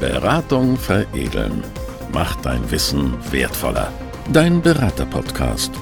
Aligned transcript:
Beratung 0.00 0.76
veredeln. 0.76 1.64
Macht 2.12 2.46
dein 2.46 2.70
Wissen 2.70 3.18
wertvoller. 3.32 3.92
Dein 4.32 4.62
Berater-Podcast. 4.62 5.72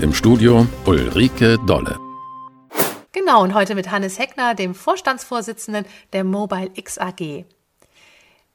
Im 0.00 0.12
Studio 0.12 0.66
Ulrike 0.86 1.56
Dolle. 1.68 1.96
Genau, 3.12 3.44
und 3.44 3.54
heute 3.54 3.76
mit 3.76 3.92
Hannes 3.92 4.18
Heckner, 4.18 4.56
dem 4.56 4.74
Vorstandsvorsitzenden 4.74 5.84
der 6.12 6.24
Mobile 6.24 6.70
X 6.74 6.98
AG. 6.98 7.44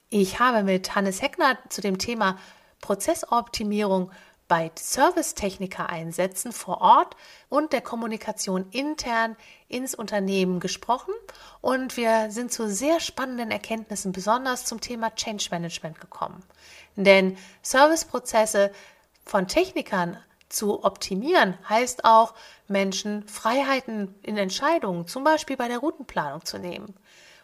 Ich 0.10 0.40
habe 0.42 0.64
mit 0.64 0.96
Hannes 0.96 1.22
Heckner 1.22 1.60
zu 1.70 1.80
dem 1.80 1.98
Thema 1.98 2.38
Prozessoptimierung 2.82 4.12
bei 4.48 4.72
Servicetechniker-Einsätzen 4.76 6.52
vor 6.52 6.82
Ort 6.82 7.16
und 7.50 7.74
der 7.74 7.82
Kommunikation 7.82 8.70
intern 8.72 9.36
ins 9.68 9.96
Unternehmen 9.96 10.60
gesprochen 10.60 11.14
und 11.62 11.98
wir 11.98 12.30
sind 12.30 12.52
zu 12.52 12.70
sehr 12.70 13.00
spannenden 13.00 13.52
Erkenntnissen, 13.52 14.12
besonders 14.12 14.66
zum 14.66 14.82
Thema 14.82 15.14
Change 15.16 15.48
Management 15.52 16.00
gekommen. 16.00 16.44
Denn 16.96 17.38
Serviceprozesse 17.62 18.72
von 19.26 19.48
Technikern 19.48 20.18
zu 20.48 20.84
optimieren 20.84 21.58
heißt 21.68 22.06
auch, 22.06 22.36
Menschen 22.68 23.28
Freiheiten 23.28 24.16
in 24.22 24.38
Entscheidungen, 24.38 25.08
zum 25.08 25.24
Beispiel 25.24 25.58
bei 25.58 25.68
der 25.68 25.80
Routenplanung 25.80 26.46
zu 26.46 26.60
nehmen. 26.60 26.96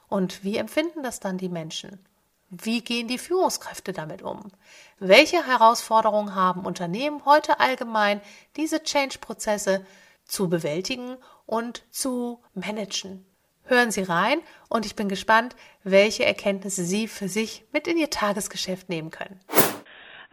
Und 0.08 0.44
wie 0.44 0.58
empfinden 0.58 1.04
das 1.04 1.20
dann 1.20 1.38
die 1.38 1.50
Menschen? 1.50 2.06
Wie 2.54 2.82
gehen 2.82 3.08
die 3.08 3.18
Führungskräfte 3.18 3.94
damit 3.94 4.22
um? 4.24 4.52
Welche 5.00 5.48
Herausforderungen 5.48 6.36
haben 6.36 6.66
Unternehmen 6.66 7.24
heute 7.24 7.62
allgemein, 7.62 8.20
diese 8.58 8.84
Change-Prozesse 8.84 9.86
zu 10.26 10.50
bewältigen 10.50 11.16
und 11.46 11.86
zu 11.92 12.44
managen? 12.54 13.26
Hören 13.64 13.92
Sie 13.92 14.04
rein 14.04 14.42
und 14.68 14.86
ich 14.86 14.98
bin 14.98 15.08
gespannt, 15.08 15.56
welche 15.86 16.26
Erkenntnisse 16.26 16.84
Sie 16.84 17.08
für 17.08 17.30
sich 17.30 17.64
mit 17.72 17.88
in 17.88 17.98
Ihr 17.98 18.10
Tagesgeschäft 18.10 18.90
nehmen 18.90 19.12
können. 19.12 19.40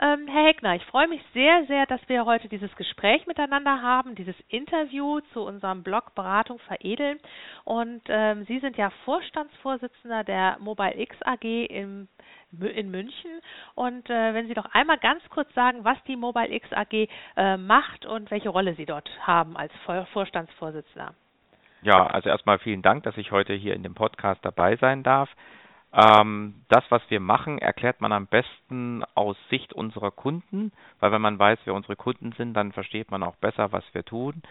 Ähm, 0.01 0.29
Herr 0.29 0.47
Heckner, 0.47 0.77
ich 0.77 0.85
freue 0.85 1.09
mich 1.09 1.20
sehr, 1.35 1.64
sehr, 1.67 1.85
dass 1.87 2.01
wir 2.07 2.25
heute 2.25 2.48
dieses 2.48 2.73
Gespräch 2.77 3.27
miteinander 3.27 3.83
haben, 3.83 4.14
dieses 4.14 4.37
Interview 4.48 5.19
zu 5.33 5.41
unserem 5.42 5.83
Blog 5.83 6.14
Beratung 6.14 6.61
veredeln. 6.61 7.19
Und 7.64 8.03
ähm, 8.07 8.45
Sie 8.47 8.61
sind 8.61 8.77
ja 8.77 8.91
Vorstandsvorsitzender 9.05 10.23
der 10.23 10.57
Mobile 10.61 10.97
X 11.01 11.17
AG 11.23 11.42
im, 11.42 12.07
in 12.53 12.91
München. 12.91 13.41
Und 13.75 14.09
äh, 14.11 14.35
wenn 14.35 14.49
Sie 14.49 14.55
doch 14.55 14.67
einmal 14.73 14.99
ganz 14.99 15.23
kurz 15.31 15.53
sagen, 15.55 15.85
was 15.85 16.03
die 16.05 16.17
Mobile 16.17 16.53
X 16.53 16.73
AG 16.73 17.09
äh, 17.37 17.57
macht 17.57 18.07
und 18.07 18.31
welche 18.31 18.49
Rolle 18.49 18.75
Sie 18.75 18.87
dort 18.87 19.09
haben 19.21 19.57
als 19.57 19.73
Vorstandsvorsitzender. 20.13 21.15
Ja, 21.83 22.07
also 22.07 22.29
erstmal 22.29 22.59
vielen 22.59 22.83
Dank, 22.83 23.05
dass 23.05 23.17
ich 23.17 23.31
heute 23.31 23.53
hier 23.55 23.75
in 23.75 23.83
dem 23.83 23.95
Podcast 23.95 24.45
dabei 24.45 24.77
sein 24.77 25.03
darf. 25.03 25.31
Ähm, 25.93 26.63
das, 26.69 26.85
was 26.91 27.03
wir 27.09 27.21
machen, 27.21 27.59
erklärt 27.59 28.01
man 28.01 28.13
am 28.13 28.27
besten 28.27 29.05
aus 29.15 29.37
Sicht 29.49 29.73
unserer 29.73 30.11
Kunden, 30.11 30.73
weil 31.01 31.13
wenn 31.13 31.23
man 31.23 31.39
weiß, 31.39 31.61
wer 31.65 31.75
unsere 31.75 31.97
Kunden 31.97 32.33
sind, 32.33 32.55
dann 32.55 32.73
versteht 32.73 33.11
man 33.11 33.23
auch 33.23 33.37
besser, 33.37 33.73
was 33.73 33.85
wir 33.93 34.05
tun. 34.05 34.43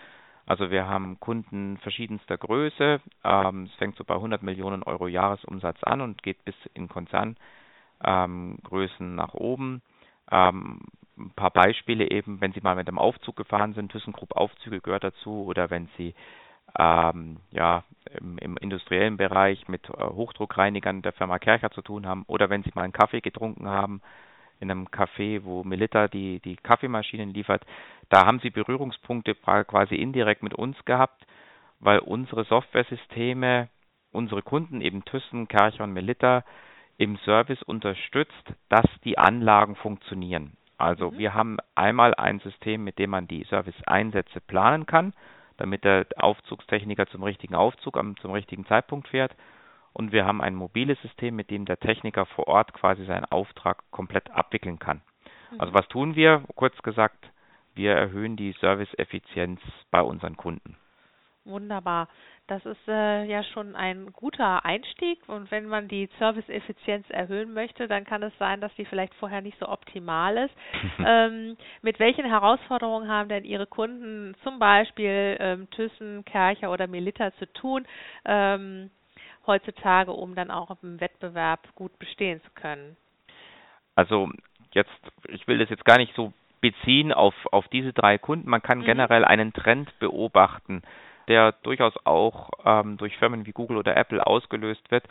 Also 0.47 0.71
wir 0.71 0.87
haben 0.87 1.19
Kunden 1.19 1.77
verschiedenster 1.79 2.37
Größe. 2.37 3.01
Ähm, 3.23 3.63
es 3.65 3.75
fängt 3.75 3.97
so 3.97 4.05
bei 4.05 4.15
100 4.15 4.41
Millionen 4.41 4.81
Euro 4.83 5.07
Jahresumsatz 5.07 5.83
an 5.83 5.99
und 6.01 6.23
geht 6.23 6.43
bis 6.45 6.55
in 6.73 6.87
Konzerngrößen 6.87 7.37
ähm, 8.03 8.59
nach 8.99 9.33
oben. 9.33 9.81
Ähm, 10.31 10.81
ein 11.17 11.31
paar 11.31 11.51
Beispiele 11.51 12.11
eben, 12.11 12.41
wenn 12.41 12.53
Sie 12.53 12.61
mal 12.61 12.75
mit 12.75 12.87
einem 12.87 12.99
Aufzug 12.99 13.35
gefahren 13.35 13.73
sind, 13.73 13.91
ThyssenKrupp 13.91 14.35
Aufzüge 14.35 14.81
gehört 14.81 15.03
dazu, 15.03 15.45
oder 15.45 15.69
wenn 15.69 15.89
Sie 15.97 16.13
ähm, 16.77 17.37
ja, 17.51 17.83
im, 18.19 18.37
im, 18.37 18.57
industriellen 18.57 19.17
Bereich 19.17 19.67
mit 19.67 19.89
äh, 19.89 20.03
Hochdruckreinigern 20.03 21.01
der 21.01 21.13
Firma 21.13 21.39
Kercher 21.39 21.71
zu 21.71 21.81
tun 21.81 22.05
haben 22.05 22.23
oder 22.27 22.49
wenn 22.49 22.63
Sie 22.63 22.71
mal 22.75 22.83
einen 22.83 22.93
Kaffee 22.93 23.21
getrunken 23.21 23.67
haben 23.67 24.01
in 24.59 24.69
einem 24.69 24.87
Café, 24.87 25.43
wo 25.43 25.63
Melitta 25.63 26.07
die, 26.07 26.39
die 26.39 26.55
Kaffeemaschinen 26.55 27.33
liefert, 27.33 27.65
da 28.09 28.25
haben 28.25 28.39
Sie 28.39 28.49
Berührungspunkte 28.49 29.35
quasi 29.35 29.95
indirekt 29.95 30.43
mit 30.43 30.53
uns 30.53 30.77
gehabt, 30.85 31.25
weil 31.79 31.99
unsere 31.99 32.43
Softwaresysteme 32.43 33.69
unsere 34.11 34.41
Kunden 34.41 34.81
eben 34.81 35.05
Thyssen, 35.05 35.47
Kercher 35.47 35.83
und 35.83 35.93
Melitta 35.93 36.43
im 36.97 37.17
Service 37.17 37.61
unterstützt, 37.63 38.33
dass 38.69 38.85
die 39.03 39.17
Anlagen 39.17 39.75
funktionieren. 39.75 40.57
Also 40.77 41.11
mhm. 41.11 41.17
wir 41.17 41.33
haben 41.33 41.57
einmal 41.75 42.13
ein 42.15 42.39
System, 42.39 42.83
mit 42.83 42.99
dem 42.99 43.11
man 43.11 43.27
die 43.27 43.43
Service-Einsätze 43.45 44.41
planen 44.41 44.85
kann 44.85 45.13
damit 45.57 45.83
der 45.83 46.05
Aufzugstechniker 46.17 47.07
zum 47.07 47.23
richtigen 47.23 47.55
Aufzug 47.55 47.97
am, 47.97 48.15
zum 48.17 48.31
richtigen 48.31 48.65
Zeitpunkt 48.65 49.09
fährt. 49.09 49.35
Und 49.93 50.11
wir 50.11 50.25
haben 50.25 50.41
ein 50.41 50.55
mobiles 50.55 51.01
System, 51.01 51.35
mit 51.35 51.49
dem 51.49 51.65
der 51.65 51.79
Techniker 51.79 52.27
vor 52.27 52.47
Ort 52.47 52.73
quasi 52.73 53.05
seinen 53.05 53.25
Auftrag 53.25 53.83
komplett 53.89 54.29
abwickeln 54.29 54.79
kann. 54.79 55.01
Mhm. 55.51 55.61
Also 55.61 55.73
was 55.73 55.87
tun 55.87 56.15
wir? 56.15 56.43
Kurz 56.55 56.77
gesagt, 56.83 57.31
wir 57.73 57.93
erhöhen 57.93 58.37
die 58.37 58.53
Serviceeffizienz 58.61 59.59
bei 59.91 60.01
unseren 60.01 60.37
Kunden. 60.37 60.77
Wunderbar. 61.45 62.09
Das 62.47 62.65
ist 62.65 62.87
äh, 62.87 63.25
ja 63.25 63.43
schon 63.43 63.75
ein 63.75 64.13
guter 64.13 64.63
Einstieg 64.63 65.19
und 65.27 65.51
wenn 65.51 65.65
man 65.65 65.89
die 65.89 66.09
Serviceeffizienz 66.17 67.05
erhöhen 67.09 67.53
möchte, 67.53 67.89
dann 67.89 68.05
kann 68.05 68.23
es 68.23 68.31
sein, 68.39 68.61
dass 68.61 68.73
die 68.75 68.85
vielleicht 68.85 69.13
vorher 69.15 69.41
nicht 69.41 69.59
so 69.59 69.67
optimal 69.67 70.37
ist. 70.37 70.55
ähm, 71.05 71.57
mit 71.81 71.99
welchen 71.99 72.23
Herausforderungen 72.23 73.09
haben 73.09 73.27
denn 73.27 73.43
Ihre 73.43 73.67
Kunden, 73.67 74.33
zum 74.43 74.59
Beispiel 74.59 75.35
ähm, 75.41 75.69
Thyssen, 75.71 76.23
Kercher 76.23 76.71
oder 76.71 76.87
Melita, 76.87 77.33
zu 77.33 77.51
tun 77.51 77.85
ähm, 78.23 78.91
heutzutage, 79.45 80.11
um 80.11 80.33
dann 80.33 80.49
auch 80.49 80.77
im 80.81 81.01
Wettbewerb 81.01 81.75
gut 81.75 81.99
bestehen 81.99 82.41
zu 82.43 82.51
können? 82.51 82.95
Also 83.95 84.29
jetzt, 84.71 84.89
ich 85.27 85.45
will 85.49 85.57
das 85.57 85.69
jetzt 85.69 85.83
gar 85.83 85.97
nicht 85.97 86.15
so 86.15 86.31
beziehen 86.61 87.11
auf, 87.11 87.35
auf 87.51 87.67
diese 87.67 87.91
drei 87.91 88.17
Kunden. 88.17 88.49
Man 88.49 88.61
kann 88.61 88.79
mhm. 88.79 88.85
generell 88.85 89.25
einen 89.25 89.51
Trend 89.51 89.91
beobachten 89.99 90.81
der 91.27 91.53
durchaus 91.63 91.93
auch 92.05 92.49
ähm, 92.65 92.97
durch 92.97 93.17
Firmen 93.17 93.45
wie 93.45 93.51
Google 93.51 93.77
oder 93.77 93.95
Apple 93.95 94.25
ausgelöst 94.25 94.89
wird. 94.91 95.05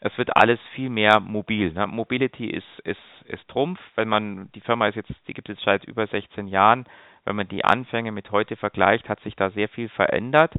Es 0.00 0.16
wird 0.18 0.36
alles 0.36 0.58
viel 0.74 0.90
mehr 0.90 1.20
mobil. 1.20 1.72
Ne? 1.72 1.86
Mobility 1.86 2.46
ist, 2.46 2.80
ist, 2.84 2.98
ist 3.26 3.46
Trumpf. 3.48 3.78
Wenn 3.94 4.08
man, 4.08 4.50
die 4.52 4.60
Firma 4.60 4.88
ist 4.88 4.96
jetzt, 4.96 5.12
die 5.28 5.32
gibt 5.32 5.48
es 5.48 5.60
seit 5.64 5.84
über 5.84 6.06
16 6.06 6.48
Jahren. 6.48 6.86
Wenn 7.24 7.36
man 7.36 7.48
die 7.48 7.64
Anfänge 7.64 8.10
mit 8.10 8.30
heute 8.32 8.56
vergleicht, 8.56 9.08
hat 9.08 9.20
sich 9.20 9.36
da 9.36 9.50
sehr 9.50 9.68
viel 9.68 9.88
verändert. 9.88 10.54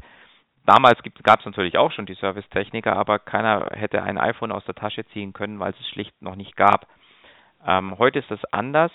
Damals 0.65 0.97
gab 1.23 1.39
es 1.41 1.45
natürlich 1.45 1.77
auch 1.77 1.91
schon 1.91 2.05
die 2.05 2.13
Servicetechniker, 2.13 2.95
aber 2.95 3.19
keiner 3.19 3.67
hätte 3.73 4.01
ein 4.01 4.17
iPhone 4.17 4.53
aus 4.53 4.63
der 4.63 4.75
Tasche 4.75 5.05
ziehen 5.07 5.33
können, 5.33 5.59
weil 5.59 5.73
es 5.73 5.79
es 5.81 5.89
schlicht 5.89 6.21
noch 6.21 6.35
nicht 6.35 6.55
gab. 6.55 6.87
Ähm, 7.67 7.97
heute 7.97 8.19
ist 8.19 8.31
es 8.31 8.43
anders. 8.53 8.91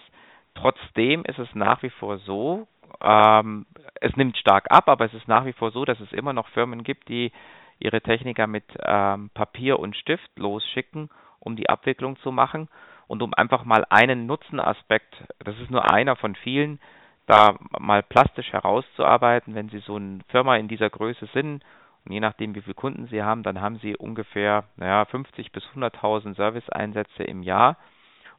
Trotzdem 0.55 1.25
ist 1.25 1.39
es 1.39 1.55
nach 1.55 1.83
wie 1.83 1.91
vor 1.91 2.19
so, 2.19 2.67
ähm, 3.01 3.67
es 4.01 4.15
nimmt 4.17 4.37
stark 4.37 4.67
ab, 4.71 4.89
aber 4.89 5.07
es 5.07 5.15
ist 5.15 5.29
nach 5.29 5.45
wie 5.45 5.53
vor 5.53 5.71
so, 5.71 5.85
dass 5.85 6.01
es 6.01 6.13
immer 6.13 6.33
noch 6.33 6.49
Firmen 6.49 6.83
gibt, 6.83 7.09
die 7.09 7.33
ihre 7.79 8.01
Techniker 8.01 8.47
mit 8.47 8.65
ähm, 8.83 9.31
Papier 9.35 9.79
und 9.79 9.97
Stift 9.97 10.31
losschicken, 10.37 11.11
um 11.41 11.57
die 11.57 11.69
Abwicklung 11.69 12.17
zu 12.19 12.33
machen. 12.33 12.69
Und 13.07 13.23
um 13.23 13.33
einfach 13.35 13.65
mal 13.65 13.87
einen 13.89 14.27
Nutzenaspekt, 14.27 15.15
das 15.39 15.59
ist 15.59 15.71
nur 15.71 15.91
einer 15.91 16.17
von 16.17 16.35
vielen, 16.35 16.79
da 17.27 17.57
mal 17.79 18.03
plastisch 18.03 18.53
herauszuarbeiten, 18.53 19.55
wenn 19.55 19.69
Sie 19.69 19.79
so 19.79 19.97
eine 19.97 20.21
Firma 20.29 20.57
in 20.57 20.69
dieser 20.69 20.91
Größe 20.91 21.27
sind 21.33 21.63
und 22.05 22.13
je 22.13 22.21
nachdem, 22.21 22.55
wie 22.55 22.63
viele 22.63 22.75
Kunden 22.75 23.07
Sie 23.07 23.23
haben, 23.23 23.43
dann 23.43 23.61
haben 23.61 23.79
Sie 23.79 23.97
ungefähr 23.97 24.65
naja, 24.77 25.05
50 25.05 25.53
bis 25.53 25.63
100.000 25.75 26.37
Serviceeinsätze 26.37 27.23
im 27.25 27.43
Jahr 27.43 27.77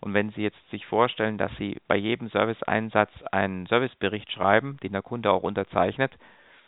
und 0.01 0.13
wenn 0.13 0.31
Sie 0.31 0.43
jetzt 0.43 0.69
sich 0.71 0.85
vorstellen, 0.85 1.37
dass 1.37 1.51
Sie 1.57 1.77
bei 1.87 1.95
jedem 1.95 2.29
Serviceeinsatz 2.29 3.11
einen 3.31 3.65
Servicebericht 3.65 4.31
schreiben, 4.31 4.77
den 4.83 4.93
der 4.93 5.01
Kunde 5.01 5.31
auch 5.31 5.43
unterzeichnet, 5.43 6.11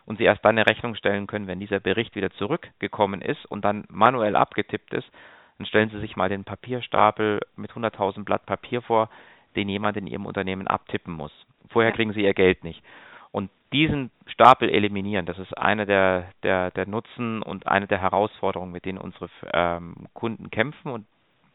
und 0.06 0.18
Sie 0.18 0.24
erst 0.24 0.44
dann 0.44 0.58
eine 0.58 0.68
Rechnung 0.68 0.96
stellen 0.96 1.28
können, 1.28 1.47
wenn 1.47 1.59
dieser 1.59 1.80
Bericht 1.80 2.16
wieder 2.16 2.31
zurückgekommen 2.31 3.22
ist 3.22 3.46
und 3.46 3.64
dann 3.64 3.86
manuell 3.90 4.36
abgetippt 4.36 4.94
ist, 4.94 5.09
dann 5.58 5.67
stellen 5.67 5.90
Sie 5.90 6.00
sich 6.00 6.16
mal 6.16 6.29
den 6.29 6.44
Papierstapel 6.44 7.40
mit 7.55 7.72
100.000 7.72 8.23
Blatt 8.23 8.46
Papier 8.46 8.82
vor, 8.82 9.09
den 9.55 9.70
jemand 9.70 9.97
in 9.97 10.08
Ihrem 10.08 10.26
Unternehmen 10.26 10.67
abtippen 10.67 11.14
muss. 11.14 11.32
Vorher 11.70 11.91
kriegen 11.91 12.14
Sie 12.14 12.23
Ihr 12.23 12.34
Geld 12.34 12.64
nicht. 12.64 12.84
Und 13.32 13.50
diesen 13.72 14.11
Stapel 14.28 14.70
eliminieren, 14.70 15.26
das 15.26 15.40
ist 15.40 15.58
eine 15.58 15.85
der, 15.85 16.32
der, 16.44 16.72
der 16.72 16.88
Nutzen 16.88 17.41
und 17.41 17.67
eine 17.67 17.88
der 17.88 18.02
Herausforderungen, 18.02 18.72
mit 18.72 18.85
denen 18.85 18.97
unsere 18.97 19.29
ähm, 19.53 20.08
Kunden 20.14 20.50
kämpfen. 20.50 20.91
Und 20.91 21.05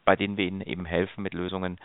bei 0.07 0.15
denen 0.15 0.37
wir 0.37 0.45
ihnen 0.45 0.61
eben 0.61 0.85
helfen, 0.85 1.21
mit 1.21 1.33
Lösungen 1.33 1.77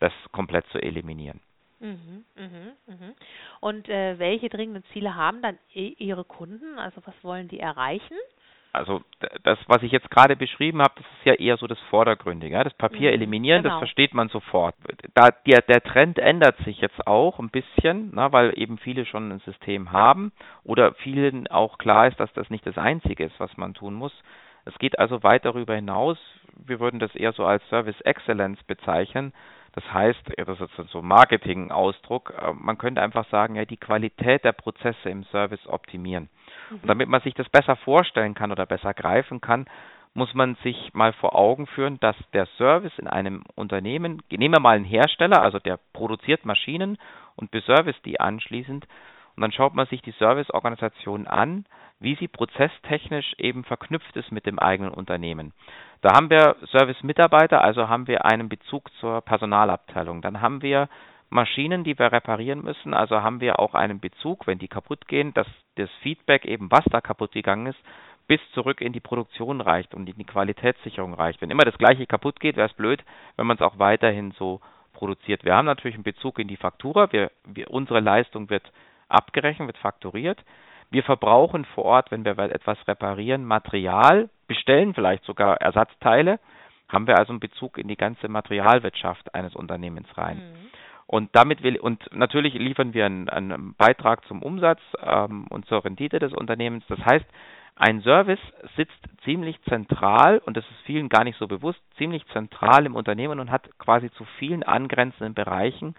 das 0.00 0.12
komplett 0.32 0.66
zu 0.68 0.78
eliminieren. 0.82 1.40
Mhm, 1.80 2.24
mhm, 2.34 2.72
mhm. 2.86 3.14
Und 3.60 3.90
äh, 3.90 4.18
welche 4.18 4.48
dringenden 4.48 4.84
Ziele 4.92 5.14
haben 5.14 5.42
dann 5.42 5.58
Ihre 5.74 6.24
Kunden? 6.24 6.78
Also 6.78 7.02
was 7.04 7.14
wollen 7.22 7.46
die 7.48 7.60
erreichen? 7.60 8.16
Also 8.72 9.02
das, 9.42 9.58
was 9.66 9.82
ich 9.82 9.92
jetzt 9.92 10.10
gerade 10.10 10.34
beschrieben 10.34 10.80
habe, 10.80 10.94
das 10.96 11.04
ist 11.04 11.26
ja 11.26 11.34
eher 11.34 11.58
so 11.58 11.66
das 11.66 11.78
Vordergründige. 11.90 12.54
Ja? 12.54 12.64
Das 12.64 12.74
Papier 12.74 13.10
mhm, 13.10 13.16
eliminieren, 13.16 13.62
genau. 13.62 13.74
das 13.74 13.80
versteht 13.80 14.14
man 14.14 14.30
sofort. 14.30 14.74
Da 15.12 15.28
der, 15.46 15.60
der 15.60 15.82
Trend 15.82 16.18
ändert 16.18 16.56
sich 16.64 16.80
jetzt 16.80 17.06
auch 17.06 17.38
ein 17.38 17.50
bisschen, 17.50 18.12
na, 18.14 18.32
weil 18.32 18.58
eben 18.58 18.78
viele 18.78 19.04
schon 19.04 19.30
ein 19.30 19.40
System 19.40 19.92
haben 19.92 20.32
oder 20.64 20.94
vielen 20.94 21.48
auch 21.48 21.76
klar 21.76 22.08
ist, 22.08 22.18
dass 22.18 22.32
das 22.32 22.48
nicht 22.48 22.66
das 22.66 22.78
Einzige 22.78 23.24
ist, 23.24 23.38
was 23.38 23.54
man 23.58 23.74
tun 23.74 23.92
muss. 23.92 24.12
Es 24.68 24.78
geht 24.78 24.98
also 24.98 25.22
weit 25.22 25.44
darüber 25.44 25.74
hinaus. 25.74 26.18
Wir 26.54 26.78
würden 26.78 27.00
das 27.00 27.14
eher 27.14 27.32
so 27.32 27.46
als 27.46 27.66
Service 27.68 28.00
Excellence 28.02 28.62
bezeichnen. 28.64 29.32
Das 29.72 29.84
heißt, 29.92 30.32
das 30.36 30.60
ist 30.60 30.90
so 30.90 30.98
ein 30.98 31.06
Marketing-Ausdruck, 31.06 32.34
äh, 32.36 32.52
man 32.52 32.78
könnte 32.78 33.00
einfach 33.00 33.28
sagen, 33.30 33.54
ja, 33.54 33.64
die 33.64 33.76
Qualität 33.76 34.44
der 34.44 34.52
Prozesse 34.52 35.08
im 35.08 35.24
Service 35.24 35.64
optimieren. 35.66 36.28
Mhm. 36.70 36.76
Und 36.82 36.88
damit 36.88 37.08
man 37.08 37.20
sich 37.20 37.34
das 37.34 37.48
besser 37.48 37.76
vorstellen 37.76 38.34
kann 38.34 38.50
oder 38.50 38.66
besser 38.66 38.92
greifen 38.92 39.40
kann, 39.40 39.66
muss 40.14 40.34
man 40.34 40.56
sich 40.64 40.92
mal 40.94 41.12
vor 41.12 41.36
Augen 41.36 41.66
führen, 41.66 42.00
dass 42.00 42.16
der 42.32 42.46
Service 42.56 42.98
in 42.98 43.06
einem 43.06 43.44
Unternehmen, 43.54 44.22
nehmen 44.30 44.54
wir 44.54 44.60
mal 44.60 44.76
einen 44.76 44.84
Hersteller, 44.84 45.42
also 45.42 45.58
der 45.60 45.78
produziert 45.92 46.44
Maschinen 46.44 46.98
und 47.36 47.50
beservice 47.50 48.00
die 48.04 48.18
anschließend, 48.18 48.86
und 49.38 49.42
dann 49.42 49.52
schaut 49.52 49.72
man 49.72 49.86
sich 49.86 50.02
die 50.02 50.10
Serviceorganisation 50.18 51.28
an, 51.28 51.64
wie 52.00 52.16
sie 52.16 52.26
prozesstechnisch 52.26 53.34
eben 53.38 53.62
verknüpft 53.62 54.16
ist 54.16 54.32
mit 54.32 54.46
dem 54.46 54.58
eigenen 54.58 54.90
Unternehmen. 54.90 55.52
Da 56.00 56.16
haben 56.16 56.28
wir 56.28 56.56
Service-Mitarbeiter, 56.72 57.60
also 57.62 57.88
haben 57.88 58.08
wir 58.08 58.24
einen 58.24 58.48
Bezug 58.48 58.90
zur 58.98 59.20
Personalabteilung. 59.20 60.22
Dann 60.22 60.40
haben 60.40 60.60
wir 60.60 60.88
Maschinen, 61.30 61.84
die 61.84 61.96
wir 61.96 62.10
reparieren 62.10 62.64
müssen, 62.64 62.94
also 62.94 63.22
haben 63.22 63.40
wir 63.40 63.60
auch 63.60 63.74
einen 63.74 64.00
Bezug, 64.00 64.48
wenn 64.48 64.58
die 64.58 64.66
kaputt 64.66 65.06
gehen, 65.06 65.32
dass 65.34 65.46
das 65.76 65.90
Feedback 66.02 66.44
eben, 66.44 66.68
was 66.72 66.84
da 66.86 67.00
kaputt 67.00 67.30
gegangen 67.30 67.66
ist, 67.66 67.78
bis 68.26 68.40
zurück 68.54 68.80
in 68.80 68.92
die 68.92 68.98
Produktion 68.98 69.60
reicht 69.60 69.94
und 69.94 70.08
in 70.08 70.18
die 70.18 70.24
Qualitätssicherung 70.24 71.14
reicht. 71.14 71.40
Wenn 71.40 71.52
immer 71.52 71.62
das 71.64 71.78
gleiche 71.78 72.06
kaputt 72.06 72.40
geht, 72.40 72.56
wäre 72.56 72.70
es 72.70 72.74
blöd, 72.74 73.04
wenn 73.36 73.46
man 73.46 73.56
es 73.56 73.62
auch 73.62 73.78
weiterhin 73.78 74.32
so 74.32 74.60
produziert. 74.94 75.44
Wir 75.44 75.54
haben 75.54 75.66
natürlich 75.66 75.94
einen 75.94 76.02
Bezug 76.02 76.40
in 76.40 76.48
die 76.48 76.56
Faktura. 76.56 77.12
Wir, 77.12 77.30
wir, 77.44 77.70
unsere 77.70 78.00
Leistung 78.00 78.50
wird 78.50 78.72
abgerechnet, 79.08 79.68
wird 79.68 79.78
fakturiert. 79.78 80.42
Wir 80.90 81.02
verbrauchen 81.02 81.64
vor 81.74 81.84
Ort, 81.84 82.10
wenn 82.10 82.24
wir 82.24 82.38
etwas 82.38 82.78
reparieren, 82.88 83.44
Material, 83.44 84.30
bestellen 84.46 84.94
vielleicht 84.94 85.24
sogar 85.24 85.60
Ersatzteile, 85.60 86.40
haben 86.88 87.06
wir 87.06 87.18
also 87.18 87.32
einen 87.32 87.40
Bezug 87.40 87.76
in 87.76 87.88
die 87.88 87.96
ganze 87.96 88.28
Materialwirtschaft 88.28 89.34
eines 89.34 89.54
Unternehmens 89.54 90.08
rein. 90.16 90.38
Mhm. 90.38 90.70
Und 91.06 91.30
damit 91.32 91.62
will 91.62 91.78
und 91.78 92.02
natürlich 92.12 92.54
liefern 92.54 92.92
wir 92.92 93.06
einen, 93.06 93.28
einen 93.28 93.74
Beitrag 93.74 94.26
zum 94.26 94.42
Umsatz 94.42 94.80
ähm, 95.02 95.46
und 95.48 95.66
zur 95.66 95.84
Rendite 95.84 96.18
des 96.18 96.32
Unternehmens. 96.32 96.84
Das 96.88 96.98
heißt, 96.98 97.24
ein 97.76 98.02
Service 98.02 98.40
sitzt 98.76 98.98
ziemlich 99.24 99.60
zentral 99.62 100.38
und 100.38 100.56
das 100.56 100.64
ist 100.64 100.80
vielen 100.84 101.08
gar 101.08 101.24
nicht 101.24 101.38
so 101.38 101.46
bewusst, 101.46 101.80
ziemlich 101.96 102.26
zentral 102.32 102.84
im 102.84 102.96
Unternehmen 102.96 103.40
und 103.40 103.50
hat 103.50 103.70
quasi 103.78 104.10
zu 104.12 104.24
vielen 104.38 104.64
angrenzenden 104.64 105.32
Bereichen 105.32 105.94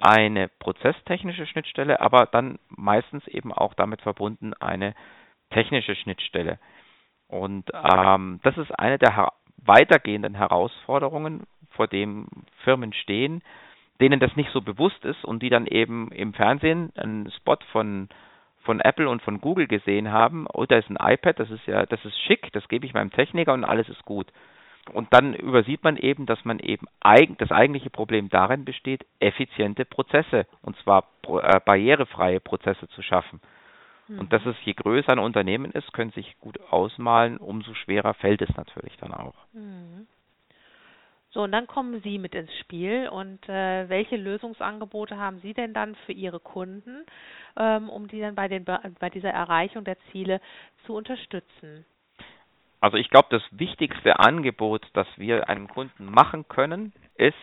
eine 0.00 0.48
prozesstechnische 0.48 1.46
Schnittstelle, 1.46 2.00
aber 2.00 2.26
dann 2.26 2.58
meistens 2.68 3.26
eben 3.28 3.52
auch 3.52 3.74
damit 3.74 4.00
verbunden 4.02 4.54
eine 4.54 4.94
technische 5.50 5.94
Schnittstelle. 5.94 6.58
Und 7.28 7.70
ähm, 7.74 8.40
das 8.42 8.56
ist 8.56 8.76
eine 8.78 8.98
der 8.98 9.14
her 9.14 9.32
weitergehenden 9.62 10.34
Herausforderungen, 10.34 11.44
vor 11.70 11.86
denen 11.86 12.46
Firmen 12.64 12.94
stehen, 12.94 13.42
denen 14.00 14.18
das 14.18 14.34
nicht 14.36 14.50
so 14.52 14.62
bewusst 14.62 15.04
ist 15.04 15.22
und 15.24 15.42
die 15.42 15.50
dann 15.50 15.66
eben 15.66 16.10
im 16.12 16.32
Fernsehen 16.32 16.92
einen 16.96 17.30
Spot 17.32 17.58
von 17.72 18.08
von 18.62 18.80
Apple 18.80 19.08
und 19.08 19.22
von 19.22 19.40
Google 19.40 19.66
gesehen 19.66 20.12
haben, 20.12 20.46
oh, 20.52 20.66
da 20.66 20.76
ist 20.76 20.90
ein 20.90 20.98
iPad, 21.00 21.38
das 21.40 21.50
ist 21.50 21.66
ja, 21.66 21.86
das 21.86 22.04
ist 22.04 22.18
schick, 22.26 22.52
das 22.52 22.68
gebe 22.68 22.84
ich 22.84 22.92
meinem 22.92 23.10
Techniker 23.10 23.54
und 23.54 23.64
alles 23.64 23.88
ist 23.88 24.04
gut. 24.04 24.26
Und 24.92 25.12
dann 25.12 25.34
übersieht 25.34 25.84
man 25.84 25.96
eben, 25.96 26.26
dass 26.26 26.44
man 26.44 26.58
eben 26.58 26.86
eig 27.00 27.38
das 27.38 27.52
eigentliche 27.52 27.90
Problem 27.90 28.28
darin 28.28 28.64
besteht, 28.64 29.06
effiziente 29.20 29.84
Prozesse 29.84 30.46
und 30.62 30.76
zwar 30.78 31.04
äh, 31.28 31.60
barrierefreie 31.60 32.40
Prozesse 32.40 32.88
zu 32.88 33.02
schaffen. 33.02 33.40
Mhm. 34.08 34.20
Und 34.20 34.32
dass 34.32 34.44
es 34.46 34.56
je 34.64 34.72
größer 34.72 35.12
ein 35.12 35.18
Unternehmen 35.18 35.70
ist, 35.72 35.92
können 35.92 36.12
sich 36.12 36.38
gut 36.40 36.58
ausmalen, 36.70 37.36
umso 37.36 37.74
schwerer 37.74 38.14
fällt 38.14 38.42
es 38.42 38.56
natürlich 38.56 38.96
dann 38.96 39.12
auch. 39.12 39.34
Mhm. 39.52 40.06
So, 41.32 41.42
und 41.42 41.52
dann 41.52 41.68
kommen 41.68 42.00
Sie 42.02 42.18
mit 42.18 42.34
ins 42.34 42.52
Spiel. 42.58 43.08
Und 43.08 43.48
äh, 43.48 43.88
welche 43.88 44.16
Lösungsangebote 44.16 45.16
haben 45.16 45.38
Sie 45.40 45.54
denn 45.54 45.72
dann 45.72 45.94
für 46.06 46.12
Ihre 46.12 46.40
Kunden, 46.40 47.04
ähm, 47.56 47.88
um 47.88 48.08
die 48.08 48.20
dann 48.20 48.34
bei, 48.34 48.48
den, 48.48 48.64
bei 48.64 49.10
dieser 49.10 49.30
Erreichung 49.30 49.84
der 49.84 49.96
Ziele 50.10 50.40
zu 50.86 50.94
unterstützen? 50.94 51.84
Also 52.80 52.96
ich 52.96 53.10
glaube, 53.10 53.28
das 53.30 53.42
wichtigste 53.50 54.18
Angebot, 54.18 54.86
das 54.94 55.06
wir 55.16 55.48
einem 55.48 55.68
Kunden 55.68 56.06
machen 56.06 56.48
können, 56.48 56.92
ist, 57.16 57.34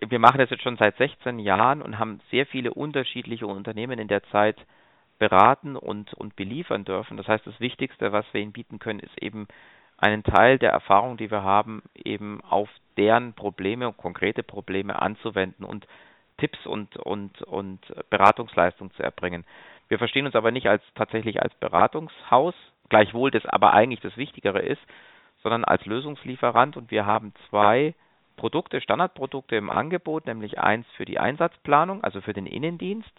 wir 0.00 0.18
machen 0.18 0.38
das 0.38 0.50
jetzt 0.50 0.62
schon 0.62 0.76
seit 0.76 0.96
16 0.96 1.38
Jahren 1.38 1.82
und 1.82 1.98
haben 1.98 2.20
sehr 2.30 2.46
viele 2.46 2.72
unterschiedliche 2.72 3.46
Unternehmen 3.46 3.98
in 3.98 4.08
der 4.08 4.22
Zeit 4.24 4.56
beraten 5.18 5.76
und, 5.76 6.14
und 6.14 6.36
beliefern 6.36 6.84
dürfen. 6.84 7.16
Das 7.16 7.28
heißt, 7.28 7.46
das 7.46 7.60
Wichtigste, 7.60 8.12
was 8.12 8.24
wir 8.32 8.40
ihnen 8.40 8.52
bieten 8.52 8.78
können, 8.78 9.00
ist 9.00 9.22
eben 9.22 9.46
einen 9.98 10.24
Teil 10.24 10.58
der 10.58 10.70
Erfahrung, 10.70 11.18
die 11.18 11.30
wir 11.30 11.42
haben, 11.42 11.82
eben 11.94 12.40
auf 12.42 12.70
deren 12.96 13.34
Probleme, 13.34 13.92
konkrete 13.92 14.42
Probleme 14.42 15.00
anzuwenden 15.00 15.64
und 15.64 15.86
Tipps 16.38 16.66
und, 16.66 16.96
und, 16.96 17.42
und 17.42 17.80
Beratungsleistung 18.08 18.90
zu 18.92 19.02
erbringen. 19.02 19.44
Wir 19.88 19.98
verstehen 19.98 20.24
uns 20.24 20.34
aber 20.34 20.52
nicht 20.52 20.68
als 20.68 20.82
tatsächlich 20.94 21.42
als 21.42 21.54
Beratungshaus, 21.56 22.54
gleichwohl 22.90 23.30
das 23.30 23.46
aber 23.46 23.72
eigentlich 23.72 24.00
das 24.00 24.16
Wichtigere 24.18 24.60
ist, 24.60 24.82
sondern 25.42 25.64
als 25.64 25.86
Lösungslieferant 25.86 26.76
und 26.76 26.90
wir 26.90 27.06
haben 27.06 27.32
zwei 27.48 27.94
Produkte, 28.36 28.80
Standardprodukte 28.80 29.56
im 29.56 29.70
Angebot, 29.70 30.26
nämlich 30.26 30.58
eins 30.58 30.86
für 30.96 31.04
die 31.04 31.18
Einsatzplanung, 31.18 32.04
also 32.04 32.20
für 32.20 32.32
den 32.32 32.46
Innendienst, 32.46 33.10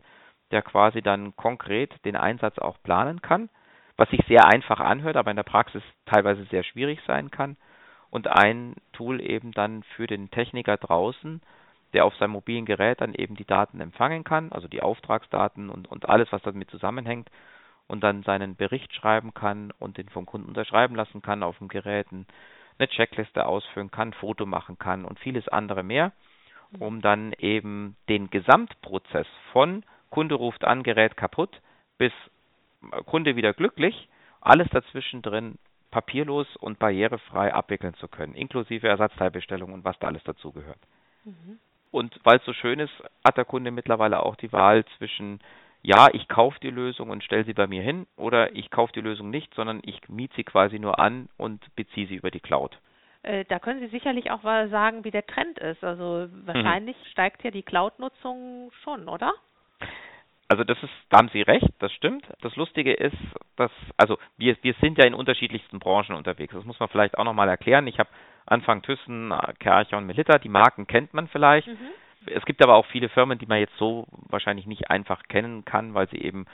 der 0.52 0.62
quasi 0.62 1.02
dann 1.02 1.36
konkret 1.36 1.94
den 2.06 2.16
Einsatz 2.16 2.60
auch 2.60 2.78
planen 2.84 3.22
kann, 3.22 3.50
was 3.98 4.10
sich 4.10 4.22
sehr 4.28 4.46
einfach 4.48 4.80
anhört, 4.80 5.18
aber 5.18 5.32
in 5.32 5.38
der 5.38 5.44
Praxis 5.44 5.84
teilweise 6.06 6.44
sehr 6.46 6.64
schwierig 6.64 7.00
sein 7.08 7.32
kann. 7.32 7.58
Und 8.10 8.28
ein 8.28 8.76
Tool 8.92 9.22
eben 9.22 9.54
dann 9.54 9.84
für 9.96 10.06
den 10.06 10.32
Techniker 10.32 10.76
draußen, 10.76 11.42
der 11.94 12.04
auf 12.04 12.16
seinem 12.16 12.32
mobilen 12.32 12.66
Gerät 12.66 13.00
dann 13.00 13.14
eben 13.14 13.36
die 13.36 13.46
Daten 13.46 13.80
empfangen 13.80 14.24
kann, 14.24 14.52
also 14.52 14.68
die 14.68 14.82
Auftragsdaten 14.82 15.70
und, 15.70 15.90
und 15.90 16.10
alles, 16.10 16.32
was 16.32 16.42
damit 16.42 16.70
zusammenhängt 16.72 17.30
und 17.92 18.02
dann 18.02 18.24
seinen 18.24 18.56
Bericht 18.56 18.94
schreiben 18.96 19.34
kann 19.34 19.72
und 19.78 19.98
den 19.98 20.08
vom 20.08 20.26
Kunden 20.26 20.48
unterschreiben 20.48 20.96
lassen 20.96 21.22
kann 21.22 21.44
auf 21.44 21.58
dem 21.58 21.68
Gerät, 21.68 22.08
eine 22.10 22.88
Checkliste 22.88 23.46
ausführen 23.46 23.92
kann, 23.92 24.14
Foto 24.14 24.46
machen 24.46 24.80
kann 24.80 25.04
und 25.04 25.20
vieles 25.20 25.50
andere 25.50 25.84
mehr, 25.84 26.14
um 26.80 27.02
dann 27.02 27.34
eben 27.38 27.98
den 28.08 28.30
Gesamtprozess 28.30 29.28
von 29.52 29.84
Kunde 30.10 30.36
ruft 30.36 30.64
an, 30.64 30.84
Gerät 30.84 31.18
kaputt 31.18 31.62
bis 31.98 32.14
Kunde 33.06 33.36
wieder 33.36 33.54
glücklich, 33.54 34.08
alles 34.40 34.70
dazwischen 34.70 35.22
drin 35.22 35.58
papierlos 35.92 36.48
und 36.56 36.80
barrierefrei 36.80 37.54
abwickeln 37.54 37.94
zu 37.96 38.08
können, 38.08 38.36
inklusive 38.36 38.88
Ersatzteilbestellung 38.88 39.74
und 39.74 39.84
was 39.84 40.00
da 40.00 40.08
alles 40.08 40.24
dazugehört. 40.24 40.80
Mhm. 41.26 41.60
Und 41.92 42.18
weil 42.24 42.38
es 42.38 42.46
so 42.46 42.54
schön 42.54 42.80
ist, 42.80 42.94
hat 43.26 43.36
der 43.36 43.44
Kunde 43.44 43.70
mittlerweile 43.70 44.24
auch 44.24 44.38
die 44.38 44.54
Wahl 44.54 44.86
zwischen 44.98 45.42
ja, 45.84 46.10
ich 46.14 46.28
kaufe 46.28 46.60
die 46.62 46.70
Lösung 46.70 47.10
und 47.10 47.24
stelle 47.24 47.44
sie 47.44 47.54
bei 47.54 47.68
mir 47.68 47.82
hin 47.82 48.06
oder 48.16 48.56
ich 48.56 48.70
kaufe 48.70 48.94
die 48.94 49.02
Lösung 49.02 49.30
nicht, 49.30 49.54
sondern 49.56 49.82
ich 49.84 50.08
miete 50.10 50.36
sie 50.36 50.44
quasi 50.44 50.80
nur 50.80 51.00
an 51.00 51.30
und 51.38 51.64
beziehe 51.76 52.08
sie 52.08 52.16
über 52.16 52.32
die 52.32 52.40
Cloud. 52.40 52.78
Äh, 53.24 53.46
da 53.46 53.60
können 53.60 53.80
Sie 53.80 53.88
sicherlich 53.88 54.32
auch 54.32 54.44
mal 54.44 54.70
sagen, 54.70 55.04
wie 55.04 55.12
der 55.12 55.26
Trend 55.26 55.60
ist. 55.60 55.84
Also 55.84 56.28
wahrscheinlich 56.46 56.98
mhm. 56.98 57.10
steigt 57.12 57.44
ja 57.44 57.52
die 57.52 57.64
Cloud-Nutzung 57.64 58.72
schon, 58.84 59.08
oder? 59.08 59.34
Also 60.48 60.64
das 60.64 60.82
ist, 60.84 60.92
da 61.10 61.20
haben 61.20 61.30
Sie 61.32 61.42
recht, 61.42 61.70
das 61.80 61.92
stimmt. 61.94 62.26
Das 62.42 62.56
Lustige 62.56 62.94
ist, 62.94 63.16
dass, 63.56 63.72
also 63.96 64.18
wir, 64.38 64.58
wir 64.64 64.74
sind 64.82 64.98
ja 64.98 65.06
in 65.06 65.14
unterschiedlichsten 65.14 65.80
Branchen 65.80 66.16
unterwegs. 66.16 66.54
Das 66.54 66.66
muss 66.66 66.80
man 66.80 66.90
vielleicht 66.90 67.18
auch 67.18 67.24
nochmal 67.24 67.48
erklären. 67.48 67.88
Ich 67.88 68.00
habe 68.00 68.10
Anfang 68.46 68.82
Thyssen, 68.82 69.34
Kercher 69.60 69.98
und 69.98 70.08
Melitta, 70.08 70.40
die 70.40 70.50
Marken 70.50 70.88
kennt 70.88 71.14
man 71.14 71.28
vielleicht. 71.28 71.68
Mhm. 71.68 71.78
Es 72.26 72.46
gibt 72.46 72.64
aber 72.64 72.76
auch 72.76 72.86
viele 72.88 73.10
Firmen, 73.10 73.40
die 73.40 73.46
man 73.46 73.60
jetzt 73.60 73.78
so 73.78 74.06
wahrscheinlich 74.30 74.68
nicht 74.68 74.90
einfach 74.90 75.24
kennen 75.24 75.66
kann, 75.66 75.94
weil 75.94 76.08
sie 76.10 76.18
eben 76.18 76.46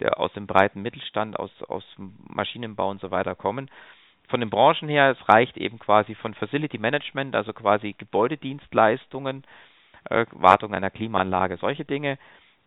der, 0.00 0.20
aus 0.20 0.32
dem 0.34 0.46
breiten 0.46 0.82
Mittelstand, 0.82 1.38
aus, 1.38 1.50
aus 1.64 1.84
Maschinenbau 1.96 2.90
und 2.90 3.00
so 3.00 3.10
weiter 3.10 3.34
kommen. 3.34 3.70
Von 4.28 4.40
den 4.40 4.50
Branchen 4.50 4.88
her, 4.88 5.10
es 5.10 5.28
reicht 5.28 5.56
eben 5.56 5.78
quasi 5.78 6.14
von 6.14 6.34
Facility 6.34 6.78
Management, 6.78 7.34
also 7.34 7.52
quasi 7.52 7.94
Gebäudedienstleistungen, 7.96 9.44
äh, 10.10 10.26
Wartung 10.32 10.74
einer 10.74 10.90
Klimaanlage, 10.90 11.56
solche 11.56 11.84
Dinge, 11.84 12.18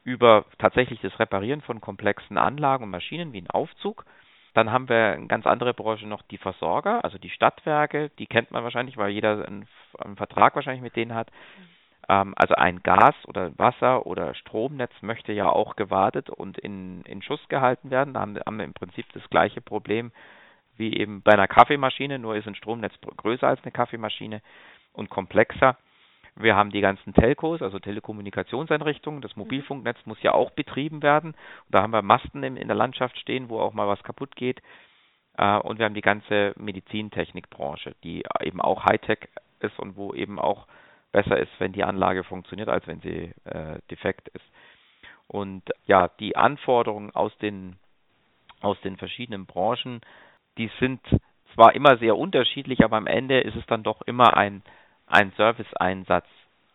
über 0.03 0.45
tatsächlich 0.57 1.01
das 1.01 1.19
Reparieren 1.19 1.61
von 1.61 1.81
komplexen 1.81 2.37
Anlagen 2.37 2.85
und 2.85 2.89
Maschinen 2.89 3.33
wie 3.33 3.41
ein 3.41 3.49
Aufzug. 3.49 4.05
Dann 4.53 4.71
haben 4.71 4.89
wir 4.89 5.13
eine 5.13 5.27
ganz 5.27 5.45
andere 5.45 5.73
Branche 5.73 6.07
noch 6.07 6.23
die 6.23 6.37
Versorger, 6.37 7.03
also 7.03 7.17
die 7.17 7.29
Stadtwerke, 7.29 8.09
die 8.17 8.25
kennt 8.25 8.51
man 8.51 8.63
wahrscheinlich, 8.63 8.97
weil 8.97 9.11
jeder 9.11 9.45
einen, 9.45 9.67
einen 9.99 10.15
Vertrag 10.15 10.55
wahrscheinlich 10.55 10.81
mit 10.81 10.95
denen 10.95 11.13
hat. 11.13 11.29
Mhm 11.57 11.78
also 12.09 12.55
ein 12.55 12.81
Gas- 12.81 13.27
oder 13.27 13.51
Wasser- 13.57 14.05
oder 14.07 14.33
Stromnetz 14.33 14.91
möchte 15.01 15.31
ja 15.31 15.47
auch 15.47 15.75
gewartet 15.75 16.29
und 16.29 16.57
in, 16.57 17.03
in 17.03 17.21
Schuss 17.21 17.41
gehalten 17.49 17.91
werden. 17.91 18.15
Da 18.15 18.21
haben, 18.21 18.37
haben 18.39 18.57
wir 18.57 18.65
im 18.65 18.73
Prinzip 18.73 19.05
das 19.13 19.29
gleiche 19.29 19.61
Problem 19.61 20.11
wie 20.75 20.97
eben 20.97 21.21
bei 21.21 21.33
einer 21.33 21.47
Kaffeemaschine, 21.47 22.17
nur 22.17 22.35
ist 22.35 22.47
ein 22.47 22.55
Stromnetz 22.55 22.93
größer 23.17 23.47
als 23.47 23.61
eine 23.63 23.71
Kaffeemaschine 23.71 24.41
und 24.93 25.09
komplexer. 25.09 25.77
Wir 26.35 26.55
haben 26.55 26.71
die 26.71 26.81
ganzen 26.81 27.13
Telcos, 27.13 27.61
also 27.61 27.79
Telekommunikationseinrichtungen. 27.79 29.21
Das 29.21 29.35
Mobilfunknetz 29.35 29.97
muss 30.05 30.21
ja 30.23 30.33
auch 30.33 30.51
betrieben 30.51 31.03
werden. 31.03 31.31
Und 31.31 31.75
da 31.75 31.81
haben 31.81 31.91
wir 31.91 32.01
Masten 32.01 32.43
in, 32.43 32.55
in 32.55 32.69
der 32.69 32.77
Landschaft 32.77 33.19
stehen, 33.19 33.49
wo 33.49 33.59
auch 33.59 33.73
mal 33.73 33.87
was 33.87 34.01
kaputt 34.03 34.35
geht. 34.35 34.61
Äh, 35.37 35.57
und 35.57 35.79
wir 35.79 35.85
haben 35.85 35.95
die 35.95 36.01
ganze 36.01 36.53
Medizintechnikbranche, 36.57 37.93
die 38.03 38.23
eben 38.41 38.61
auch 38.61 38.85
Hightech 38.85 39.27
ist 39.59 39.77
und 39.79 39.97
wo 39.97 40.13
eben 40.13 40.39
auch 40.39 40.65
besser 41.11 41.37
ist, 41.37 41.51
wenn 41.59 41.73
die 41.73 41.83
Anlage 41.83 42.23
funktioniert, 42.23 42.69
als 42.69 42.85
wenn 42.87 43.01
sie 43.01 43.33
äh, 43.45 43.79
defekt 43.89 44.29
ist. 44.29 44.45
Und 45.27 45.63
ja, 45.85 46.09
die 46.19 46.35
Anforderungen 46.35 47.11
aus 47.11 47.35
den 47.37 47.77
aus 48.61 48.79
den 48.81 48.97
verschiedenen 48.97 49.45
Branchen, 49.45 50.01
die 50.57 50.69
sind 50.79 50.99
zwar 51.53 51.75
immer 51.75 51.97
sehr 51.97 52.17
unterschiedlich, 52.17 52.83
aber 52.83 52.97
am 52.97 53.07
Ende 53.07 53.39
ist 53.39 53.55
es 53.55 53.65
dann 53.67 53.83
doch 53.83 54.01
immer 54.01 54.35
ein 54.35 54.63
ein 55.07 55.31
Serviceeinsatz 55.37 56.27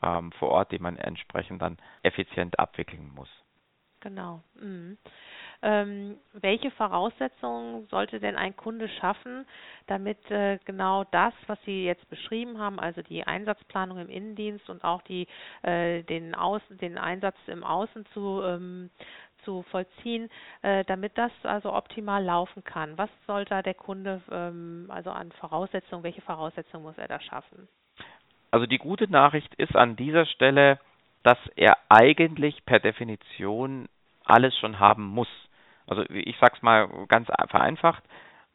ähm, 0.02 0.32
vor 0.32 0.50
Ort, 0.50 0.72
den 0.72 0.82
man 0.82 0.96
entsprechend 0.96 1.62
dann 1.62 1.78
effizient 2.02 2.58
abwickeln 2.58 3.12
muss. 3.14 3.28
Genau. 4.04 4.42
Mhm. 4.60 4.98
Ähm, 5.62 6.18
welche 6.34 6.70
Voraussetzungen 6.72 7.86
sollte 7.86 8.20
denn 8.20 8.36
ein 8.36 8.54
Kunde 8.54 8.86
schaffen, 9.00 9.46
damit 9.86 10.18
äh, 10.30 10.58
genau 10.66 11.04
das, 11.04 11.32
was 11.46 11.58
Sie 11.64 11.86
jetzt 11.86 12.08
beschrieben 12.10 12.58
haben, 12.58 12.78
also 12.78 13.00
die 13.00 13.26
Einsatzplanung 13.26 13.98
im 13.98 14.10
Innendienst 14.10 14.68
und 14.68 14.84
auch 14.84 15.00
die, 15.02 15.26
äh, 15.62 16.02
den, 16.02 16.34
Außen, 16.34 16.76
den 16.76 16.98
Einsatz 16.98 17.36
im 17.46 17.64
Außen 17.64 18.04
zu, 18.12 18.42
ähm, 18.44 18.90
zu 19.44 19.62
vollziehen, 19.70 20.28
äh, 20.60 20.84
damit 20.84 21.16
das 21.16 21.32
also 21.44 21.72
optimal 21.72 22.22
laufen 22.22 22.62
kann? 22.62 22.98
Was 22.98 23.10
sollte 23.26 23.62
der 23.62 23.74
Kunde 23.74 24.20
ähm, 24.30 24.86
also 24.90 25.10
an 25.10 25.32
Voraussetzungen, 25.32 26.04
welche 26.04 26.20
Voraussetzungen 26.20 26.84
muss 26.84 26.98
er 26.98 27.08
da 27.08 27.20
schaffen? 27.20 27.68
Also 28.50 28.66
die 28.66 28.78
gute 28.78 29.10
Nachricht 29.10 29.54
ist 29.54 29.74
an 29.74 29.96
dieser 29.96 30.26
Stelle, 30.26 30.78
dass 31.24 31.38
er 31.56 31.76
eigentlich 31.88 32.64
per 32.64 32.78
Definition 32.78 33.88
alles 34.24 34.56
schon 34.58 34.78
haben 34.78 35.04
muss. 35.04 35.28
Also 35.86 36.04
ich 36.10 36.36
sag's 36.40 36.62
mal 36.62 36.88
ganz 37.08 37.28
vereinfacht, 37.48 38.04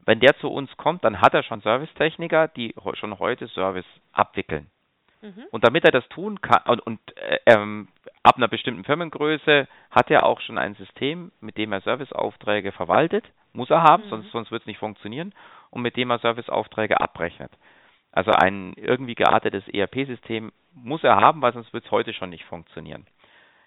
wenn 0.06 0.20
der 0.20 0.38
zu 0.38 0.50
uns 0.50 0.76
kommt, 0.78 1.04
dann 1.04 1.22
hat 1.22 1.34
er 1.34 1.44
schon 1.44 1.62
Servicetechniker, 1.62 2.48
die 2.48 2.74
schon 2.94 3.20
heute 3.20 3.48
Service 3.50 3.86
abwickeln. 4.14 4.68
Mhm. 5.22 5.46
Und 5.52 5.66
damit 5.66 5.84
er 5.84 5.92
das 5.92 6.08
tun 6.10 6.42
kann 6.42 6.62
und, 6.66 6.80
und 6.80 7.00
äh, 7.18 7.40
ähm, 7.46 7.90
ab 8.24 8.38
einer 8.38 8.48
bestimmten 8.48 8.86
Firmengröße 8.86 9.68
hat 9.92 10.10
er 10.10 10.26
auch 10.26 10.40
schon 10.42 10.58
ein 10.58 10.76
System, 10.76 11.32
mit 11.42 11.58
dem 11.58 11.74
er 11.74 11.82
Serviceaufträge 11.82 12.72
verwaltet, 12.72 13.26
muss 13.52 13.70
er 13.70 13.84
haben, 13.84 14.06
mhm. 14.06 14.10
sonst, 14.10 14.32
sonst 14.32 14.52
wird 14.52 14.62
es 14.62 14.68
nicht 14.68 14.80
funktionieren, 14.80 15.34
und 15.72 15.82
mit 15.82 15.98
dem 15.98 16.10
er 16.10 16.20
Serviceaufträge 16.20 17.00
abrechnet. 17.02 17.52
Also 18.12 18.32
ein 18.32 18.74
irgendwie 18.75 19.16
geartetes 19.16 19.68
ERP-System 19.68 20.51
muss 20.74 21.04
er 21.04 21.16
haben, 21.18 21.42
weil 21.42 21.54
sonst 21.54 21.74
wird 21.74 21.86
es 21.86 21.92
heute 21.92 22.13
schon 22.13 22.30
nicht 22.30 22.46
funktionieren. 22.46 23.06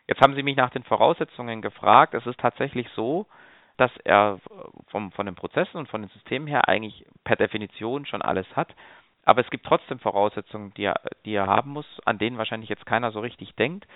Jetzt 0.08 0.20
haben 0.20 0.34
Sie 0.34 0.42
mich 0.42 0.56
nach 0.56 0.70
den 0.70 0.82
Voraussetzungen 0.82 1.62
gefragt. 1.62 2.14
Es 2.14 2.26
ist 2.26 2.40
tatsächlich 2.40 2.88
so, 2.96 3.26
dass 3.76 3.90
er 4.04 4.40
vom, 4.88 5.12
von 5.12 5.26
den 5.26 5.34
Prozessen 5.34 5.78
und 5.78 5.88
von 5.88 6.02
den 6.02 6.10
Systemen 6.10 6.48
her 6.48 6.68
eigentlich 6.68 7.06
per 7.24 7.36
Definition 7.36 8.04
schon 8.06 8.22
alles 8.22 8.46
hat. 8.56 8.74
Aber 9.24 9.40
es 9.40 9.50
gibt 9.50 9.64
trotzdem 9.64 10.00
Voraussetzungen, 10.00 10.74
die 10.74 10.84
er, 10.84 11.00
die 11.24 11.34
er 11.34 11.46
haben 11.46 11.70
muss, 11.70 11.86
an 12.04 12.18
denen 12.18 12.38
wahrscheinlich 12.38 12.68
jetzt 12.68 12.86
keiner 12.86 13.12
so 13.12 13.20
richtig 13.20 13.54
denkt, 13.54 13.86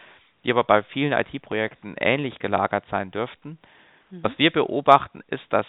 die 0.45 0.53
aber 0.53 0.62
bei 0.62 0.83
vielen 0.85 1.12
IT-Projekten 1.12 1.97
ähnlich 1.99 2.38
gelagert 2.38 2.85
sein 2.91 3.11
dürften. 3.11 3.59
Mhm. 4.11 4.23
Was 4.23 4.38
wir 4.38 4.53
beobachten, 4.53 5.23
ist, 5.26 5.45
dass 5.53 5.67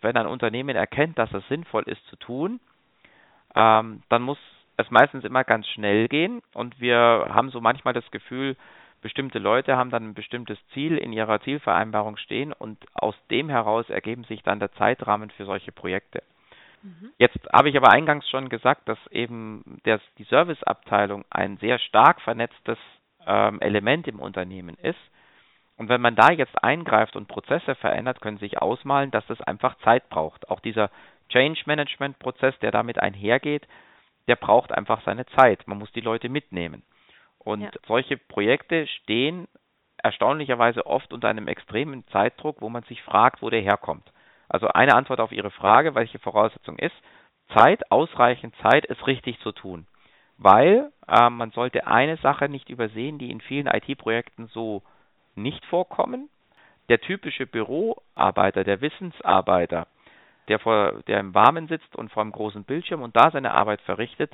wenn 0.00 0.16
ein 0.16 0.28
Unternehmen 0.28 0.76
erkennt, 0.76 1.18
dass 1.18 1.32
es 1.34 1.46
sinnvoll 1.48 1.82
ist 1.82 2.04
zu 2.06 2.16
tun, 2.16 2.60
ähm, 3.54 4.02
dann 4.08 4.22
muss 4.22 4.38
es 4.76 4.90
meistens 4.90 5.24
immer 5.24 5.44
ganz 5.44 5.66
schnell 5.68 6.08
gehen 6.08 6.42
und 6.54 6.80
wir 6.80 7.26
haben 7.30 7.50
so 7.50 7.60
manchmal 7.60 7.94
das 7.94 8.10
Gefühl, 8.10 8.56
bestimmte 9.02 9.38
Leute 9.38 9.76
haben 9.76 9.90
dann 9.90 10.10
ein 10.10 10.14
bestimmtes 10.14 10.58
Ziel 10.72 10.98
in 10.98 11.12
ihrer 11.12 11.40
Zielvereinbarung 11.40 12.16
stehen 12.16 12.52
und 12.52 12.78
aus 12.94 13.14
dem 13.30 13.48
heraus 13.48 13.88
ergeben 13.88 14.24
sich 14.24 14.42
dann 14.42 14.60
der 14.60 14.72
Zeitrahmen 14.72 15.30
für 15.30 15.44
solche 15.44 15.72
Projekte. 15.72 16.22
Mhm. 16.82 17.10
Jetzt 17.18 17.38
habe 17.52 17.68
ich 17.68 17.76
aber 17.76 17.90
eingangs 17.92 18.28
schon 18.28 18.48
gesagt, 18.48 18.88
dass 18.88 18.98
eben 19.10 19.80
das, 19.84 20.00
die 20.18 20.24
Serviceabteilung 20.24 21.24
ein 21.30 21.56
sehr 21.58 21.78
stark 21.78 22.20
vernetztes 22.20 22.78
ähm, 23.26 23.60
Element 23.60 24.08
im 24.08 24.18
Unternehmen 24.18 24.76
ist. 24.82 24.98
Und 25.76 25.88
wenn 25.88 26.00
man 26.00 26.14
da 26.14 26.30
jetzt 26.30 26.62
eingreift 26.62 27.16
und 27.16 27.28
Prozesse 27.28 27.74
verändert, 27.74 28.20
können 28.20 28.36
Sie 28.36 28.46
sich 28.46 28.60
ausmalen, 28.60 29.10
dass 29.10 29.26
das 29.26 29.40
einfach 29.40 29.78
Zeit 29.78 30.10
braucht. 30.10 30.50
Auch 30.50 30.60
dieser 30.60 30.90
Change 31.30 31.62
Management 31.66 32.18
Prozess, 32.18 32.58
der 32.60 32.70
damit 32.70 33.00
einhergeht, 33.00 33.66
der 34.28 34.36
braucht 34.36 34.72
einfach 34.72 35.02
seine 35.04 35.26
Zeit. 35.26 35.66
Man 35.66 35.78
muss 35.78 35.90
die 35.92 36.00
Leute 36.00 36.28
mitnehmen. 36.28 36.82
Und 37.38 37.62
ja. 37.62 37.70
solche 37.86 38.16
Projekte 38.16 38.86
stehen 38.86 39.48
erstaunlicherweise 40.02 40.86
oft 40.86 41.12
unter 41.12 41.28
einem 41.28 41.48
extremen 41.48 42.06
Zeitdruck, 42.08 42.60
wo 42.60 42.68
man 42.68 42.82
sich 42.84 43.02
fragt, 43.02 43.42
wo 43.42 43.50
der 43.50 43.60
herkommt. 43.60 44.04
Also 44.48 44.68
eine 44.68 44.94
Antwort 44.94 45.20
auf 45.20 45.32
Ihre 45.32 45.50
Frage, 45.50 45.94
welche 45.94 46.18
Voraussetzung 46.18 46.78
ist, 46.78 46.94
Zeit, 47.54 47.90
ausreichend 47.90 48.54
Zeit, 48.62 48.84
es 48.88 49.06
richtig 49.06 49.38
zu 49.40 49.52
tun. 49.52 49.86
Weil 50.38 50.90
äh, 51.06 51.30
man 51.30 51.50
sollte 51.50 51.86
eine 51.86 52.16
Sache 52.18 52.48
nicht 52.48 52.68
übersehen, 52.68 53.18
die 53.18 53.30
in 53.30 53.40
vielen 53.40 53.66
IT-Projekten 53.66 54.48
so 54.48 54.82
nicht 55.34 55.64
vorkommen. 55.66 56.28
Der 56.88 57.00
typische 57.00 57.46
Büroarbeiter, 57.46 58.64
der 58.64 58.80
Wissensarbeiter, 58.80 59.86
der, 60.50 60.58
vor, 60.58 61.02
der 61.06 61.20
im 61.20 61.34
Warmen 61.34 61.68
sitzt 61.68 61.96
und 61.96 62.12
vor 62.12 62.22
einem 62.22 62.32
großen 62.32 62.64
Bildschirm 62.64 63.02
und 63.02 63.16
da 63.16 63.30
seine 63.30 63.52
Arbeit 63.52 63.80
verrichtet, 63.82 64.32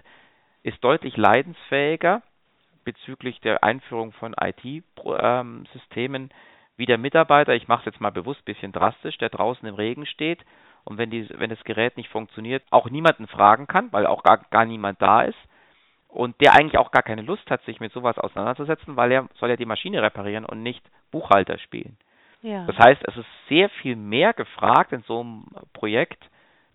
ist 0.63 0.83
deutlich 0.83 1.17
leidensfähiger 1.17 2.23
bezüglich 2.85 3.41
der 3.41 3.63
Einführung 3.63 4.13
von 4.13 4.35
IT-Systemen 4.41 6.31
wie 6.77 6.87
der 6.87 6.99
Mitarbeiter, 6.99 7.55
ich 7.55 7.69
mache 7.69 7.81
es 7.81 7.87
jetzt 7.87 8.01
mal 8.01 8.11
bewusst 8.11 8.41
ein 8.41 8.53
bisschen 8.53 8.73
drastisch, 8.73 9.17
der 9.19 9.31
draußen 9.31 9.67
im 9.67 9.75
Regen 9.75 10.07
steht 10.07 10.45
und 10.85 10.99
wenn, 10.99 11.11
die, 11.11 11.29
wenn 11.39 11.51
das 11.51 11.63
Gerät 11.65 11.97
nicht 11.97 12.11
funktioniert, 12.11 12.63
auch 12.71 12.91
niemanden 12.91 13.27
fragen 13.27 13.67
kann, 13.67 13.93
weil 13.93 14.07
auch 14.07 14.23
gar, 14.23 14.39
gar 14.51 14.65
niemand 14.65 15.01
da 15.01 15.23
ist 15.23 15.39
und 16.09 16.41
der 16.41 16.55
eigentlich 16.55 16.79
auch 16.79 16.91
gar 16.91 17.03
keine 17.03 17.23
Lust 17.23 17.51
hat, 17.51 17.63
sich 17.65 17.81
mit 17.81 17.93
sowas 17.93 18.19
auseinanderzusetzen, 18.19 18.97
weil 18.97 19.13
er 19.13 19.29
soll 19.39 19.51
ja 19.51 19.57
die 19.57 19.67
Maschine 19.67 20.03
reparieren 20.03 20.45
und 20.45 20.63
nicht 20.63 20.85
Buchhalter 21.11 21.59
spielen. 21.59 21.97
Ja. 22.47 22.65
Das 22.65 22.79
heißt, 22.79 23.03
es 23.09 23.17
ist 23.17 23.27
sehr 23.49 23.69
viel 23.69 23.97
mehr 23.97 24.33
gefragt 24.33 24.93
in 24.93 25.03
so 25.03 25.19
einem 25.19 25.47
Projekt, 25.73 26.23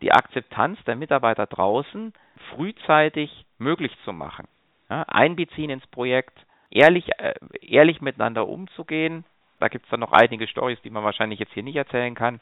die 0.01 0.11
Akzeptanz 0.11 0.77
der 0.83 0.97
Mitarbeiter 0.97 1.45
draußen 1.45 2.11
frühzeitig 2.53 3.45
möglich 3.57 3.95
zu 4.03 4.11
machen. 4.11 4.49
Ja, 4.89 5.03
einbeziehen 5.03 5.69
ins 5.69 5.87
Projekt, 5.87 6.37
ehrlich, 6.71 7.07
äh, 7.19 7.35
ehrlich 7.61 8.01
miteinander 8.01 8.49
umzugehen. 8.49 9.23
Da 9.61 9.69
gibt 9.69 9.85
es 9.85 9.91
dann 9.91 10.01
noch 10.01 10.11
einige 10.11 10.45
Stories, 10.45 10.81
die 10.81 10.89
man 10.89 11.05
wahrscheinlich 11.05 11.39
jetzt 11.39 11.53
hier 11.53 11.63
nicht 11.63 11.77
erzählen 11.77 12.15
kann. 12.15 12.41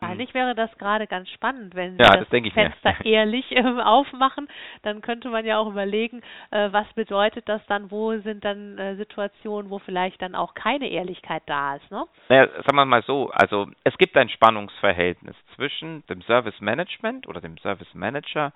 Eigentlich 0.00 0.32
wäre 0.32 0.54
das 0.54 0.70
gerade 0.78 1.06
ganz 1.06 1.28
spannend, 1.30 1.74
wenn 1.74 1.96
Sie 1.96 2.02
ja, 2.02 2.16
das, 2.16 2.28
das 2.28 2.52
Fenster 2.52 2.94
mir. 3.00 3.04
ehrlich 3.04 3.50
äh, 3.52 3.62
aufmachen. 3.62 4.48
Dann 4.82 5.00
könnte 5.02 5.28
man 5.28 5.44
ja 5.44 5.58
auch 5.58 5.68
überlegen, 5.68 6.22
äh, 6.50 6.68
was 6.72 6.86
bedeutet 6.94 7.48
das 7.48 7.60
dann, 7.66 7.90
wo 7.90 8.16
sind 8.18 8.44
dann 8.44 8.78
äh, 8.78 8.96
Situationen, 8.96 9.70
wo 9.70 9.78
vielleicht 9.80 10.22
dann 10.22 10.34
auch 10.34 10.54
keine 10.54 10.88
Ehrlichkeit 10.88 11.42
da 11.46 11.76
ist. 11.76 11.90
Ne? 11.90 12.04
Naja, 12.28 12.46
sagen 12.46 12.76
wir 12.76 12.84
mal 12.84 13.02
so, 13.02 13.30
also 13.30 13.66
es 13.84 13.96
gibt 13.98 14.16
ein 14.16 14.28
Spannungsverhältnis 14.28 15.36
zwischen 15.56 16.06
dem 16.06 16.22
Service 16.22 16.60
Management 16.60 17.26
oder 17.26 17.40
dem 17.40 17.58
Service 17.58 17.92
Manager 17.94 18.52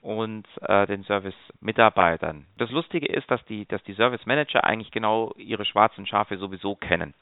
und 0.00 0.46
äh, 0.62 0.86
den 0.86 1.02
Service-Mitarbeitern. 1.04 2.46
Das 2.56 2.70
Lustige 2.70 3.06
ist, 3.06 3.28
dass 3.30 3.44
die, 3.46 3.66
dass 3.66 3.82
die 3.82 3.94
Service 3.94 4.24
Manager 4.26 4.64
eigentlich 4.64 4.92
genau 4.92 5.32
ihre 5.36 5.64
schwarzen 5.64 6.06
Schafe 6.06 6.38
sowieso 6.38 6.76
kennen. 6.76 7.14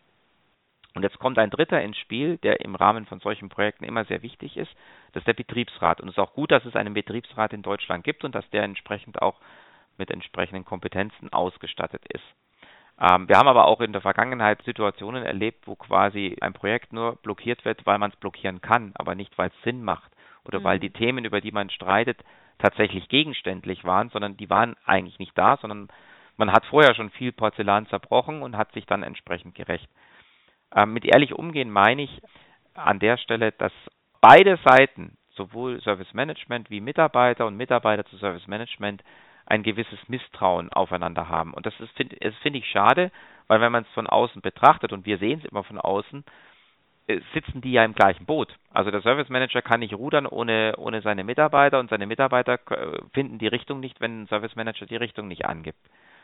Und 0.97 1.03
jetzt 1.03 1.19
kommt 1.19 1.39
ein 1.39 1.51
Dritter 1.51 1.81
ins 1.83 1.99
Spiel, 1.99 2.39
der 2.39 2.61
im 2.61 2.75
Rahmen 2.75 3.05
von 3.05 3.21
solchen 3.21 3.51
Projekten 3.51 3.85
immer 3.85 4.07
sehr 4.07 4.23
wichtig 4.23 4.57
ist. 4.57 4.75
Das 5.13 5.21
ist 5.21 5.27
der 5.27 5.35
Betriebsrat. 5.35 6.01
Und 6.01 6.09
es 6.09 6.15
ist 6.15 6.19
auch 6.19 6.33
gut, 6.33 6.51
dass 6.51 6.65
es 6.65 6.75
einen 6.75 6.95
Betriebsrat 6.95 7.53
in 7.53 7.61
Deutschland 7.61 8.03
gibt 8.03 8.25
und 8.25 8.35
dass 8.35 8.49
der 8.49 8.63
entsprechend 8.63 9.21
auch 9.21 9.39
mit 9.99 10.11
entsprechenden 10.11 10.65
Kompetenzen 10.65 11.31
ausgestattet 11.35 12.03
ist. 12.09 12.25
Ähm, 12.99 13.29
wir 13.29 13.37
haben 13.37 13.47
aber 13.47 13.67
auch 13.67 13.83
in 13.83 13.93
der 13.93 14.01
Vergangenheit 14.01 14.63
Situationen 14.63 15.23
erlebt, 15.23 15.67
wo 15.67 15.75
quasi 15.75 16.35
ein 16.41 16.55
Projekt 16.55 16.95
nur 16.95 17.17
blockiert 17.17 17.67
wird, 17.67 17.85
weil 17.85 17.99
man 17.99 18.11
es 18.11 18.17
blockieren 18.17 18.63
kann, 18.63 18.93
aber 18.95 19.15
nicht, 19.15 19.37
weil 19.37 19.49
es 19.49 19.63
Sinn 19.65 19.85
macht 19.85 20.11
oder 20.47 20.61
mhm. 20.61 20.65
weil 20.65 20.79
die 20.79 20.91
Themen, 20.91 21.27
über 21.27 21.43
die 21.43 21.53
man 21.53 21.69
streitet, 21.69 22.25
tatsächlich 22.59 23.11
gegenständlich 23.11 23.85
waren, 23.85 24.09
sondern 24.09 24.39
die 24.39 24.49
waren 24.49 24.77
eigentlich 24.87 25.19
nicht 25.19 25.37
da, 25.37 25.59
sondern 25.59 25.89
man 26.39 26.53
hat 26.53 26.65
vorher 26.67 26.95
schon 26.95 27.11
viel 27.11 27.33
Porzellan 27.33 27.87
zerbrochen 27.89 28.41
und 28.41 28.57
hat 28.57 28.73
sich 28.73 28.87
dann 28.87 29.03
entsprechend 29.03 29.55
gerecht. 29.55 29.91
Ähm, 30.77 30.93
mit 30.93 31.05
ehrlich 31.05 31.35
umgehen 31.35 31.71
meine 31.71 32.03
ich 32.03 32.23
an 32.75 32.99
der 32.99 33.17
Stelle, 33.17 33.53
dass 33.53 33.73
beide 34.21 34.59
Seiten, 34.65 35.17
sowohl 35.31 35.81
Service 35.81 36.13
Management 36.15 36.71
wie 36.71 36.81
Mitarbeiter 36.81 37.47
und 37.47 37.57
Mitarbeiter 37.57 38.05
zu 38.05 38.17
Service 38.19 38.47
Management, 38.47 39.03
ein 39.47 39.63
gewisses 39.63 39.99
Misstrauen 40.09 40.73
aufeinander 40.73 41.29
haben. 41.29 41.55
Und 41.55 41.67
das 41.67 41.75
finde 41.95 42.17
find 42.43 42.57
ich 42.57 42.67
schade, 42.69 43.11
weil 43.47 43.61
wenn 43.61 43.73
man 43.73 43.85
es 43.85 43.91
von 43.91 44.07
außen 44.07 44.43
betrachtet, 44.43 44.93
und 44.93 45.07
wir 45.07 45.19
sehen 45.19 45.41
es 45.43 45.51
immer 45.51 45.63
von 45.63 45.79
außen, 45.79 46.25
äh, 47.07 47.21
sitzen 47.33 47.61
die 47.61 47.73
ja 47.73 47.85
im 47.85 47.95
gleichen 47.95 48.27
Boot. 48.27 48.53
Also 48.71 48.91
der 48.91 49.03
Service 49.03 49.29
Manager 49.29 49.63
kann 49.63 49.81
nicht 49.81 49.95
rudern 49.95 50.27
ohne, 50.27 50.75
ohne 50.77 51.01
seine 51.01 51.25
Mitarbeiter 51.25 51.79
und 51.79 51.89
seine 51.91 52.07
Mitarbeiter 52.07 52.59
äh, 52.71 52.99
finden 53.15 53.39
die 53.39 53.47
Richtung 53.47 53.81
nicht, 53.81 54.01
wenn 54.01 54.23
ein 54.23 54.27
Service 54.27 54.57
Manager 54.57 54.87
die 54.87 54.97
Richtung 54.97 55.29
nicht 55.29 55.47
angibt. 55.47 55.79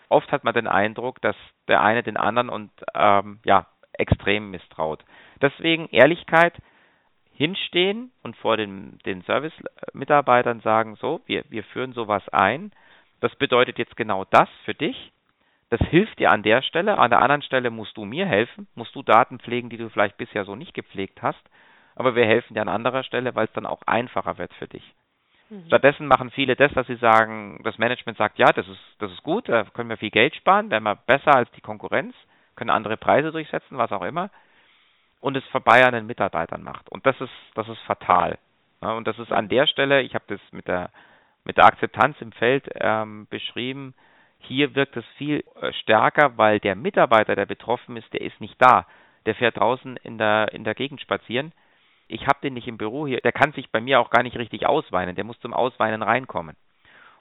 Oft 0.08 0.30
hat 0.32 0.44
man 0.44 0.52
den 0.52 0.66
Eindruck, 0.66 1.22
dass 1.22 1.36
der 1.68 1.82
eine 1.82 2.02
den 2.02 2.16
anderen 2.16 2.50
und 2.50 2.70
ähm, 2.94 3.38
ja 3.44 3.66
extrem 3.94 4.50
misstraut. 4.50 5.04
Deswegen 5.40 5.88
Ehrlichkeit 5.88 6.54
hinstehen 7.34 8.12
und 8.22 8.36
vor 8.36 8.56
den, 8.56 8.98
den 9.06 9.22
Service-Mitarbeitern 9.22 10.60
sagen, 10.60 10.96
so, 10.96 11.20
wir, 11.26 11.44
wir 11.48 11.64
führen 11.64 11.92
sowas 11.92 12.28
ein. 12.28 12.72
Das 13.20 13.34
bedeutet 13.36 13.78
jetzt 13.78 13.96
genau 13.96 14.24
das 14.30 14.48
für 14.64 14.74
dich. 14.74 15.12
Das 15.70 15.80
hilft 15.88 16.18
dir 16.18 16.30
an 16.30 16.42
der 16.42 16.62
Stelle. 16.62 16.98
An 16.98 17.10
der 17.10 17.22
anderen 17.22 17.42
Stelle 17.42 17.70
musst 17.70 17.96
du 17.96 18.04
mir 18.04 18.26
helfen, 18.26 18.66
musst 18.74 18.94
du 18.94 19.02
Daten 19.02 19.38
pflegen, 19.38 19.70
die 19.70 19.78
du 19.78 19.88
vielleicht 19.88 20.18
bisher 20.18 20.44
so 20.44 20.54
nicht 20.54 20.74
gepflegt 20.74 21.22
hast. 21.22 21.42
Aber 21.94 22.14
wir 22.14 22.26
helfen 22.26 22.54
dir 22.54 22.62
an 22.62 22.68
anderer 22.68 23.02
Stelle, 23.04 23.34
weil 23.34 23.46
es 23.46 23.52
dann 23.52 23.66
auch 23.66 23.82
einfacher 23.86 24.38
wird 24.38 24.52
für 24.54 24.68
dich. 24.68 24.84
Mhm. 25.48 25.66
Stattdessen 25.66 26.06
machen 26.06 26.30
viele 26.30 26.56
das, 26.56 26.72
dass 26.72 26.86
sie 26.86 26.96
sagen, 26.96 27.60
das 27.64 27.78
Management 27.78 28.18
sagt, 28.18 28.38
ja, 28.38 28.52
das 28.52 28.66
ist, 28.68 28.80
das 28.98 29.12
ist 29.12 29.22
gut, 29.22 29.48
da 29.48 29.64
können 29.64 29.90
wir 29.90 29.96
viel 29.96 30.10
Geld 30.10 30.34
sparen, 30.34 30.70
werden 30.70 30.84
wir 30.84 30.96
besser 30.96 31.34
als 31.34 31.50
die 31.52 31.60
Konkurrenz, 31.60 32.14
können 32.56 32.70
andere 32.70 32.96
Preise 32.96 33.32
durchsetzen, 33.32 33.78
was 33.78 33.92
auch 33.92 34.02
immer. 34.02 34.30
Und 35.20 35.36
es 35.36 35.44
vorbei 35.46 35.84
an 35.84 35.94
den 35.94 36.06
Mitarbeitern 36.06 36.62
macht. 36.62 36.88
Und 36.88 37.06
das 37.06 37.20
ist, 37.20 37.32
das 37.54 37.68
ist 37.68 37.80
fatal. 37.82 38.38
Ja, 38.80 38.92
und 38.92 39.06
das 39.06 39.18
ist 39.18 39.32
an 39.32 39.48
der 39.48 39.66
Stelle, 39.66 40.02
ich 40.02 40.14
habe 40.14 40.24
das 40.26 40.40
mit 40.50 40.66
der, 40.66 40.90
mit 41.44 41.56
der 41.56 41.66
Akzeptanz 41.66 42.20
im 42.20 42.32
Feld 42.32 42.68
ähm, 42.74 43.26
beschrieben, 43.30 43.94
hier 44.40 44.74
wirkt 44.74 44.96
es 44.96 45.04
viel 45.18 45.44
äh, 45.60 45.72
stärker, 45.72 46.36
weil 46.36 46.58
der 46.58 46.74
Mitarbeiter, 46.74 47.36
der 47.36 47.46
betroffen 47.46 47.96
ist, 47.96 48.12
der 48.12 48.22
ist 48.22 48.40
nicht 48.40 48.56
da. 48.58 48.86
Der 49.24 49.36
fährt 49.36 49.56
draußen 49.56 49.96
in 49.98 50.18
der, 50.18 50.52
in 50.52 50.64
der 50.64 50.74
Gegend 50.74 51.00
spazieren 51.00 51.52
ich 52.12 52.26
habe 52.26 52.40
den 52.42 52.54
nicht 52.54 52.68
im 52.68 52.76
Büro 52.76 53.06
hier, 53.06 53.20
der 53.20 53.32
kann 53.32 53.52
sich 53.52 53.70
bei 53.70 53.80
mir 53.80 53.98
auch 54.00 54.10
gar 54.10 54.22
nicht 54.22 54.36
richtig 54.36 54.66
ausweinen, 54.66 55.16
der 55.16 55.24
muss 55.24 55.40
zum 55.40 55.54
Ausweinen 55.54 56.02
reinkommen. 56.02 56.56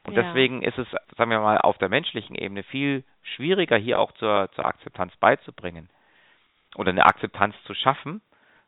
Und 0.03 0.13
ja. 0.15 0.23
deswegen 0.23 0.63
ist 0.63 0.77
es, 0.77 0.87
sagen 1.15 1.29
wir 1.29 1.39
mal, 1.39 1.59
auf 1.59 1.77
der 1.77 1.89
menschlichen 1.89 2.35
Ebene 2.35 2.63
viel 2.63 3.03
schwieriger, 3.21 3.77
hier 3.77 3.99
auch 3.99 4.11
zur, 4.13 4.49
zur 4.53 4.65
Akzeptanz 4.65 5.15
beizubringen 5.17 5.89
oder 6.75 6.89
eine 6.89 7.05
Akzeptanz 7.05 7.55
zu 7.65 7.73
schaffen, 7.73 8.21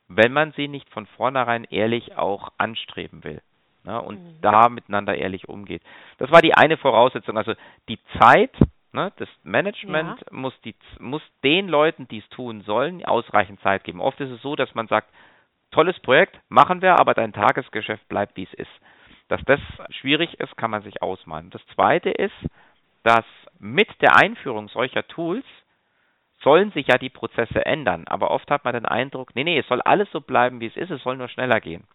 wenn 0.07 0.33
man 0.33 0.51
sie 0.51 0.67
nicht 0.67 0.89
von 0.89 1.07
vornherein 1.07 1.63
ehrlich 1.65 2.17
auch 2.17 2.51
anstreben 2.57 3.23
will 3.23 3.41
ne, 3.83 4.01
und 4.01 4.23
mhm. 4.23 4.41
da 4.41 4.69
miteinander 4.69 5.15
ehrlich 5.15 5.49
umgeht. 5.49 5.81
Das 6.17 6.31
war 6.31 6.41
die 6.41 6.53
eine 6.53 6.77
Voraussetzung. 6.77 7.37
Also 7.37 7.53
die 7.87 7.99
Zeit, 8.19 8.51
ne, 8.91 9.11
das 9.17 9.29
Management 9.43 10.19
ja. 10.19 10.27
muss, 10.31 10.53
die, 10.61 10.75
muss 10.99 11.21
den 11.43 11.67
Leuten, 11.67 12.07
die 12.07 12.19
es 12.19 12.29
tun 12.29 12.61
sollen, 12.61 13.03
ausreichend 13.05 13.61
Zeit 13.61 13.83
geben. 13.83 14.01
Oft 14.01 14.19
ist 14.19 14.31
es 14.31 14.41
so, 14.41 14.55
dass 14.55 14.73
man 14.75 14.87
sagt, 14.87 15.09
tolles 15.71 15.99
Projekt, 16.01 16.39
machen 16.49 16.81
wir, 16.81 16.99
aber 16.99 17.13
dein 17.13 17.33
Tagesgeschäft 17.33 18.07
bleibt, 18.07 18.37
wie 18.37 18.43
es 18.43 18.53
ist. 18.53 18.71
Dass 19.29 19.41
das 19.45 19.59
schwierig 19.89 20.39
ist, 20.39 20.55
kann 20.57 20.71
man 20.71 20.83
sich 20.83 21.01
ausmalen. 21.01 21.49
Das 21.49 21.65
Zweite 21.67 22.09
ist, 22.09 22.35
dass 23.03 23.25
mit 23.59 23.89
der 24.01 24.17
Einführung 24.17 24.67
solcher 24.69 25.07
Tools 25.07 25.45
sollen 26.41 26.71
sich 26.71 26.87
ja 26.87 26.97
die 26.97 27.09
Prozesse 27.09 27.65
ändern, 27.65 28.05
aber 28.07 28.31
oft 28.31 28.51
hat 28.51 28.65
man 28.65 28.73
den 28.73 28.85
Eindruck, 28.85 29.33
nee, 29.35 29.45
nee, 29.45 29.57
es 29.57 29.67
soll 29.67 29.81
alles 29.81 30.11
so 30.11 30.19
bleiben, 30.19 30.59
wie 30.59 30.67
es 30.67 30.75
ist, 30.75 30.91
es 30.91 31.01
soll 31.01 31.15
nur 31.15 31.29
schneller 31.29 31.61
gehen. 31.61 31.85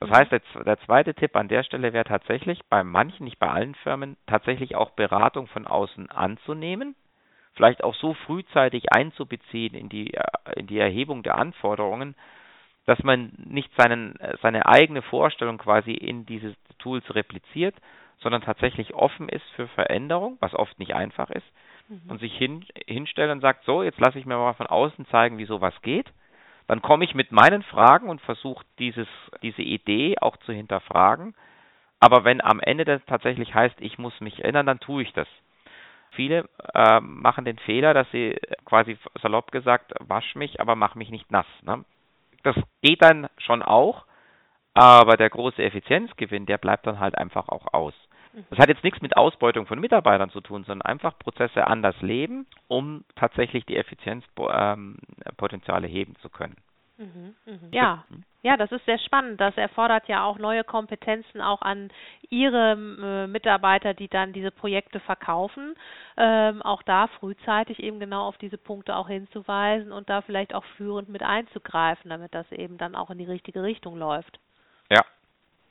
Das 0.00 0.10
heißt, 0.10 0.32
der, 0.32 0.64
der 0.64 0.78
zweite 0.80 1.14
Tipp 1.14 1.36
an 1.36 1.48
der 1.48 1.62
Stelle 1.62 1.92
wäre 1.92 2.04
tatsächlich, 2.04 2.60
bei 2.68 2.82
manchen, 2.82 3.24
nicht 3.24 3.38
bei 3.38 3.48
allen 3.48 3.74
Firmen, 3.76 4.16
tatsächlich 4.26 4.74
auch 4.74 4.90
Beratung 4.90 5.46
von 5.46 5.66
außen 5.66 6.10
anzunehmen, 6.10 6.96
vielleicht 7.54 7.84
auch 7.84 7.94
so 7.94 8.14
frühzeitig 8.14 8.92
einzubeziehen 8.92 9.74
in 9.74 9.88
die, 9.88 10.12
äh, 10.14 10.22
in 10.56 10.66
die 10.66 10.78
Erhebung 10.78 11.22
der 11.22 11.38
Anforderungen, 11.38 12.16
dass 12.86 13.02
man 13.02 13.32
nicht 13.36 13.70
seinen, 13.76 14.18
seine 14.42 14.66
eigene 14.66 15.02
Vorstellung 15.02 15.58
quasi 15.58 15.92
in 15.92 16.26
diese 16.26 16.54
Tools 16.78 17.04
repliziert, 17.14 17.74
sondern 18.18 18.42
tatsächlich 18.42 18.94
offen 18.94 19.28
ist 19.28 19.44
für 19.56 19.68
Veränderung, 19.68 20.36
was 20.40 20.54
oft 20.54 20.78
nicht 20.78 20.94
einfach 20.94 21.30
ist, 21.30 21.46
mhm. 21.88 22.02
und 22.08 22.20
sich 22.20 22.36
hin, 22.36 22.64
hinstellt 22.86 23.30
und 23.30 23.40
sagt, 23.40 23.64
so, 23.64 23.82
jetzt 23.82 24.00
lasse 24.00 24.18
ich 24.18 24.26
mir 24.26 24.36
mal 24.36 24.54
von 24.54 24.66
außen 24.66 25.06
zeigen, 25.06 25.38
wie 25.38 25.46
sowas 25.46 25.74
geht. 25.82 26.06
Dann 26.66 26.80
komme 26.80 27.04
ich 27.04 27.14
mit 27.14 27.32
meinen 27.32 27.62
Fragen 27.62 28.08
und 28.08 28.22
versuche 28.22 28.64
dieses, 28.78 29.08
diese 29.42 29.62
Idee 29.62 30.16
auch 30.20 30.36
zu 30.38 30.52
hinterfragen. 30.52 31.34
Aber 32.00 32.24
wenn 32.24 32.40
am 32.40 32.60
Ende 32.60 32.84
das 32.84 33.04
tatsächlich 33.06 33.54
heißt, 33.54 33.76
ich 33.80 33.98
muss 33.98 34.18
mich 34.20 34.44
ändern, 34.44 34.66
dann 34.66 34.80
tue 34.80 35.02
ich 35.02 35.12
das. 35.12 35.28
Viele 36.12 36.48
äh, 36.74 37.00
machen 37.00 37.44
den 37.44 37.58
Fehler, 37.58 37.92
dass 37.92 38.10
sie 38.12 38.38
quasi 38.64 38.96
salopp 39.20 39.50
gesagt, 39.50 39.92
wasch 40.00 40.34
mich, 40.36 40.60
aber 40.60 40.76
mach 40.76 40.94
mich 40.94 41.10
nicht 41.10 41.30
nass. 41.30 41.46
Ne? 41.62 41.84
Das 42.44 42.54
geht 42.82 43.02
dann 43.02 43.26
schon 43.38 43.62
auch, 43.62 44.04
aber 44.74 45.16
der 45.16 45.30
große 45.30 45.60
Effizienzgewinn, 45.62 46.46
der 46.46 46.58
bleibt 46.58 46.86
dann 46.86 47.00
halt 47.00 47.18
einfach 47.18 47.48
auch 47.48 47.72
aus. 47.72 47.94
Mhm. 48.32 48.44
Das 48.50 48.60
hat 48.60 48.68
jetzt 48.68 48.84
nichts 48.84 49.02
mit 49.02 49.16
Ausbeutung 49.16 49.66
von 49.66 49.80
Mitarbeitern 49.80 50.30
zu 50.30 50.40
tun, 50.40 50.62
sondern 50.64 50.86
einfach 50.86 51.18
Prozesse 51.18 51.66
anders 51.66 52.00
leben, 52.00 52.46
um 52.68 53.04
tatsächlich 53.16 53.66
die 53.66 53.76
Effizienzpotenziale 53.76 55.86
ähm, 55.86 55.92
heben 55.92 56.14
zu 56.16 56.28
können. 56.28 56.56
Mhm, 57.04 57.34
mh. 57.44 57.58
Ja, 57.72 58.04
ja, 58.42 58.56
das 58.56 58.72
ist 58.72 58.84
sehr 58.84 58.98
spannend. 58.98 59.40
Das 59.40 59.56
erfordert 59.56 60.06
ja 60.08 60.24
auch 60.24 60.38
neue 60.38 60.64
Kompetenzen 60.64 61.40
auch 61.40 61.62
an 61.62 61.90
Ihre 62.30 62.72
äh, 62.72 63.26
Mitarbeiter, 63.26 63.94
die 63.94 64.08
dann 64.08 64.32
diese 64.32 64.50
Projekte 64.50 65.00
verkaufen. 65.00 65.74
Ähm, 66.16 66.62
auch 66.62 66.82
da 66.82 67.08
frühzeitig 67.18 67.82
eben 67.82 68.00
genau 68.00 68.26
auf 68.26 68.38
diese 68.38 68.58
Punkte 68.58 68.96
auch 68.96 69.08
hinzuweisen 69.08 69.92
und 69.92 70.08
da 70.08 70.22
vielleicht 70.22 70.54
auch 70.54 70.64
führend 70.76 71.08
mit 71.08 71.22
einzugreifen, 71.22 72.10
damit 72.10 72.34
das 72.34 72.50
eben 72.52 72.78
dann 72.78 72.94
auch 72.94 73.10
in 73.10 73.18
die 73.18 73.24
richtige 73.24 73.62
Richtung 73.62 73.96
läuft. 73.96 74.38
Ja, 74.90 75.04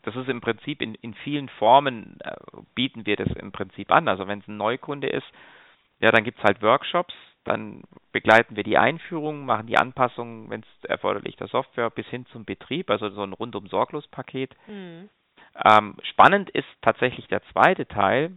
das 0.03 0.15
ist 0.15 0.29
im 0.29 0.41
Prinzip 0.41 0.81
in, 0.81 0.95
in 0.95 1.13
vielen 1.13 1.49
Formen 1.49 2.19
äh, 2.21 2.35
bieten 2.75 3.05
wir 3.05 3.15
das 3.15 3.31
im 3.35 3.51
Prinzip 3.51 3.91
an. 3.91 4.07
Also 4.07 4.27
wenn 4.27 4.39
es 4.39 4.47
ein 4.47 4.57
Neukunde 4.57 5.07
ist, 5.07 5.27
ja, 5.99 6.11
dann 6.11 6.23
gibt 6.23 6.39
es 6.39 6.43
halt 6.43 6.61
Workshops, 6.61 7.13
dann 7.43 7.83
begleiten 8.11 8.55
wir 8.55 8.63
die 8.63 8.77
Einführung, 8.77 9.45
machen 9.45 9.67
die 9.67 9.77
Anpassungen, 9.77 10.49
wenn 10.49 10.61
es 10.61 10.85
erforderlich 10.85 11.35
der 11.35 11.47
Software, 11.47 11.89
bis 11.89 12.07
hin 12.07 12.25
zum 12.27 12.45
Betrieb, 12.45 12.89
also 12.89 13.09
so 13.09 13.23
ein 13.23 13.33
rundum 13.33 13.67
sorglos 13.67 14.07
Paket. 14.07 14.55
Mhm. 14.67 15.09
Ähm, 15.65 15.97
spannend 16.03 16.49
ist 16.49 16.67
tatsächlich 16.81 17.27
der 17.27 17.43
zweite 17.51 17.87
Teil. 17.87 18.31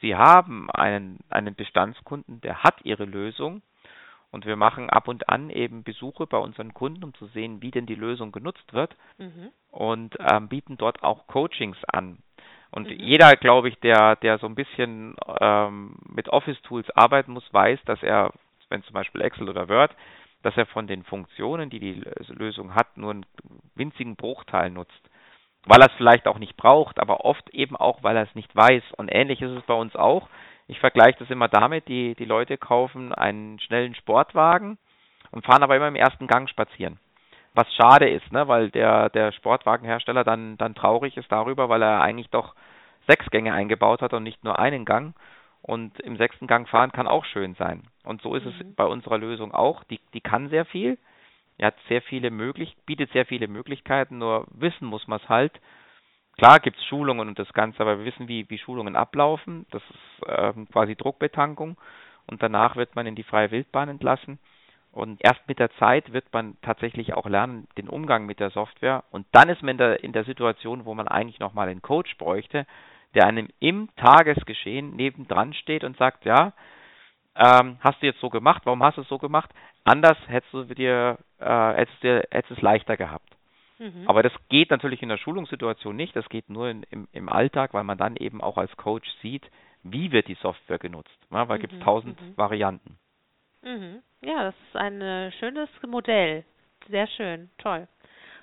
Sie 0.00 0.16
haben 0.16 0.70
einen, 0.70 1.18
einen 1.28 1.54
Bestandskunden, 1.54 2.40
der 2.40 2.62
hat 2.62 2.84
ihre 2.84 3.04
Lösung 3.04 3.62
und 4.30 4.46
wir 4.46 4.56
machen 4.56 4.88
ab 4.88 5.08
und 5.08 5.28
an 5.28 5.50
eben 5.50 5.82
Besuche 5.82 6.26
bei 6.26 6.38
unseren 6.38 6.72
Kunden, 6.72 7.04
um 7.04 7.14
zu 7.14 7.26
sehen, 7.26 7.60
wie 7.62 7.70
denn 7.70 7.86
die 7.86 7.94
Lösung 7.94 8.32
genutzt 8.32 8.72
wird 8.72 8.96
mhm. 9.18 9.50
und 9.70 10.16
ähm, 10.20 10.48
bieten 10.48 10.76
dort 10.78 11.02
auch 11.02 11.26
Coachings 11.26 11.78
an. 11.92 12.18
Und 12.70 12.88
mhm. 12.88 12.96
jeder, 12.98 13.36
glaube 13.36 13.68
ich, 13.68 13.78
der, 13.80 14.16
der 14.16 14.38
so 14.38 14.46
ein 14.46 14.54
bisschen 14.54 15.16
ähm, 15.40 15.96
mit 16.08 16.28
Office-Tools 16.28 16.90
arbeiten 16.90 17.32
muss, 17.32 17.52
weiß, 17.52 17.80
dass 17.84 18.02
er, 18.02 18.32
wenn 18.68 18.82
zum 18.84 18.94
Beispiel 18.94 19.22
Excel 19.22 19.48
oder 19.48 19.68
Word, 19.68 19.94
dass 20.42 20.56
er 20.56 20.66
von 20.66 20.86
den 20.86 21.02
Funktionen, 21.04 21.68
die 21.68 21.80
die 21.80 22.02
Lösung 22.28 22.74
hat, 22.74 22.96
nur 22.96 23.10
einen 23.10 23.26
winzigen 23.74 24.16
Bruchteil 24.16 24.70
nutzt. 24.70 25.10
Weil 25.66 25.82
er 25.82 25.88
es 25.88 25.96
vielleicht 25.98 26.26
auch 26.26 26.38
nicht 26.38 26.56
braucht, 26.56 26.98
aber 26.98 27.26
oft 27.26 27.50
eben 27.50 27.76
auch, 27.76 28.02
weil 28.02 28.16
er 28.16 28.22
es 28.22 28.34
nicht 28.34 28.54
weiß. 28.56 28.82
Und 28.96 29.10
ähnlich 29.14 29.42
ist 29.42 29.50
es 29.50 29.62
bei 29.64 29.74
uns 29.74 29.94
auch. 29.94 30.28
Ich 30.68 30.80
vergleiche 30.80 31.18
das 31.18 31.30
immer 31.30 31.48
damit, 31.48 31.88
die, 31.88 32.14
die 32.14 32.24
Leute 32.24 32.56
kaufen 32.56 33.12
einen 33.12 33.58
schnellen 33.60 33.94
Sportwagen 33.94 34.78
und 35.32 35.44
fahren 35.44 35.62
aber 35.62 35.76
immer 35.76 35.88
im 35.88 35.96
ersten 35.96 36.26
Gang 36.26 36.48
spazieren 36.48 36.98
was 37.54 37.72
schade 37.74 38.08
ist, 38.08 38.30
ne, 38.32 38.46
weil 38.48 38.70
der, 38.70 39.08
der 39.10 39.32
Sportwagenhersteller 39.32 40.24
dann, 40.24 40.56
dann 40.56 40.74
traurig 40.74 41.16
ist 41.16 41.30
darüber, 41.32 41.68
weil 41.68 41.82
er 41.82 42.00
eigentlich 42.00 42.30
doch 42.30 42.54
sechs 43.08 43.28
Gänge 43.30 43.52
eingebaut 43.52 44.02
hat 44.02 44.12
und 44.12 44.22
nicht 44.22 44.44
nur 44.44 44.58
einen 44.58 44.84
Gang. 44.84 45.14
Und 45.62 46.00
im 46.00 46.16
sechsten 46.16 46.46
Gang 46.46 46.68
fahren 46.68 46.92
kann 46.92 47.06
auch 47.06 47.24
schön 47.26 47.54
sein. 47.54 47.82
Und 48.04 48.22
so 48.22 48.34
ist 48.34 48.46
mhm. 48.46 48.52
es 48.60 48.76
bei 48.76 48.84
unserer 48.84 49.18
Lösung 49.18 49.52
auch. 49.52 49.84
Die, 49.84 50.00
die 50.14 50.20
kann 50.20 50.48
sehr 50.48 50.64
viel. 50.64 50.96
Er 51.58 51.68
hat 51.68 51.76
sehr 51.88 52.00
viele 52.00 52.30
möglich, 52.30 52.74
bietet 52.86 53.12
sehr 53.12 53.26
viele 53.26 53.46
Möglichkeiten, 53.46 54.16
nur 54.16 54.46
wissen 54.50 54.86
muss 54.86 55.06
man 55.06 55.20
es 55.22 55.28
halt. 55.28 55.52
Klar 56.38 56.58
gibt 56.58 56.78
es 56.78 56.84
Schulungen 56.86 57.28
und 57.28 57.38
das 57.38 57.52
Ganze, 57.52 57.80
aber 57.80 57.98
wir 57.98 58.06
wissen, 58.06 58.28
wie, 58.28 58.48
wie 58.48 58.56
Schulungen 58.56 58.96
ablaufen. 58.96 59.66
Das 59.70 59.82
ist 59.82 60.26
ähm, 60.26 60.66
quasi 60.70 60.96
Druckbetankung 60.96 61.76
und 62.26 62.42
danach 62.42 62.76
wird 62.76 62.96
man 62.96 63.06
in 63.06 63.14
die 63.14 63.24
freie 63.24 63.50
Wildbahn 63.50 63.90
entlassen. 63.90 64.38
Und 64.92 65.20
erst 65.22 65.46
mit 65.46 65.58
der 65.58 65.70
Zeit 65.76 66.12
wird 66.12 66.32
man 66.32 66.56
tatsächlich 66.62 67.14
auch 67.14 67.26
lernen, 67.26 67.68
den 67.78 67.88
Umgang 67.88 68.26
mit 68.26 68.40
der 68.40 68.50
Software. 68.50 69.04
Und 69.10 69.26
dann 69.32 69.48
ist 69.48 69.62
man 69.62 69.70
in 69.70 69.78
der, 69.78 70.04
in 70.04 70.12
der 70.12 70.24
Situation, 70.24 70.84
wo 70.84 70.94
man 70.94 71.06
eigentlich 71.06 71.38
nochmal 71.38 71.68
einen 71.68 71.82
Coach 71.82 72.16
bräuchte, 72.18 72.66
der 73.14 73.26
einem 73.26 73.48
im 73.60 73.88
Tagesgeschehen 73.96 74.96
nebendran 74.96 75.54
steht 75.54 75.84
und 75.84 75.96
sagt, 75.96 76.24
ja, 76.24 76.52
ähm, 77.36 77.78
hast 77.80 78.02
du 78.02 78.06
jetzt 78.06 78.20
so 78.20 78.30
gemacht, 78.30 78.62
warum 78.64 78.82
hast 78.82 78.96
du 78.96 79.02
es 79.02 79.08
so 79.08 79.18
gemacht? 79.18 79.50
Anders 79.84 80.18
hättest 80.26 80.52
du 80.52 80.64
dir, 80.64 81.18
äh, 81.38 81.72
hättest 81.74 82.02
du 82.02 82.22
hättest 82.30 82.58
es 82.58 82.62
leichter 82.62 82.96
gehabt. 82.96 83.36
Mhm. 83.78 84.04
Aber 84.06 84.22
das 84.22 84.32
geht 84.48 84.70
natürlich 84.70 85.02
in 85.02 85.08
der 85.08 85.16
Schulungssituation 85.16 85.96
nicht, 85.96 86.14
das 86.14 86.28
geht 86.28 86.50
nur 86.50 86.68
in, 86.68 86.82
im, 86.90 87.08
im 87.12 87.28
Alltag, 87.28 87.72
weil 87.72 87.84
man 87.84 87.96
dann 87.96 88.16
eben 88.16 88.42
auch 88.42 88.58
als 88.58 88.76
Coach 88.76 89.08
sieht, 89.22 89.48
wie 89.82 90.12
wird 90.12 90.28
die 90.28 90.36
Software 90.42 90.78
genutzt. 90.78 91.16
Ja, 91.30 91.48
weil 91.48 91.58
mhm. 91.58 91.62
gibt 91.62 91.72
es 91.72 91.80
tausend 91.80 92.20
mhm. 92.20 92.36
Varianten. 92.36 92.98
Mhm. 93.62 94.02
Ja, 94.22 94.44
das 94.44 94.54
ist 94.68 94.76
ein 94.76 95.00
äh, 95.00 95.32
schönes 95.32 95.68
Modell. 95.86 96.44
Sehr 96.88 97.06
schön, 97.06 97.50
toll. 97.58 97.86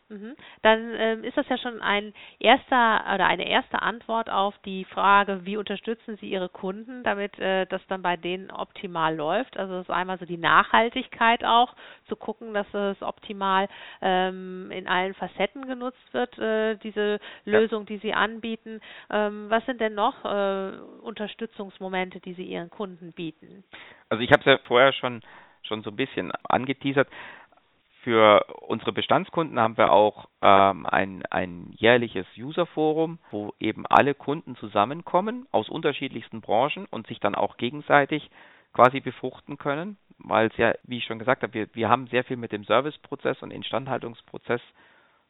Mhm. 0.09 0.35
Dann 0.61 0.93
ähm, 0.97 1.23
ist 1.25 1.35
das 1.35 1.49
ja 1.49 1.57
schon 1.57 1.81
ein 1.81 2.13
erster 2.39 3.03
oder 3.13 3.27
eine 3.27 3.47
erste 3.47 3.81
Antwort 3.81 4.29
auf 4.29 4.57
die 4.59 4.85
Frage, 4.85 5.45
wie 5.45 5.57
unterstützen 5.57 6.15
Sie 6.17 6.29
Ihre 6.29 6.47
Kunden, 6.47 7.03
damit 7.03 7.37
äh, 7.39 7.65
das 7.65 7.81
dann 7.87 8.01
bei 8.01 8.15
denen 8.15 8.49
optimal 8.49 9.15
läuft. 9.15 9.57
Also 9.57 9.73
das 9.73 9.81
ist 9.83 9.93
einmal 9.93 10.17
so 10.17 10.25
die 10.25 10.37
Nachhaltigkeit 10.37 11.43
auch, 11.43 11.75
zu 12.07 12.15
gucken, 12.15 12.53
dass 12.53 12.73
es 12.73 13.01
optimal 13.01 13.67
ähm, 14.01 14.71
in 14.71 14.87
allen 14.87 15.13
Facetten 15.13 15.67
genutzt 15.67 16.13
wird, 16.13 16.37
äh, 16.39 16.77
diese 16.77 17.19
Lösung, 17.43 17.85
die 17.85 17.97
Sie 17.97 18.13
anbieten. 18.13 18.79
Ähm, 19.09 19.49
was 19.49 19.65
sind 19.65 19.81
denn 19.81 19.93
noch 19.95 20.23
äh, 20.23 20.71
Unterstützungsmomente, 21.01 22.21
die 22.21 22.33
Sie 22.33 22.45
Ihren 22.45 22.69
Kunden 22.69 23.11
bieten? 23.11 23.65
Also 24.07 24.23
ich 24.23 24.31
habe 24.31 24.39
es 24.39 24.45
ja 24.45 24.57
vorher 24.65 24.93
schon 24.93 25.21
schon 25.67 25.83
so 25.83 25.91
ein 25.91 25.95
bisschen 25.95 26.31
angeteasert. 26.47 27.07
Für 28.03 28.45
unsere 28.61 28.93
Bestandskunden 28.93 29.59
haben 29.59 29.77
wir 29.77 29.91
auch 29.91 30.29
ähm, 30.41 30.85
ein, 30.85 31.25
ein 31.25 31.73
jährliches 31.77 32.25
Userforum, 32.37 33.19
wo 33.31 33.53
eben 33.59 33.85
alle 33.85 34.13
Kunden 34.13 34.55
zusammenkommen 34.55 35.45
aus 35.51 35.67
unterschiedlichsten 35.67 36.39
Branchen 36.41 36.85
und 36.89 37.07
sich 37.07 37.19
dann 37.19 37.35
auch 37.35 37.57
gegenseitig 37.57 38.29
quasi 38.73 38.99
befruchten 38.99 39.57
können, 39.57 39.97
weil 40.19 40.47
es 40.47 40.57
ja, 40.57 40.73
wie 40.83 40.99
ich 40.99 41.05
schon 41.05 41.19
gesagt 41.19 41.43
habe, 41.43 41.53
wir, 41.53 41.67
wir 41.73 41.89
haben 41.89 42.07
sehr 42.07 42.23
viel 42.23 42.37
mit 42.37 42.51
dem 42.51 42.63
Serviceprozess 42.63 43.41
und 43.41 43.51
Instandhaltungsprozess 43.51 44.61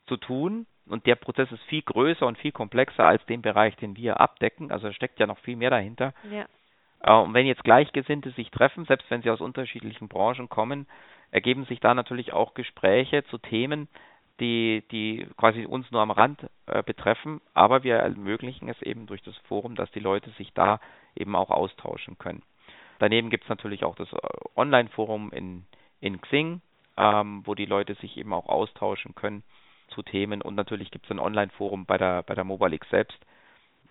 zu 0.06 0.17
tun 0.17 0.65
und 0.86 1.06
der 1.06 1.15
Prozess 1.15 1.52
ist 1.52 1.63
viel 1.63 1.82
größer 1.82 2.26
und 2.26 2.38
viel 2.38 2.52
komplexer 2.52 3.06
als 3.06 3.26
den 3.26 3.41
Bereich, 3.41 3.76
den 3.78 3.95
wir 3.95 4.19
abdecken. 4.19 4.71
Also 4.71 4.91
steckt 4.91 5.19
ja 5.19 5.28
noch 5.28 5.39
viel 5.39 5.56
mehr 5.56 5.69
dahinter. 5.69 6.13
Ja. 6.32 6.45
Äh, 7.01 7.13
und 7.13 7.33
wenn 7.33 7.45
jetzt 7.45 7.63
Gleichgesinnte 7.63 8.31
sich 8.31 8.51
treffen, 8.51 8.86
selbst 8.86 9.10
wenn 9.10 9.21
sie 9.21 9.29
aus 9.29 9.41
unterschiedlichen 9.41 10.07
Branchen 10.07 10.49
kommen, 10.49 10.88
ergeben 11.31 11.65
sich 11.65 11.79
da 11.79 11.93
natürlich 11.93 12.33
auch 12.33 12.53
Gespräche 12.53 13.23
zu 13.25 13.38
Themen, 13.38 13.88
die, 14.39 14.83
die 14.91 15.27
quasi 15.36 15.65
uns 15.65 15.89
nur 15.91 16.01
am 16.01 16.12
Rand 16.12 16.47
äh, 16.67 16.83
betreffen, 16.83 17.41
aber 17.53 17.83
wir 17.83 17.95
ermöglichen 17.95 18.69
es 18.69 18.81
eben 18.81 19.07
durch 19.07 19.23
das 19.23 19.36
Forum, 19.47 19.75
dass 19.75 19.91
die 19.91 19.99
Leute 19.99 20.29
sich 20.31 20.53
da 20.53 20.79
eben 21.15 21.36
auch 21.36 21.49
austauschen 21.49 22.17
können. 22.17 22.43
Daneben 22.99 23.29
gibt 23.29 23.43
es 23.43 23.49
natürlich 23.49 23.83
auch 23.83 23.95
das 23.95 24.12
äh, 24.13 24.17
Online-Forum 24.55 25.31
in, 25.31 25.65
in 26.01 26.21
Xing, 26.21 26.62
ähm, 26.97 27.41
wo 27.45 27.55
die 27.55 27.65
Leute 27.65 27.95
sich 27.95 28.17
eben 28.17 28.33
auch 28.33 28.47
austauschen 28.47 29.15
können 29.15 29.43
zu 29.89 30.03
Themen 30.03 30.41
und 30.41 30.55
natürlich 30.55 30.91
gibt 30.91 31.05
es 31.05 31.12
ein 31.12 31.19
Online-Forum 31.19 31.86
bei 31.86 31.97
der, 31.97 32.23
bei 32.23 32.36
der 32.36 32.43
Mobile 32.43 32.75
X 32.75 32.89
selbst, 32.89 33.17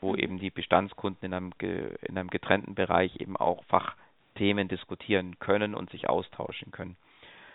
wo 0.01 0.15
eben 0.15 0.39
die 0.39 0.51
Bestandskunden 0.51 1.27
in 1.27 1.35
einem, 1.35 1.53
in 1.61 2.19
einem 2.19 2.31
getrennten 2.31 2.75
Bereich 2.75 3.17
eben 3.21 3.37
auch 3.37 3.65
Fachthemen 3.65 4.69
diskutieren 4.69 5.39
können 5.39 5.75
und 5.75 5.91
sich 5.91 6.09
austauschen 6.09 6.71
können. 6.71 6.97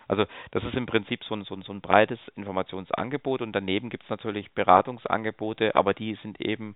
Also 0.08 0.26
das 0.50 0.64
ist 0.64 0.74
im 0.74 0.86
Prinzip 0.86 1.24
so 1.24 1.34
ein, 1.34 1.44
so 1.44 1.54
ein, 1.54 1.62
so 1.62 1.72
ein 1.72 1.80
breites 1.80 2.18
Informationsangebot 2.36 3.40
und 3.40 3.52
daneben 3.52 3.88
gibt 3.88 4.04
es 4.04 4.10
natürlich 4.10 4.50
Beratungsangebote, 4.52 5.74
aber 5.74 5.94
die 5.94 6.16
sind 6.16 6.40
eben 6.40 6.74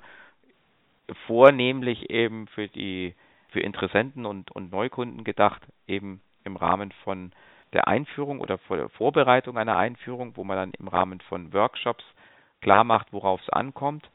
vornehmlich 1.26 2.10
eben 2.10 2.46
für 2.48 2.68
die 2.68 3.14
für 3.48 3.60
Interessenten 3.60 4.26
und, 4.26 4.50
und 4.50 4.72
Neukunden 4.72 5.24
gedacht, 5.24 5.62
eben 5.86 6.20
im 6.44 6.56
Rahmen 6.56 6.92
von 7.04 7.32
der 7.72 7.88
Einführung 7.88 8.40
oder 8.40 8.58
der 8.68 8.88
Vorbereitung 8.90 9.56
einer 9.58 9.76
Einführung, 9.76 10.36
wo 10.36 10.44
man 10.44 10.56
dann 10.56 10.72
im 10.78 10.88
Rahmen 10.88 11.20
von 11.20 11.52
Workshops 11.52 12.04
klar 12.60 12.84
macht, 12.84 13.12
worauf 13.12 13.40
es 13.40 13.48
ankommt 13.50 14.08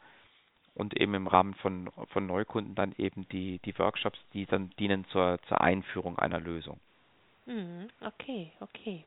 und 0.82 1.00
eben 1.00 1.14
im 1.14 1.28
Rahmen 1.28 1.54
von, 1.54 1.90
von 2.10 2.26
Neukunden 2.26 2.74
dann 2.74 2.94
eben 2.98 3.28
die, 3.30 3.60
die 3.60 3.78
Workshops, 3.78 4.20
die 4.34 4.48
dann 4.48 4.72
dienen 4.80 5.06
zur, 5.06 5.38
zur 5.48 5.62
Einführung 5.62 6.18
einer 6.18 6.40
Lösung. 6.40 6.80
Mhm, 7.46 7.88
okay, 8.02 8.52
okay. 8.60 9.06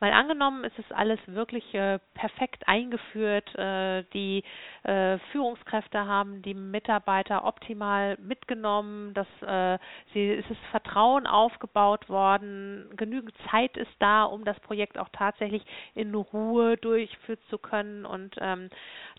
Mal 0.00 0.12
angenommen, 0.12 0.64
es 0.64 0.76
ist 0.78 0.92
alles 0.92 1.20
wirklich 1.26 1.74
äh, 1.74 2.00
perfekt 2.14 2.66
eingeführt, 2.66 3.54
äh, 3.54 4.02
die 4.12 4.42
äh, 4.82 5.18
Führungskräfte 5.30 6.06
haben 6.06 6.42
die 6.42 6.54
Mitarbeiter 6.54 7.44
optimal 7.44 8.16
mitgenommen, 8.18 9.14
dass 9.14 9.28
äh, 9.42 9.78
sie, 10.12 10.30
es 10.32 10.50
ist 10.50 10.60
Vertrauen 10.70 11.26
aufgebaut 11.26 12.08
worden, 12.08 12.90
genügend 12.96 13.34
Zeit 13.50 13.76
ist 13.76 13.92
da, 14.00 14.24
um 14.24 14.44
das 14.44 14.58
Projekt 14.60 14.98
auch 14.98 15.08
tatsächlich 15.12 15.62
in 15.94 16.14
Ruhe 16.14 16.76
durchführen 16.78 17.38
zu 17.48 17.58
können 17.58 18.04
und 18.04 18.34
ähm, 18.40 18.70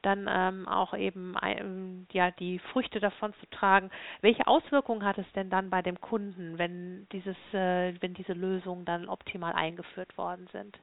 dann 0.04 0.30
ähm, 0.30 0.68
auch 0.68 0.94
eben 0.94 1.36
ähm, 1.42 2.08
ja 2.12 2.32
die 2.32 2.60
Früchte 2.60 3.00
davon 3.00 3.34
zu 3.40 3.50
tragen. 3.50 3.90
Welche 4.22 4.48
Auswirkungen 4.48 5.04
hat 5.04 5.18
es 5.18 5.32
denn 5.34 5.50
dann 5.50 5.70
bei 5.70 5.82
dem 5.82 6.00
Kunden, 6.00 6.58
wenn 6.58 7.08
dieses, 7.12 7.38
äh, 7.54 7.94
wenn 8.02 8.14
diese 8.14 8.34
Lösungen 8.34 8.86
dann 8.86 9.10
optimal 9.10 9.54
eingeführt 9.54 10.18
worden 10.18 10.48
sind? 10.52 10.78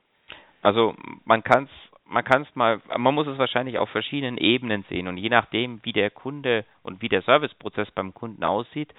Also 0.62 0.94
man 1.24 1.42
kann 1.42 1.64
es 1.64 1.70
man 2.10 2.24
kann 2.24 2.42
es 2.42 2.56
mal, 2.56 2.80
man 2.98 3.14
muss 3.14 3.28
es 3.28 3.38
wahrscheinlich 3.38 3.78
auf 3.78 3.88
verschiedenen 3.90 4.36
Ebenen 4.36 4.84
sehen 4.88 5.06
und 5.06 5.16
je 5.16 5.28
nachdem, 5.28 5.78
wie 5.84 5.92
der 5.92 6.10
Kunde 6.10 6.64
und 6.82 7.00
wie 7.02 7.08
der 7.08 7.22
Serviceprozess 7.22 7.88
beim 7.92 8.14
Kunden 8.14 8.42
aussieht, 8.42 8.92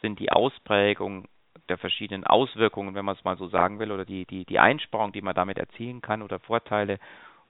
sind 0.00 0.20
die 0.20 0.30
Ausprägungen 0.30 1.26
der 1.68 1.78
verschiedenen 1.78 2.24
Auswirkungen, 2.24 2.94
wenn 2.94 3.04
man 3.04 3.16
es 3.16 3.24
mal 3.24 3.36
so 3.36 3.48
sagen 3.48 3.78
will, 3.78 3.90
oder 3.90 4.04
die, 4.04 4.24
die, 4.26 4.44
die 4.44 4.58
Einsparung, 4.58 5.12
die 5.12 5.22
man 5.22 5.34
damit 5.34 5.58
erzielen 5.58 6.00
kann 6.00 6.22
oder 6.22 6.38
Vorteile 6.38 6.98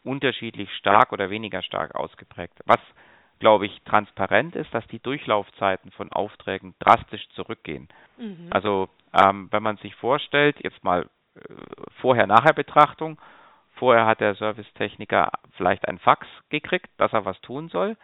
unterschiedlich 0.04 0.70
stark 0.76 1.12
oder 1.12 1.30
weniger 1.30 1.62
stark 1.62 1.94
ausgeprägt. 1.94 2.54
Was, 2.66 2.80
glaube 3.38 3.66
ich, 3.66 3.82
transparent 3.82 4.54
ist, 4.54 4.72
dass 4.72 4.86
die 4.88 5.00
Durchlaufzeiten 5.00 5.90
von 5.92 6.12
Aufträgen 6.12 6.74
drastisch 6.78 7.28
zurückgehen. 7.30 7.88
Mhm. 8.18 8.48
Also 8.50 8.88
ähm, 9.12 9.48
wenn 9.50 9.62
man 9.62 9.76
sich 9.78 9.94
vorstellt, 9.96 10.56
jetzt 10.62 10.82
mal 10.84 11.08
äh, 11.34 11.40
Vorher-Nachher-Betrachtung, 12.00 13.18
vorher 13.74 14.06
hat 14.06 14.20
der 14.20 14.34
Servicetechniker 14.34 15.30
vielleicht 15.56 15.88
ein 15.88 15.98
Fax 15.98 16.26
gekriegt, 16.48 16.90
dass 16.98 17.12
er 17.12 17.24
was 17.24 17.40
tun 17.40 17.68
soll. 17.68 17.96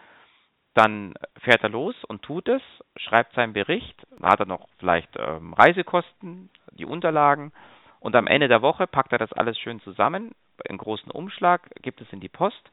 Dann 0.75 1.15
fährt 1.43 1.63
er 1.63 1.69
los 1.69 1.97
und 2.05 2.23
tut 2.23 2.49
es, 2.49 2.63
schreibt 2.97 3.35
seinen 3.35 3.53
Bericht, 3.53 4.07
dann 4.11 4.31
hat 4.31 4.41
er 4.41 4.47
noch 4.47 4.69
vielleicht 4.79 5.11
ähm, 5.19 5.53
Reisekosten, 5.53 6.49
die 6.73 6.87
Unterlagen 6.87 7.53
und 8.01 8.17
am 8.17 8.27
Ende 8.27 8.49
der 8.49 8.63
Woche 8.63 8.87
packt 8.87 9.13
er 9.13 9.19
das 9.19 9.33
alles 9.33 9.59
schön 9.59 9.81
zusammen, 9.81 10.33
einen 10.69 10.79
großen 10.79 11.11
Umschlag, 11.11 11.71
gibt 11.83 12.01
es 12.01 12.13
in 12.13 12.21
die 12.21 12.29
Post. 12.29 12.71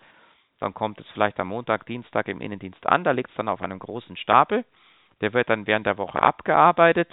Dann 0.59 0.73
kommt 0.73 0.99
es 0.99 1.07
vielleicht 1.13 1.39
am 1.39 1.49
Montag, 1.49 1.85
Dienstag 1.85 2.27
im 2.27 2.41
Innendienst 2.41 2.85
an. 2.85 3.03
Da 3.03 3.11
liegt 3.11 3.29
es 3.29 3.35
dann 3.35 3.47
auf 3.47 3.61
einem 3.61 3.79
großen 3.79 4.17
Stapel. 4.17 4.65
Der 5.21 5.33
wird 5.33 5.49
dann 5.49 5.67
während 5.67 5.85
der 5.85 5.97
Woche 5.97 6.21
abgearbeitet. 6.21 7.09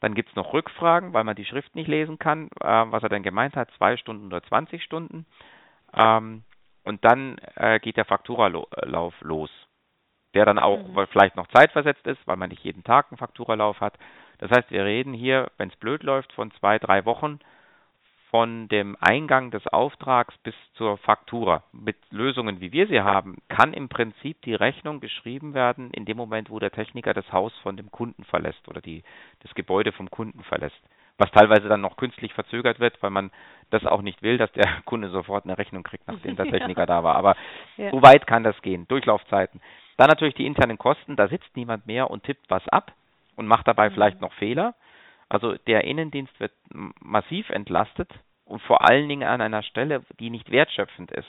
Dann 0.00 0.14
gibt 0.14 0.30
es 0.30 0.36
noch 0.36 0.52
Rückfragen, 0.52 1.12
weil 1.12 1.24
man 1.24 1.36
die 1.36 1.44
Schrift 1.44 1.74
nicht 1.74 1.88
lesen 1.88 2.18
kann, 2.18 2.48
äh, 2.60 2.84
was 2.90 3.02
er 3.02 3.08
denn 3.08 3.22
gemeint 3.22 3.56
hat, 3.56 3.70
zwei 3.76 3.96
Stunden 3.96 4.26
oder 4.26 4.42
20 4.42 4.82
Stunden. 4.82 5.26
Ähm, 5.94 6.44
und 6.84 7.04
dann 7.04 7.38
äh, 7.56 7.80
geht 7.80 7.96
der 7.96 8.04
Fakturalauf 8.04 9.14
los, 9.20 9.50
der 10.34 10.44
dann 10.44 10.58
auch 10.58 10.86
mhm. 10.86 11.06
vielleicht 11.10 11.36
noch 11.36 11.48
zeitversetzt 11.48 12.06
ist, 12.06 12.24
weil 12.26 12.36
man 12.36 12.50
nicht 12.50 12.62
jeden 12.62 12.84
Tag 12.84 13.06
einen 13.10 13.18
Fakturalauf 13.18 13.80
hat. 13.80 13.98
Das 14.38 14.50
heißt, 14.50 14.70
wir 14.70 14.84
reden 14.84 15.14
hier, 15.14 15.50
wenn 15.56 15.70
es 15.70 15.76
blöd 15.76 16.02
läuft, 16.02 16.32
von 16.34 16.50
zwei, 16.52 16.78
drei 16.78 17.04
Wochen 17.04 17.40
von 18.36 18.68
dem 18.68 18.98
Eingang 19.00 19.50
des 19.50 19.66
Auftrags 19.68 20.36
bis 20.42 20.54
zur 20.74 20.98
Faktura. 20.98 21.62
Mit 21.72 21.96
Lösungen, 22.10 22.60
wie 22.60 22.70
wir 22.70 22.86
sie 22.86 23.00
haben, 23.00 23.38
kann 23.48 23.72
im 23.72 23.88
Prinzip 23.88 24.42
die 24.42 24.54
Rechnung 24.54 25.00
geschrieben 25.00 25.54
werden 25.54 25.90
in 25.92 26.04
dem 26.04 26.18
Moment, 26.18 26.50
wo 26.50 26.58
der 26.58 26.70
Techniker 26.70 27.14
das 27.14 27.32
Haus 27.32 27.54
von 27.62 27.78
dem 27.78 27.90
Kunden 27.90 28.24
verlässt 28.24 28.68
oder 28.68 28.82
die, 28.82 29.04
das 29.42 29.54
Gebäude 29.54 29.90
vom 29.90 30.10
Kunden 30.10 30.42
verlässt. 30.42 30.78
Was 31.16 31.30
teilweise 31.30 31.66
dann 31.70 31.80
noch 31.80 31.96
künstlich 31.96 32.34
verzögert 32.34 32.78
wird, 32.78 33.02
weil 33.02 33.08
man 33.08 33.30
das 33.70 33.86
auch 33.86 34.02
nicht 34.02 34.20
will, 34.22 34.36
dass 34.36 34.52
der 34.52 34.68
Kunde 34.84 35.08
sofort 35.08 35.46
eine 35.46 35.56
Rechnung 35.56 35.82
kriegt, 35.82 36.06
nachdem 36.06 36.36
der 36.36 36.50
Techniker 36.50 36.82
ja. 36.82 36.86
da 36.94 37.02
war. 37.02 37.16
Aber 37.16 37.36
ja. 37.78 37.90
so 37.90 38.02
weit 38.02 38.26
kann 38.26 38.44
das 38.44 38.60
gehen. 38.60 38.86
Durchlaufzeiten. 38.86 39.62
Dann 39.96 40.08
natürlich 40.08 40.34
die 40.34 40.44
internen 40.44 40.76
Kosten. 40.76 41.16
Da 41.16 41.28
sitzt 41.28 41.56
niemand 41.56 41.86
mehr 41.86 42.10
und 42.10 42.24
tippt 42.24 42.50
was 42.50 42.68
ab 42.68 42.92
und 43.34 43.46
macht 43.46 43.66
dabei 43.66 43.88
mhm. 43.88 43.94
vielleicht 43.94 44.20
noch 44.20 44.34
Fehler. 44.34 44.74
Also 45.30 45.54
der 45.66 45.84
Innendienst 45.84 46.38
wird 46.38 46.52
massiv 47.00 47.48
entlastet 47.48 48.10
und 48.46 48.62
vor 48.62 48.88
allen 48.88 49.08
Dingen 49.08 49.28
an 49.28 49.40
einer 49.40 49.62
Stelle, 49.62 50.02
die 50.18 50.30
nicht 50.30 50.50
wertschöpfend 50.50 51.10
ist. 51.10 51.28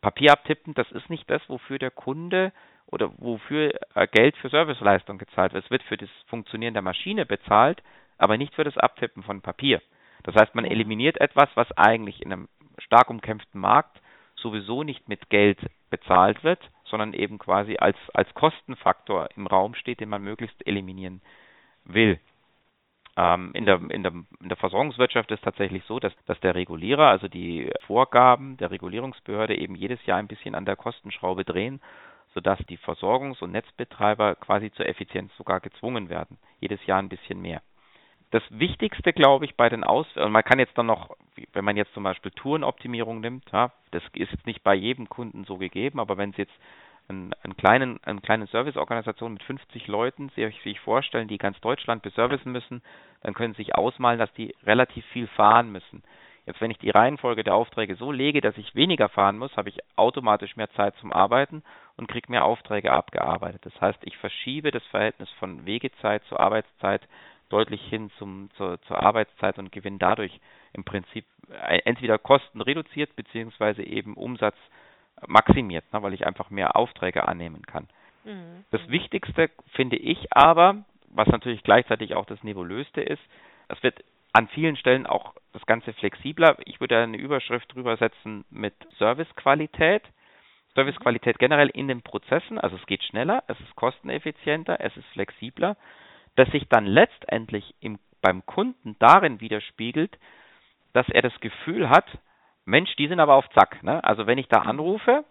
Papier 0.00 0.32
abtippen, 0.32 0.74
das 0.74 0.90
ist 0.92 1.10
nicht 1.10 1.28
das, 1.28 1.42
wofür 1.48 1.78
der 1.78 1.90
Kunde 1.90 2.52
oder 2.86 3.10
wofür 3.18 3.72
äh, 3.94 4.06
Geld 4.06 4.36
für 4.36 4.48
Serviceleistung 4.48 5.18
gezahlt 5.18 5.52
wird. 5.52 5.64
Es 5.64 5.70
wird 5.70 5.82
für 5.82 5.96
das 5.96 6.10
Funktionieren 6.28 6.74
der 6.74 6.82
Maschine 6.82 7.26
bezahlt, 7.26 7.82
aber 8.16 8.36
nicht 8.36 8.54
für 8.54 8.64
das 8.64 8.76
Abtippen 8.76 9.22
von 9.22 9.40
Papier. 9.40 9.82
Das 10.22 10.34
heißt, 10.34 10.54
man 10.54 10.64
eliminiert 10.64 11.20
etwas, 11.20 11.48
was 11.54 11.70
eigentlich 11.76 12.22
in 12.22 12.32
einem 12.32 12.48
stark 12.78 13.10
umkämpften 13.10 13.60
Markt 13.60 14.00
sowieso 14.36 14.84
nicht 14.84 15.08
mit 15.08 15.30
Geld 15.30 15.58
bezahlt 15.90 16.44
wird, 16.44 16.60
sondern 16.84 17.12
eben 17.12 17.38
quasi 17.38 17.76
als, 17.78 17.96
als 18.14 18.32
Kostenfaktor 18.34 19.28
im 19.36 19.46
Raum 19.46 19.74
steht, 19.74 20.00
den 20.00 20.08
man 20.08 20.22
möglichst 20.22 20.66
eliminieren 20.66 21.22
will. 21.84 22.20
Ähm, 23.18 23.50
in, 23.52 23.66
der, 23.66 23.80
in, 23.90 24.04
der, 24.04 24.12
in 24.12 24.48
der 24.48 24.56
Versorgungswirtschaft 24.56 25.32
ist 25.32 25.42
tatsächlich 25.42 25.82
so, 25.88 25.98
dass, 25.98 26.12
dass 26.26 26.38
der 26.38 26.54
Regulierer, 26.54 27.08
also 27.08 27.26
die 27.26 27.68
Vorgaben 27.84 28.56
der 28.58 28.70
Regulierungsbehörde 28.70 29.58
eben 29.58 29.74
jedes 29.74 30.04
Jahr 30.06 30.18
ein 30.18 30.28
bisschen 30.28 30.54
an 30.54 30.64
der 30.64 30.76
Kostenschraube 30.76 31.44
drehen, 31.44 31.80
sodass 32.32 32.60
die 32.68 32.78
Versorgungs- 32.78 33.42
und 33.42 33.50
Netzbetreiber 33.50 34.36
quasi 34.36 34.70
zur 34.70 34.86
Effizienz 34.86 35.36
sogar 35.36 35.58
gezwungen 35.58 36.10
werden. 36.10 36.38
Jedes 36.60 36.84
Jahr 36.86 37.00
ein 37.00 37.08
bisschen 37.08 37.42
mehr. 37.42 37.60
das 38.30 38.42
Wichtigste, 38.50 39.12
glaube 39.12 39.46
ich, 39.46 39.56
bei 39.56 39.68
den 39.68 39.82
Aus, 39.82 40.06
man 40.14 40.44
kann 40.44 40.58
jetzt 40.58 40.76
dann 40.76 40.86
noch, 40.86 41.16
wenn 41.54 41.64
man 41.64 41.76
jetzt 41.76 41.94
zum 41.94 42.04
Beispiel 42.04 42.30
Tourenoptimierung 42.32 43.20
nimmt, 43.20 43.50
ja, 43.52 43.72
das 43.90 44.02
ist 44.14 44.30
jetzt 44.30 44.46
nicht 44.46 44.62
bei 44.62 44.74
jedem 44.74 45.08
Kunden 45.08 45.44
so 45.44 45.56
gegeben, 45.56 45.98
aber 45.98 46.18
wenn 46.18 46.32
Sie 46.32 46.42
jetzt 46.42 46.54
einen, 47.08 47.32
einen 47.42 47.56
kleinen, 47.56 48.00
eine 48.04 48.20
kleine 48.20 48.46
Serviceorganisation 48.46 49.32
mit 49.32 49.42
50 49.42 49.86
Leuten 49.86 50.28
sich, 50.30 50.60
sich 50.62 50.80
vorstellen, 50.80 51.28
die 51.28 51.38
ganz 51.38 51.60
Deutschland 51.60 52.02
beservicen 52.02 52.52
müssen, 52.52 52.82
dann 53.22 53.34
können 53.34 53.54
Sie 53.54 53.62
sich 53.62 53.74
ausmalen, 53.74 54.18
dass 54.18 54.32
die 54.34 54.54
relativ 54.64 55.04
viel 55.06 55.26
fahren 55.28 55.72
müssen. 55.72 56.02
Jetzt, 56.46 56.62
wenn 56.62 56.70
ich 56.70 56.78
die 56.78 56.90
Reihenfolge 56.90 57.44
der 57.44 57.54
Aufträge 57.54 57.96
so 57.96 58.10
lege, 58.10 58.40
dass 58.40 58.56
ich 58.56 58.74
weniger 58.74 59.10
fahren 59.10 59.36
muss, 59.36 59.54
habe 59.56 59.68
ich 59.68 59.78
automatisch 59.96 60.56
mehr 60.56 60.70
Zeit 60.70 60.96
zum 60.96 61.12
Arbeiten 61.12 61.62
und 61.96 62.08
kriege 62.08 62.30
mehr 62.30 62.46
Aufträge 62.46 62.90
abgearbeitet. 62.90 63.66
Das 63.66 63.78
heißt, 63.80 63.98
ich 64.04 64.16
verschiebe 64.16 64.70
das 64.70 64.82
Verhältnis 64.86 65.28
von 65.38 65.66
Wegezeit 65.66 66.24
zur 66.24 66.40
Arbeitszeit 66.40 67.06
deutlich 67.50 67.82
hin 67.82 68.10
zum, 68.18 68.48
zur, 68.56 68.80
zur 68.82 69.02
Arbeitszeit 69.02 69.58
und 69.58 69.72
gewinne 69.72 69.98
dadurch 69.98 70.40
im 70.72 70.84
Prinzip 70.84 71.26
äh, 71.50 71.80
entweder 71.84 72.18
Kosten 72.18 72.60
reduziert 72.60 73.14
beziehungsweise 73.16 73.82
eben 73.82 74.14
Umsatz 74.14 74.56
maximiert, 75.26 75.84
ne, 75.92 76.02
weil 76.02 76.14
ich 76.14 76.26
einfach 76.26 76.50
mehr 76.50 76.76
Aufträge 76.76 77.26
annehmen 77.26 77.62
kann. 77.62 77.88
Mhm. 78.24 78.64
Das 78.70 78.86
Wichtigste 78.88 79.50
finde 79.72 79.96
ich 79.96 80.32
aber, 80.32 80.84
was 81.10 81.28
natürlich 81.28 81.62
gleichzeitig 81.62 82.14
auch 82.14 82.26
das 82.26 82.42
Nebulöste 82.42 83.00
ist, 83.00 83.22
es 83.68 83.82
wird 83.82 84.02
an 84.32 84.48
vielen 84.48 84.76
Stellen 84.76 85.06
auch 85.06 85.34
das 85.52 85.64
Ganze 85.66 85.92
flexibler. 85.94 86.56
Ich 86.64 86.80
würde 86.80 86.98
eine 86.98 87.16
Überschrift 87.16 87.74
drüber 87.74 87.96
setzen 87.96 88.44
mit 88.50 88.74
Servicequalität. 88.98 90.02
Servicequalität 90.74 91.38
generell 91.38 91.70
in 91.70 91.88
den 91.88 92.02
Prozessen, 92.02 92.58
also 92.58 92.76
es 92.76 92.86
geht 92.86 93.02
schneller, 93.02 93.42
es 93.48 93.58
ist 93.58 93.74
kosteneffizienter, 93.74 94.78
es 94.80 94.96
ist 94.96 95.06
flexibler, 95.08 95.76
das 96.36 96.48
sich 96.50 96.68
dann 96.68 96.86
letztendlich 96.86 97.74
im, 97.80 97.98
beim 98.20 98.46
Kunden 98.46 98.94
darin 99.00 99.40
widerspiegelt, 99.40 100.16
dass 100.92 101.08
er 101.08 101.22
das 101.22 101.38
Gefühl 101.40 101.88
hat, 101.88 102.06
Mensch, 102.68 102.94
die 102.96 103.08
sind 103.08 103.18
aber 103.18 103.34
auf 103.34 103.48
Zack. 103.50 103.82
Ne? 103.82 104.02
Also 104.04 104.26
wenn 104.26 104.38
ich 104.38 104.48
da 104.48 104.58
anrufe, 104.58 105.24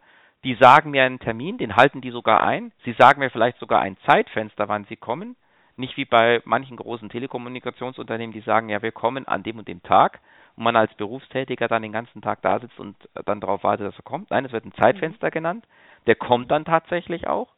die 0.43 0.55
sagen 0.55 0.91
mir 0.91 1.03
einen 1.03 1.19
Termin, 1.19 1.57
den 1.57 1.75
halten 1.75 2.01
die 2.01 2.11
sogar 2.11 2.43
ein. 2.43 2.71
Sie 2.83 2.93
sagen 2.97 3.19
mir 3.19 3.29
vielleicht 3.29 3.59
sogar 3.59 3.81
ein 3.81 3.97
Zeitfenster, 4.05 4.67
wann 4.67 4.85
sie 4.85 4.97
kommen. 4.97 5.35
Nicht 5.75 5.97
wie 5.97 6.05
bei 6.05 6.41
manchen 6.45 6.77
großen 6.77 7.09
Telekommunikationsunternehmen, 7.09 8.33
die 8.33 8.41
sagen, 8.41 8.69
ja, 8.69 8.81
wir 8.81 8.91
kommen 8.91 9.27
an 9.27 9.43
dem 9.43 9.59
und 9.59 9.67
dem 9.67 9.83
Tag 9.83 10.19
und 10.55 10.63
man 10.63 10.75
als 10.75 10.93
Berufstätiger 10.95 11.67
dann 11.67 11.83
den 11.83 11.91
ganzen 11.91 12.23
Tag 12.23 12.41
da 12.41 12.59
sitzt 12.59 12.79
und 12.79 12.95
dann 13.25 13.39
darauf 13.39 13.63
wartet, 13.63 13.85
dass 13.85 13.99
er 13.99 14.03
kommt. 14.03 14.31
Nein, 14.31 14.45
es 14.45 14.51
wird 14.51 14.65
ein 14.65 14.73
Zeitfenster 14.73 15.29
genannt. 15.29 15.65
Der 16.07 16.15
kommt 16.15 16.49
dann 16.49 16.65
tatsächlich 16.65 17.27
auch 17.27 17.49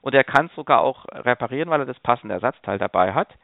und 0.00 0.14
er 0.14 0.24
kann 0.24 0.46
es 0.46 0.54
sogar 0.54 0.80
auch 0.80 1.04
reparieren, 1.12 1.68
weil 1.68 1.80
er 1.80 1.86
das 1.86 2.00
passende 2.00 2.34
Ersatzteil 2.34 2.78
dabei 2.78 3.12
hat. 3.12 3.34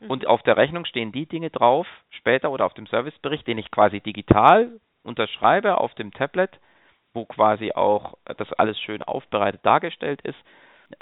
Mhm. 0.00 0.10
Und 0.10 0.26
auf 0.26 0.42
der 0.42 0.56
Rechnung 0.56 0.86
stehen 0.86 1.12
die 1.12 1.26
Dinge 1.26 1.50
drauf, 1.50 1.86
später 2.08 2.50
oder 2.50 2.64
auf 2.64 2.74
dem 2.74 2.86
Servicebericht, 2.86 3.46
den 3.46 3.58
ich 3.58 3.70
quasi 3.70 4.00
digital 4.00 4.80
unterschreibe 5.02 5.78
auf 5.78 5.94
dem 5.94 6.12
Tablet, 6.12 6.58
wo 7.14 7.24
quasi 7.24 7.72
auch 7.72 8.14
das 8.24 8.52
alles 8.54 8.78
schön 8.80 9.02
aufbereitet 9.02 9.64
dargestellt 9.64 10.20
ist, 10.22 10.38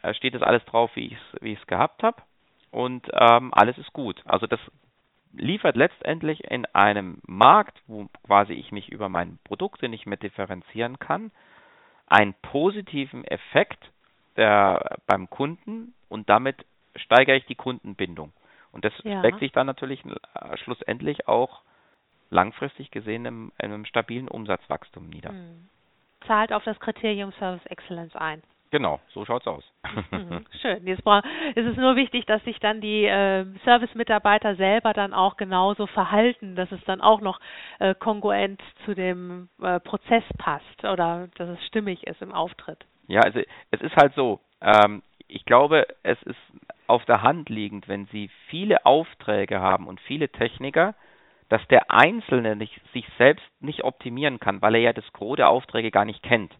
äh, 0.02 0.14
steht 0.14 0.34
das 0.34 0.42
alles 0.42 0.64
drauf, 0.64 0.90
wie 0.94 1.06
ich 1.06 1.12
es 1.12 1.42
wie 1.42 1.58
gehabt 1.66 2.02
habe 2.02 2.22
und 2.70 3.08
ähm, 3.12 3.52
alles 3.54 3.78
ist 3.78 3.92
gut. 3.92 4.20
Also 4.24 4.46
das 4.46 4.60
liefert 5.32 5.76
letztendlich 5.76 6.44
in 6.50 6.66
einem 6.66 7.20
Markt, 7.26 7.78
wo 7.86 8.08
quasi 8.24 8.54
ich 8.54 8.72
mich 8.72 8.88
über 8.90 9.08
meine 9.08 9.38
Produkte 9.44 9.88
nicht 9.88 10.06
mehr 10.06 10.16
differenzieren 10.16 10.98
kann, 10.98 11.30
einen 12.06 12.34
positiven 12.34 13.24
Effekt 13.24 13.90
der, 14.36 14.98
beim 15.06 15.28
Kunden 15.28 15.94
und 16.08 16.28
damit 16.28 16.64
steigere 16.94 17.36
ich 17.36 17.46
die 17.46 17.54
Kundenbindung. 17.54 18.32
Und 18.72 18.84
das 18.84 18.92
ja. 19.04 19.22
sich 19.38 19.52
dann 19.52 19.66
natürlich 19.66 20.04
äh, 20.04 20.56
schlussendlich 20.58 21.28
auch 21.28 21.62
langfristig 22.30 22.90
gesehen 22.90 23.24
in 23.24 23.52
einem 23.58 23.84
stabilen 23.84 24.28
Umsatzwachstum 24.28 25.08
nieder. 25.08 25.32
Mhm. 25.32 25.68
Zahlt 26.26 26.52
auf 26.52 26.64
das 26.64 26.78
Kriterium 26.80 27.32
Service 27.32 27.64
Excellence 27.66 28.16
ein. 28.16 28.42
Genau, 28.70 29.00
so 29.12 29.24
schaut's 29.24 29.46
aus. 29.46 29.64
Mhm, 30.10 30.44
schön. 30.60 30.86
Jetzt 30.86 31.06
ist 31.54 31.66
es 31.66 31.76
nur 31.76 31.94
wichtig, 31.96 32.26
dass 32.26 32.42
sich 32.44 32.58
dann 32.58 32.80
die 32.80 33.04
äh, 33.04 33.46
Service-Mitarbeiter 33.64 34.56
selber 34.56 34.92
dann 34.92 35.14
auch 35.14 35.36
genauso 35.36 35.86
verhalten, 35.86 36.56
dass 36.56 36.70
es 36.72 36.82
dann 36.84 37.00
auch 37.00 37.20
noch 37.20 37.40
äh, 37.78 37.94
kongruent 37.94 38.60
zu 38.84 38.94
dem 38.94 39.48
äh, 39.62 39.78
Prozess 39.80 40.24
passt 40.38 40.84
oder 40.84 41.28
dass 41.36 41.48
es 41.48 41.64
stimmig 41.66 42.06
ist 42.06 42.20
im 42.22 42.32
Auftritt. 42.32 42.84
Ja, 43.06 43.20
also 43.20 43.40
es 43.70 43.80
ist 43.80 43.96
halt 43.96 44.14
so. 44.14 44.40
Ähm, 44.60 45.02
ich 45.28 45.44
glaube, 45.44 45.86
es 46.02 46.20
ist 46.24 46.36
auf 46.86 47.04
der 47.04 47.22
Hand 47.22 47.48
liegend, 47.48 47.88
wenn 47.88 48.06
Sie 48.06 48.30
viele 48.48 48.84
Aufträge 48.84 49.60
haben 49.60 49.86
und 49.86 50.00
viele 50.00 50.28
Techniker, 50.28 50.94
dass 51.48 51.66
der 51.68 51.90
Einzelne 51.90 52.56
nicht, 52.56 52.80
sich 52.92 53.06
selbst 53.18 53.46
nicht 53.60 53.84
optimieren 53.84 54.40
kann, 54.40 54.62
weil 54.62 54.74
er 54.74 54.80
ja 54.80 54.92
das 54.92 55.12
Gros 55.12 55.36
der 55.36 55.48
Aufträge 55.48 55.90
gar 55.90 56.04
nicht 56.04 56.22
kennt. 56.22 56.52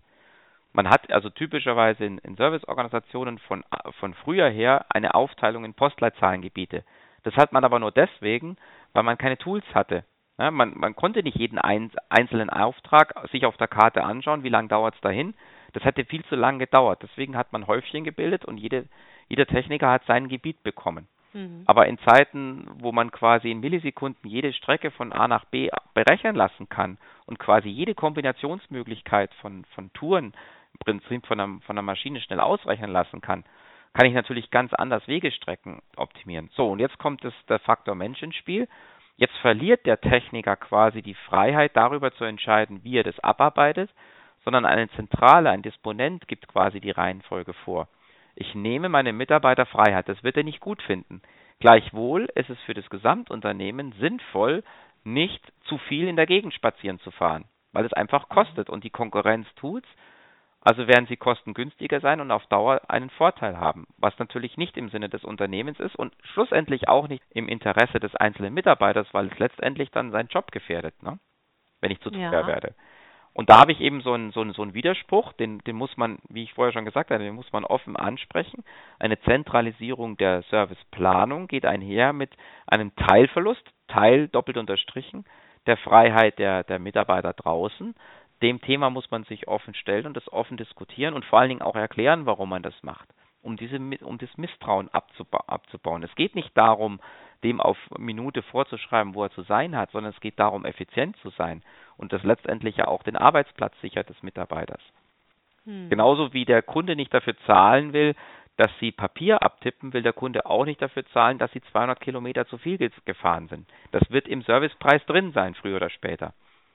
Man 0.72 0.90
hat 0.90 1.10
also 1.10 1.30
typischerweise 1.30 2.04
in, 2.04 2.18
in 2.18 2.36
Serviceorganisationen 2.36 3.38
von, 3.38 3.64
von 3.98 4.14
früher 4.14 4.48
her 4.50 4.84
eine 4.90 5.14
Aufteilung 5.14 5.64
in 5.64 5.74
Postleitzahlengebiete. 5.74 6.84
Das 7.22 7.34
hat 7.34 7.52
man 7.52 7.64
aber 7.64 7.80
nur 7.80 7.92
deswegen, 7.92 8.56
weil 8.92 9.02
man 9.02 9.18
keine 9.18 9.38
Tools 9.38 9.64
hatte. 9.74 10.04
Ja, 10.38 10.50
man, 10.50 10.76
man, 10.76 10.94
konnte 10.94 11.22
nicht 11.22 11.38
jeden 11.38 11.58
ein, 11.58 11.90
einzelnen 12.10 12.50
Auftrag 12.50 13.14
sich 13.32 13.46
auf 13.46 13.56
der 13.56 13.68
Karte 13.68 14.04
anschauen, 14.04 14.42
wie 14.42 14.50
lange 14.50 14.68
dauert 14.68 14.94
es 14.94 15.00
dahin. 15.00 15.34
Das 15.72 15.82
hätte 15.84 16.04
viel 16.04 16.24
zu 16.26 16.36
lange 16.36 16.58
gedauert. 16.58 17.02
Deswegen 17.02 17.36
hat 17.36 17.52
man 17.52 17.66
Häufchen 17.66 18.04
gebildet 18.04 18.44
und 18.44 18.58
jede, 18.58 18.86
jeder 19.28 19.46
Techniker 19.46 19.90
hat 19.90 20.04
sein 20.06 20.28
Gebiet 20.28 20.62
bekommen. 20.62 21.08
Mhm. 21.36 21.64
Aber 21.66 21.86
in 21.86 21.98
Zeiten, 21.98 22.66
wo 22.80 22.92
man 22.92 23.10
quasi 23.10 23.50
in 23.50 23.60
Millisekunden 23.60 24.28
jede 24.28 24.54
Strecke 24.54 24.90
von 24.90 25.12
A 25.12 25.28
nach 25.28 25.44
B 25.44 25.68
berechnen 25.92 26.34
lassen 26.34 26.68
kann 26.70 26.96
und 27.26 27.38
quasi 27.38 27.68
jede 27.68 27.94
Kombinationsmöglichkeit 27.94 29.32
von, 29.42 29.66
von 29.74 29.92
Touren 29.92 30.32
im 30.72 30.78
Prinzip 30.80 31.26
von 31.26 31.38
einer, 31.38 31.60
von 31.60 31.74
einer 31.74 31.82
Maschine 31.82 32.20
schnell 32.22 32.40
ausrechnen 32.40 32.90
lassen 32.90 33.20
kann, 33.20 33.44
kann 33.92 34.06
ich 34.06 34.14
natürlich 34.14 34.50
ganz 34.50 34.72
anders 34.72 35.06
Wegestrecken 35.08 35.82
optimieren. 35.96 36.48
So, 36.54 36.70
und 36.70 36.78
jetzt 36.78 36.98
kommt 36.98 37.22
das, 37.22 37.34
der 37.48 37.58
Faktor 37.58 37.94
Mensch 37.94 38.22
ins 38.22 38.36
Spiel. 38.36 38.66
Jetzt 39.16 39.36
verliert 39.38 39.84
der 39.86 40.00
Techniker 40.00 40.56
quasi 40.56 41.02
die 41.02 41.14
Freiheit, 41.14 41.76
darüber 41.76 42.12
zu 42.12 42.24
entscheiden, 42.24 42.82
wie 42.82 42.98
er 42.98 43.04
das 43.04 43.18
abarbeitet, 43.20 43.90
sondern 44.44 44.64
eine 44.64 44.88
Zentrale, 44.90 45.50
ein 45.50 45.62
Disponent 45.62 46.28
gibt 46.28 46.48
quasi 46.48 46.80
die 46.80 46.90
Reihenfolge 46.90 47.52
vor. 47.52 47.88
Ich 48.36 48.54
nehme 48.54 48.88
meine 48.88 49.12
Mitarbeiter 49.12 49.66
Freiheit, 49.66 50.08
das 50.08 50.22
wird 50.22 50.36
er 50.36 50.44
nicht 50.44 50.60
gut 50.60 50.82
finden. 50.82 51.22
Gleichwohl 51.58 52.28
ist 52.34 52.50
es 52.50 52.60
für 52.60 52.74
das 52.74 52.88
Gesamtunternehmen 52.90 53.92
sinnvoll, 53.98 54.62
nicht 55.04 55.42
zu 55.64 55.78
viel 55.78 56.06
in 56.06 56.16
der 56.16 56.26
Gegend 56.26 56.54
spazieren 56.54 56.98
zu 57.00 57.10
fahren, 57.10 57.46
weil 57.72 57.84
es 57.84 57.92
einfach 57.92 58.28
kostet 58.28 58.68
und 58.70 58.84
die 58.84 58.90
Konkurrenz 58.90 59.46
tut's 59.56 59.88
also 60.66 60.88
werden 60.88 61.06
sie 61.06 61.16
kostengünstiger 61.16 62.00
sein 62.00 62.20
und 62.20 62.32
auf 62.32 62.44
Dauer 62.46 62.80
einen 62.88 63.08
Vorteil 63.10 63.56
haben, 63.56 63.86
was 63.98 64.18
natürlich 64.18 64.56
nicht 64.56 64.76
im 64.76 64.88
Sinne 64.88 65.08
des 65.08 65.22
Unternehmens 65.22 65.78
ist 65.78 65.94
und 65.94 66.12
schlussendlich 66.32 66.88
auch 66.88 67.06
nicht 67.06 67.22
im 67.30 67.46
Interesse 67.46 68.00
des 68.00 68.16
einzelnen 68.16 68.52
Mitarbeiters, 68.52 69.06
weil 69.12 69.28
es 69.28 69.38
letztendlich 69.38 69.92
dann 69.92 70.10
seinen 70.10 70.26
Job 70.26 70.50
gefährdet, 70.50 71.00
ne? 71.04 71.20
wenn 71.80 71.92
ich 71.92 72.00
zu 72.00 72.10
teuer 72.10 72.32
ja. 72.32 72.46
werde. 72.48 72.74
Und 73.36 73.50
da 73.50 73.58
habe 73.60 73.72
ich 73.72 73.80
eben 73.80 74.00
so 74.00 74.14
einen, 74.14 74.32
so 74.32 74.40
einen, 74.40 74.54
so 74.54 74.62
einen 74.62 74.72
Widerspruch, 74.72 75.34
den, 75.34 75.58
den 75.60 75.76
muss 75.76 75.94
man, 75.98 76.18
wie 76.30 76.44
ich 76.44 76.54
vorher 76.54 76.72
schon 76.72 76.86
gesagt 76.86 77.10
habe, 77.10 77.22
den 77.22 77.34
muss 77.34 77.52
man 77.52 77.64
offen 77.64 77.94
ansprechen. 77.94 78.64
Eine 78.98 79.20
Zentralisierung 79.20 80.16
der 80.16 80.42
Serviceplanung 80.44 81.46
geht 81.46 81.66
einher 81.66 82.14
mit 82.14 82.30
einem 82.66 82.96
Teilverlust, 82.96 83.62
Teil 83.88 84.28
doppelt 84.28 84.56
unterstrichen, 84.56 85.26
der 85.66 85.76
Freiheit 85.76 86.38
der, 86.38 86.64
der 86.64 86.78
Mitarbeiter 86.78 87.34
draußen 87.34 87.94
dem 88.42 88.60
Thema 88.60 88.90
muss 88.90 89.10
man 89.10 89.24
sich 89.24 89.48
offen 89.48 89.74
stellen 89.74 90.06
und 90.06 90.16
das 90.16 90.30
offen 90.32 90.56
diskutieren 90.56 91.14
und 91.14 91.24
vor 91.24 91.38
allen 91.38 91.48
Dingen 91.48 91.62
auch 91.62 91.76
erklären, 91.76 92.26
warum 92.26 92.50
man 92.50 92.62
das 92.62 92.74
macht, 92.82 93.08
um, 93.42 93.56
diese, 93.56 93.78
um 94.02 94.18
das 94.18 94.36
Misstrauen 94.36 94.88
abzuba 94.90 95.44
abzubauen. 95.46 96.02
Es 96.02 96.14
geht 96.14 96.34
nicht 96.34 96.56
darum, 96.56 97.00
dem 97.44 97.60
auf 97.60 97.78
Minute 97.98 98.42
vorzuschreiben, 98.42 99.14
wo 99.14 99.24
er 99.24 99.30
zu 99.30 99.42
sein 99.42 99.76
hat, 99.76 99.90
sondern 99.90 100.12
es 100.12 100.20
geht 100.20 100.38
darum, 100.38 100.64
effizient 100.64 101.16
zu 101.18 101.30
sein 101.30 101.62
und 101.96 102.12
das 102.12 102.22
letztendlich 102.22 102.76
ja 102.76 102.88
auch 102.88 103.02
den 103.02 103.16
Arbeitsplatz 103.16 103.74
sichert 103.80 104.08
des 104.08 104.22
Mitarbeiters. 104.22 104.80
Hm. 105.64 105.88
Genauso 105.90 106.32
wie 106.32 106.44
der 106.44 106.62
Kunde 106.62 106.96
nicht 106.96 107.12
dafür 107.12 107.36
zahlen 107.46 107.92
will, 107.92 108.14
dass 108.56 108.70
sie 108.80 108.90
Papier 108.90 109.42
abtippen, 109.42 109.92
will 109.92 110.02
der 110.02 110.14
Kunde 110.14 110.46
auch 110.46 110.64
nicht 110.64 110.80
dafür 110.80 111.04
zahlen, 111.06 111.38
dass 111.38 111.52
sie 111.52 111.60
200 111.60 112.00
Kilometer 112.00 112.46
zu 112.46 112.56
viel 112.58 112.78
gefahren 113.04 113.48
sind. 113.48 113.68
Das 113.92 114.10
wird 114.10 114.28
im 114.28 114.42
Servicepreis 114.42 115.04
drin 115.06 115.32
sein, 115.32 115.54
früher 115.54 115.76
oder 115.76 115.90
später. 115.90 116.32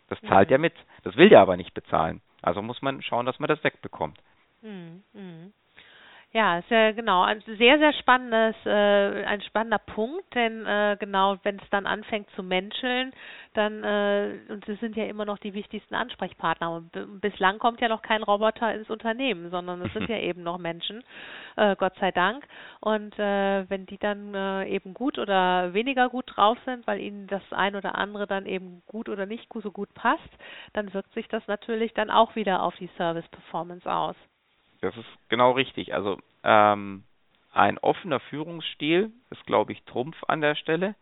Das 0.08 0.22
zahlt 0.22 0.50
mhm. 0.50 0.54
er 0.54 0.60
mit. 0.60 0.74
Das 1.04 1.16
will 1.16 1.30
der 1.30 1.42
aber 1.42 1.58
nicht 1.58 1.74
bezahlen. 1.74 2.22
Also 2.42 2.62
muss 2.62 2.82
man 2.82 3.02
schauen, 3.02 3.26
dass 3.26 3.40
man 3.40 3.48
das 3.48 3.64
wegbekommt. 3.64 4.20
Mhm. 4.62 5.04
Ja, 6.34 6.60
ist 6.60 6.70
ja 6.70 6.94
genau 6.94 7.24
ein 7.24 7.42
sehr, 7.42 7.78
sehr 7.78 7.92
spannendes, 7.92 8.56
äh, 8.66 9.26
ein 9.26 9.42
spannender 9.42 9.80
Punkt, 9.80 10.34
denn 10.34 10.66
äh, 10.66 10.96
genau, 10.98 11.36
wenn 11.44 11.58
es 11.58 11.70
dann 11.72 11.86
anfängt 11.86 12.30
zu 12.38 12.42
menscheln, 12.42 13.12
dann 13.54 13.84
äh, 13.84 14.38
und 14.48 14.64
sie 14.66 14.76
sind 14.76 14.96
ja 14.96 15.08
immer 15.08 15.26
noch 15.26 15.40
die 15.40 15.54
wichtigsten 15.54 15.94
Ansprechpartner. 15.94 16.72
Und 16.72 17.20
bislang 17.20 17.60
kommt 17.60 17.82
ja 17.82 17.90
noch 17.90 18.02
kein 18.02 18.24
Roboter 18.24 18.74
ins 18.74 18.90
Unternehmen, 18.90 19.50
sondern 19.52 19.82
es 19.82 19.92
sind 19.92 20.08
ja 20.10 20.20
eben 20.20 20.42
noch 20.42 20.58
Menschen, 20.58 21.04
äh, 21.58 21.76
Gott 21.76 21.96
sei 22.00 22.12
Dank. 22.14 22.48
Und 22.80 23.20
äh, 23.20 23.70
wenn 23.70 23.86
die 23.88 23.98
dann 23.98 24.34
äh, 24.34 24.70
eben 24.70 24.94
gut 24.94 25.20
oder 25.20 25.74
weniger 25.74 26.08
gut 26.08 26.32
drauf 26.34 26.58
sind, 26.64 26.88
weil 26.88 27.02
ihnen 27.02 27.28
das 27.28 27.44
ein 27.52 27.76
oder 27.76 27.96
andere 27.96 28.26
dann 28.26 28.46
eben 28.46 28.84
gut 28.88 29.10
oder 29.10 29.26
nicht 29.26 29.50
so 29.54 29.72
gut 29.72 29.94
passt, 29.96 30.32
dann 30.72 30.94
wirkt 30.94 31.14
sich 31.14 31.28
das 31.28 31.46
natürlich 31.48 31.94
dann 31.94 32.10
auch 32.10 32.36
wieder 32.38 32.64
auf 32.64 32.76
die 32.78 32.90
Service 32.96 33.28
Performance 33.28 33.92
aus. 33.92 34.16
Das 34.82 34.96
ist 34.98 35.08
genau 35.30 35.52
richtig. 35.52 35.94
Also 35.94 36.18
ähm, 36.44 37.04
ein 37.54 37.78
offener 37.78 38.20
Führungsstil 38.20 39.12
ist, 39.30 39.46
glaube 39.46 39.72
ich, 39.72 39.84
Trumpf 39.84 40.18
an 40.28 40.42
der 40.42 40.56
Stelle. 40.56 40.96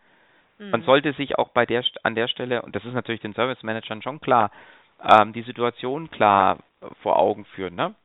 Mhm. 0.58 0.72
Man 0.72 0.82
sollte 0.84 1.14
sich 1.14 1.38
auch 1.38 1.50
bei 1.50 1.66
der 1.66 1.84
an 2.04 2.16
der 2.16 2.28
Stelle, 2.28 2.62
und 2.62 2.76
das 2.76 2.86
ist 2.86 2.94
natürlich 2.94 3.22
den 3.22 3.34
Service 3.34 3.64
Managern 3.64 4.02
schon 4.02 4.20
klar, 4.20 4.52
ähm, 5.02 5.34
die 5.34 5.44
Situation 5.44 6.12
klar 6.12 6.60
vor 7.02 7.18
Augen 7.18 7.46
führen. 7.46 7.76
Ne? 7.76 7.96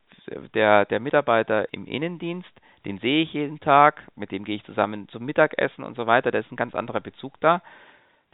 Der, 0.55 0.85
der 0.85 1.01
Mitarbeiter 1.01 1.73
im 1.73 1.87
Innendienst, 1.87 2.51
den 2.85 2.99
sehe 2.99 3.23
ich 3.23 3.33
jeden 3.33 3.61
Tag, 3.61 4.03
mit 4.15 4.31
dem 4.31 4.45
gehe 4.45 4.57
ich 4.57 4.65
zusammen 4.65 5.09
zum 5.09 5.25
Mittagessen 5.25 5.85
und 5.85 5.97
so 5.97 6.07
weiter, 6.07 6.31
da 6.31 6.39
ist 6.39 6.53
ein 6.53 6.57
ganz 6.57 6.75
anderer 6.75 7.01
Bezug 7.01 7.41
da. 7.41 7.63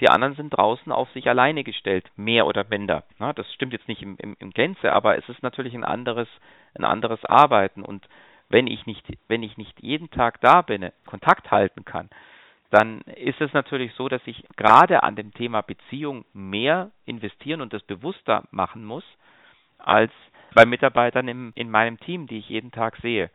Die 0.01 0.09
anderen 0.09 0.35
sind 0.35 0.51
draußen 0.51 0.91
auf 0.93 1.11
sich 1.13 1.29
alleine 1.29 1.63
gestellt, 1.63 2.11
mehr 2.17 2.47
oder 2.47 2.65
minder. 2.69 3.05
Ne? 3.19 3.33
Das 3.35 3.53
stimmt 3.53 3.73
jetzt 3.73 3.89
nicht 3.89 4.03
im, 4.03 4.17
im, 4.19 4.37
im 4.39 4.51
Gänze, 4.51 4.93
aber 4.93 5.19
es 5.19 5.29
ist 5.29 5.43
natürlich 5.43 5.75
ein 5.75 5.85
anderes, 5.85 6.29
ein 6.75 6.85
anderes 6.85 7.25
Arbeiten. 7.27 7.83
Und 7.83 8.09
wenn 8.49 8.67
ich 8.67 8.87
nicht, 8.87 9.05
wenn 9.29 9.43
ich 9.43 9.57
nicht 9.59 9.81
jeden 9.83 10.11
Tag 10.11 10.41
da 10.41 10.63
bin, 10.63 10.91
Kontakt 11.05 11.51
halten 11.51 11.85
kann, 11.85 12.09
dann 12.71 13.01
ist 13.03 13.41
es 13.41 13.53
natürlich 13.53 13.93
so, 13.95 14.09
dass 14.09 14.23
ich 14.27 14.45
gerade 14.57 15.03
an 15.03 15.17
dem 15.17 15.35
Thema 15.35 15.61
Beziehung 15.61 16.25
mehr 16.33 16.93
investieren 17.05 17.61
und 17.61 17.73
das 17.73 17.83
bewusster 17.83 18.45
machen 18.53 18.85
muss, 18.85 19.05
als 19.79 20.13
bei 20.55 20.65
Mitarbeitern 20.65 21.29
im, 21.29 21.53
in 21.57 21.71
meinem 21.71 21.99
Team, 22.01 22.27
die 22.27 22.39
ich 22.39 22.49
jeden 22.49 22.71
Tag 22.71 22.97
sehe. 23.03 23.31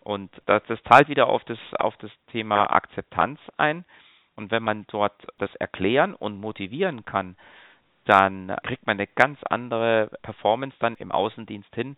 Und 0.00 0.30
das, 0.46 0.62
das 0.68 0.82
zahlt 0.84 1.08
wieder 1.08 1.26
auf 1.26 1.44
das, 1.44 1.58
auf 1.78 1.96
das 1.98 2.10
Thema 2.30 2.72
Akzeptanz 2.72 3.40
ein. 3.56 3.84
Und 4.38 4.52
wenn 4.52 4.62
man 4.62 4.86
dort 4.86 5.26
das 5.38 5.52
erklären 5.56 6.14
und 6.14 6.40
motivieren 6.40 7.04
kann, 7.04 7.36
dann 8.04 8.56
kriegt 8.62 8.86
man 8.86 8.96
eine 8.96 9.08
ganz 9.08 9.42
andere 9.42 10.10
Performance 10.22 10.76
dann 10.78 10.94
im 10.94 11.10
Außendienst 11.10 11.74
hin, 11.74 11.96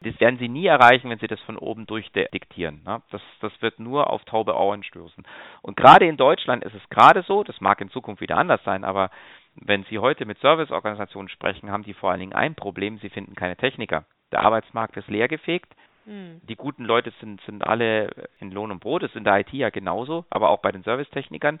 das 0.00 0.18
werden 0.18 0.38
sie 0.38 0.48
nie 0.48 0.64
erreichen, 0.64 1.10
wenn 1.10 1.18
sie 1.18 1.26
das 1.26 1.40
von 1.42 1.58
oben 1.58 1.86
durchdiktieren. 1.86 2.82
Ne? 2.84 3.02
Das, 3.10 3.20
das 3.40 3.52
wird 3.60 3.80
nur 3.80 4.08
auf 4.08 4.24
taube 4.24 4.54
Ohren 4.56 4.82
stößen. 4.82 5.24
Und 5.60 5.76
gerade 5.76 6.06
in 6.06 6.16
Deutschland 6.16 6.64
ist 6.64 6.74
es 6.74 6.88
gerade 6.88 7.22
so, 7.22 7.44
das 7.44 7.60
mag 7.60 7.78
in 7.82 7.90
Zukunft 7.90 8.22
wieder 8.22 8.38
anders 8.38 8.64
sein, 8.64 8.82
aber 8.82 9.10
wenn 9.54 9.84
Sie 9.84 9.98
heute 9.98 10.24
mit 10.24 10.38
Serviceorganisationen 10.38 11.28
sprechen, 11.28 11.70
haben 11.70 11.84
die 11.84 11.94
vor 11.94 12.10
allen 12.10 12.20
Dingen 12.20 12.32
ein 12.32 12.54
Problem, 12.54 12.98
sie 12.98 13.10
finden 13.10 13.34
keine 13.34 13.56
Techniker. 13.56 14.06
Der 14.32 14.40
Arbeitsmarkt 14.40 14.96
ist 14.96 15.08
leergefegt. 15.08 15.72
Mhm. 16.06 16.40
Die 16.42 16.56
guten 16.56 16.84
Leute 16.84 17.12
sind, 17.20 17.40
sind 17.42 17.64
alle 17.64 18.28
in 18.40 18.50
Lohn 18.50 18.70
und 18.70 18.80
Brot, 18.80 19.02
das 19.02 19.10
ist 19.10 19.16
in 19.16 19.24
der 19.24 19.40
IT 19.40 19.52
ja 19.52 19.70
genauso, 19.70 20.24
aber 20.30 20.50
auch 20.50 20.58
bei 20.60 20.72
den 20.72 20.82
Servicetechnikern, 20.82 21.60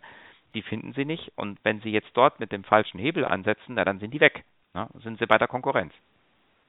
die 0.54 0.62
finden 0.62 0.92
sie 0.92 1.04
nicht. 1.04 1.32
Und 1.36 1.58
wenn 1.64 1.80
sie 1.80 1.90
jetzt 1.90 2.10
dort 2.14 2.40
mit 2.40 2.52
dem 2.52 2.64
falschen 2.64 2.98
Hebel 2.98 3.24
ansetzen, 3.24 3.74
na, 3.74 3.84
dann 3.84 3.98
sind 3.98 4.12
die 4.12 4.20
weg. 4.20 4.44
Ne? 4.74 4.88
Sind 5.02 5.18
sie 5.18 5.26
bei 5.26 5.38
der 5.38 5.48
Konkurrenz. 5.48 5.92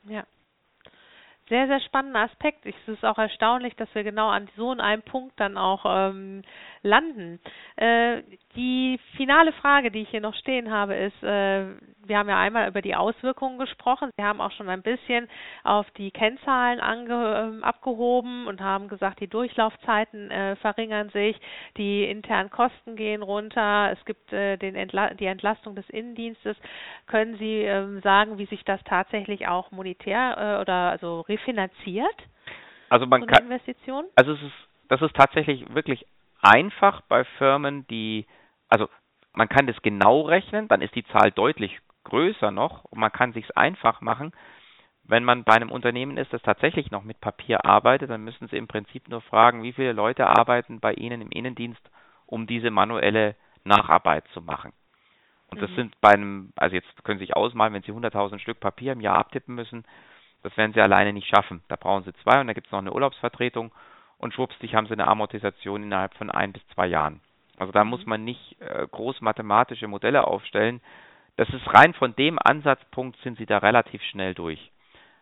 Ja, 0.04 0.26
sehr, 1.48 1.68
sehr 1.68 1.80
spannender 1.82 2.22
Aspekt. 2.22 2.66
Es 2.66 2.76
ist 2.88 3.06
auch 3.06 3.20
erstaunlich, 3.20 3.76
dass 3.76 3.94
wir 3.94 4.04
genau 4.04 4.30
an 4.30 4.50
so 4.58 4.72
einem 4.72 5.04
Punkt 5.04 5.40
dann 5.40 5.58
auch 5.58 5.86
ähm, 5.88 6.42
landen. 6.82 7.40
Äh, 7.76 8.24
die 8.56 9.00
finale 9.18 9.52
Frage, 9.54 9.92
die 9.92 10.02
ich 10.02 10.10
hier 10.10 10.22
noch 10.22 10.36
stehen 10.36 10.72
habe, 10.72 10.96
ist, 10.96 11.24
äh, 11.24 11.66
wir 12.06 12.18
haben 12.18 12.30
ja 12.30 12.40
einmal 12.40 12.68
über 12.68 12.82
die 12.82 12.96
Auswirkungen 12.96 13.58
gesprochen. 13.58 14.12
Wir 14.16 14.26
haben 14.26 14.42
auch 14.42 14.52
schon 14.52 14.70
ein 14.70 14.82
bisschen 14.82 15.28
auf 15.64 15.90
die 15.92 16.12
Kennzahlen 16.12 16.80
ange, 16.80 17.60
äh, 17.62 17.64
abgehoben 17.64 18.48
und 18.48 18.62
haben 18.62 18.88
gesagt, 18.88 19.20
die 19.20 19.28
Durchlaufzeiten 19.28 20.32
äh, 20.32 20.56
verringern 20.58 21.10
sich, 21.10 21.36
die 21.78 22.06
internen 22.06 22.50
Kosten 22.50 22.96
gehen 22.96 23.22
runter, 23.22 23.92
es 23.92 24.06
gibt 24.06 24.32
äh, 24.32 24.58
den 24.58 24.76
Entla 24.76 25.14
die 25.14 25.26
Entlastung 25.26 25.76
des 25.76 25.90
Innendienstes. 25.90 26.58
Können 27.08 27.38
Sie 27.38 27.62
ähm, 27.62 28.02
sagen, 28.02 28.38
wie 28.38 28.46
sich 28.46 28.64
das 28.64 28.84
tatsächlich 28.86 29.48
auch 29.48 29.72
monetär 29.72 30.36
äh, 30.38 30.62
oder 30.62 30.92
also 30.92 31.22
refinanziert? 31.22 32.16
Also 32.90 33.06
man 33.06 33.22
so 33.22 33.28
kann 33.28 33.46
Investition? 33.46 34.06
Also 34.16 34.34
es 34.34 34.42
ist 34.42 34.54
das 34.88 35.02
ist 35.02 35.16
tatsächlich 35.16 35.74
wirklich 35.74 36.06
einfach 36.42 37.02
bei 37.02 37.24
Firmen, 37.38 37.88
die, 37.88 38.26
also 38.70 38.90
man 39.34 39.50
kann 39.50 39.68
das 39.68 39.82
genau 39.82 40.22
rechnen, 40.22 40.68
dann 40.68 40.82
ist 40.82 40.96
die 40.96 41.06
Zahl 41.06 41.32
deutlich 41.32 41.80
größer 42.04 42.52
noch 42.52 42.86
und 42.86 43.00
man 43.00 43.12
kann 43.12 43.34
sich 43.34 43.58
einfach 43.58 44.02
machen. 44.02 44.32
Wenn 45.04 45.24
man 45.24 45.44
bei 45.44 45.54
einem 45.54 45.72
Unternehmen 45.72 46.18
ist, 46.18 46.34
das 46.34 46.42
tatsächlich 46.42 46.90
noch 46.90 47.04
mit 47.04 47.22
Papier 47.22 47.66
arbeitet, 47.66 48.10
dann 48.10 48.24
müssen 48.24 48.48
Sie 48.48 48.58
im 48.58 48.68
Prinzip 48.68 49.08
nur 49.08 49.22
fragen, 49.22 49.62
wie 49.62 49.74
viele 49.74 49.94
Leute 49.94 50.28
arbeiten 50.28 50.80
bei 50.80 50.94
Ihnen 50.94 51.22
im 51.22 51.32
Innendienst, 51.32 51.82
um 52.26 52.48
diese 52.48 52.72
manuelle 52.72 53.36
Nacharbeit 53.64 54.28
zu 54.34 54.42
machen. 54.42 54.74
Und 55.50 55.62
das 55.62 55.70
mhm. 55.72 55.76
sind 55.76 56.02
bei 56.02 56.10
einem, 56.10 56.54
also 56.56 56.76
jetzt 56.76 57.04
können 57.04 57.20
Sie 57.20 57.26
sich 57.26 57.36
ausmalen, 57.36 57.74
wenn 57.74 57.84
Sie 57.84 57.92
100.000 57.92 58.40
Stück 58.40 58.60
Papier 58.60 58.94
im 58.94 59.02
Jahr 59.02 59.18
abtippen 59.18 59.54
müssen, 59.54 59.86
das 60.42 60.56
werden 60.58 60.74
Sie 60.74 60.82
alleine 60.82 61.14
nicht 61.14 61.28
schaffen. 61.28 61.64
Da 61.68 61.76
brauchen 61.76 62.04
Sie 62.04 62.14
zwei 62.24 62.40
und 62.40 62.48
da 62.48 62.54
gibt 62.54 62.68
es 62.68 62.72
noch 62.72 62.80
eine 62.80 62.94
Urlaubsvertretung 62.94 63.72
und 64.18 64.34
schwuppstig 64.34 64.76
haben 64.76 64.88
sie 64.88 64.94
eine 64.94 65.08
Amortisation 65.08 65.84
innerhalb 65.84 66.14
von 66.16 66.32
ein 66.32 66.54
bis 66.54 66.66
zwei 66.70 66.88
Jahren. 66.88 67.22
Also 67.58 67.72
da 67.72 67.84
muss 67.84 68.04
mhm. 68.06 68.10
man 68.10 68.24
nicht 68.24 68.58
äh, 68.60 68.88
groß 68.90 69.22
mathematische 69.22 69.88
Modelle 69.88 70.26
aufstellen. 70.28 70.82
Das 71.38 71.50
ist 71.50 71.74
rein 71.74 71.94
von 71.94 72.16
dem 72.16 72.40
Ansatzpunkt 72.42 73.20
sind 73.22 73.38
sie 73.38 73.46
da 73.46 73.58
relativ 73.58 74.02
schnell 74.04 74.34
durch. 74.34 74.72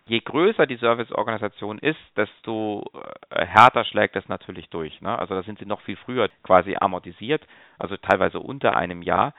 Je 0.05 0.19
größer 0.19 0.65
die 0.65 0.75
Serviceorganisation 0.75 1.79
ist, 1.79 1.99
desto 2.17 2.85
äh, 3.29 3.45
härter 3.45 3.85
schlägt 3.85 4.15
das 4.15 4.27
natürlich 4.27 4.69
durch. 4.69 4.99
Ne? 5.01 5.17
Also 5.17 5.33
da 5.33 5.43
sind 5.43 5.59
sie 5.59 5.65
noch 5.65 5.81
viel 5.81 5.95
früher 5.95 6.29
quasi 6.43 6.75
amortisiert, 6.79 7.41
also 7.79 7.95
teilweise 7.97 8.39
unter 8.39 8.75
einem 8.75 9.01
Jahr. 9.01 9.33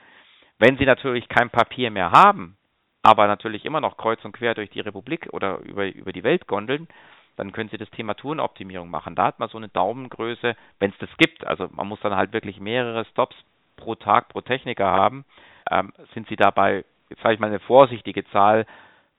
Wenn 0.57 0.77
sie 0.77 0.85
natürlich 0.85 1.27
kein 1.29 1.49
Papier 1.49 1.91
mehr 1.91 2.11
haben, 2.11 2.57
aber 3.03 3.27
natürlich 3.27 3.65
immer 3.65 3.81
noch 3.81 3.97
kreuz 3.97 4.23
und 4.25 4.31
quer 4.31 4.55
durch 4.55 4.71
die 4.71 4.79
Republik 4.79 5.29
oder 5.31 5.59
über, 5.59 5.85
über 5.85 6.11
die 6.11 6.23
Welt 6.23 6.47
gondeln, 6.47 6.87
dann 7.35 7.51
können 7.51 7.69
Sie 7.69 7.77
das 7.77 7.89
Thema 7.91 8.13
Tourenoptimierung 8.13 8.89
machen. 8.89 9.15
Da 9.15 9.25
hat 9.25 9.39
man 9.39 9.49
so 9.49 9.57
eine 9.57 9.69
Daumengröße, 9.69 10.55
wenn 10.79 10.91
es 10.91 10.97
das 10.99 11.09
gibt. 11.17 11.45
Also 11.45 11.67
man 11.71 11.87
muss 11.87 11.99
dann 12.01 12.15
halt 12.15 12.33
wirklich 12.33 12.59
mehrere 12.59 13.05
Stops 13.05 13.35
pro 13.77 13.95
Tag 13.95 14.29
pro 14.29 14.41
Techniker 14.41 14.85
haben. 14.85 15.25
Ähm, 15.69 15.93
sind 16.13 16.27
Sie 16.27 16.35
dabei, 16.35 16.85
jetzt 17.09 17.21
sage 17.21 17.35
ich 17.35 17.39
mal 17.39 17.47
eine 17.47 17.59
vorsichtige 17.59 18.25
Zahl, 18.29 18.65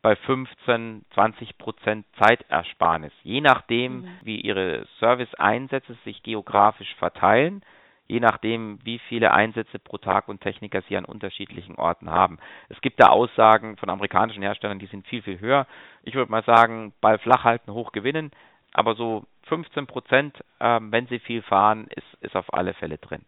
bei 0.03 0.15
15, 0.15 1.05
20 1.15 1.59
Prozent 1.59 2.07
Zeitersparnis. 2.19 3.13
Je 3.25 3.41
nachdem, 3.41 4.03
mhm. 4.03 4.09
wie 4.23 4.41
Ihre 4.41 4.87
Service-Einsätze 5.01 5.97
sich 6.05 6.23
geografisch 6.23 6.95
verteilen, 6.95 7.63
je 8.09 8.21
nachdem, 8.21 8.79
wie 8.85 8.99
viele 8.99 9.33
Einsätze 9.33 9.79
pro 9.79 9.99
Tag 9.99 10.29
und 10.29 10.41
Techniker 10.41 10.83
sie 10.83 10.97
an 10.97 11.05
unterschiedlichen 11.05 11.77
Orten 11.77 12.11
haben. 12.11 12.39
Es 12.69 12.81
gibt 12.81 13.01
da 13.03 13.09
Aussagen 13.09 13.77
von 13.77 13.91
amerikanischen 13.91 14.43
Herstellern, 14.43 14.79
die 14.79 14.87
sind 14.87 15.07
viel, 15.07 15.23
viel 15.23 15.41
höher. 15.41 15.67
Ich 16.03 16.15
würde 16.15 16.31
mal 16.31 16.45
sagen, 16.45 16.93
Ball 17.01 17.19
flach 17.19 17.45
halten, 17.45 17.73
hoch 17.73 17.93
gewinnen, 17.93 18.31
aber 18.73 18.95
so 18.95 19.25
15 19.45 19.87
Prozent, 19.87 20.45
ähm, 20.61 20.93
wenn 20.93 21.07
sie 21.07 21.19
viel 21.19 21.43
fahren, 21.43 21.89
ist, 21.95 22.23
ist 22.23 22.37
auf 22.37 22.53
alle 22.53 22.75
Fälle 22.75 22.99
drin. 22.99 23.25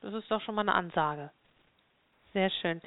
Das 0.00 0.14
ist 0.14 0.30
doch 0.30 0.40
schon 0.40 0.54
mal 0.54 0.62
eine 0.62 0.74
Ansage. 0.74 1.30
Sehr 2.32 2.50
schön. 2.50 2.80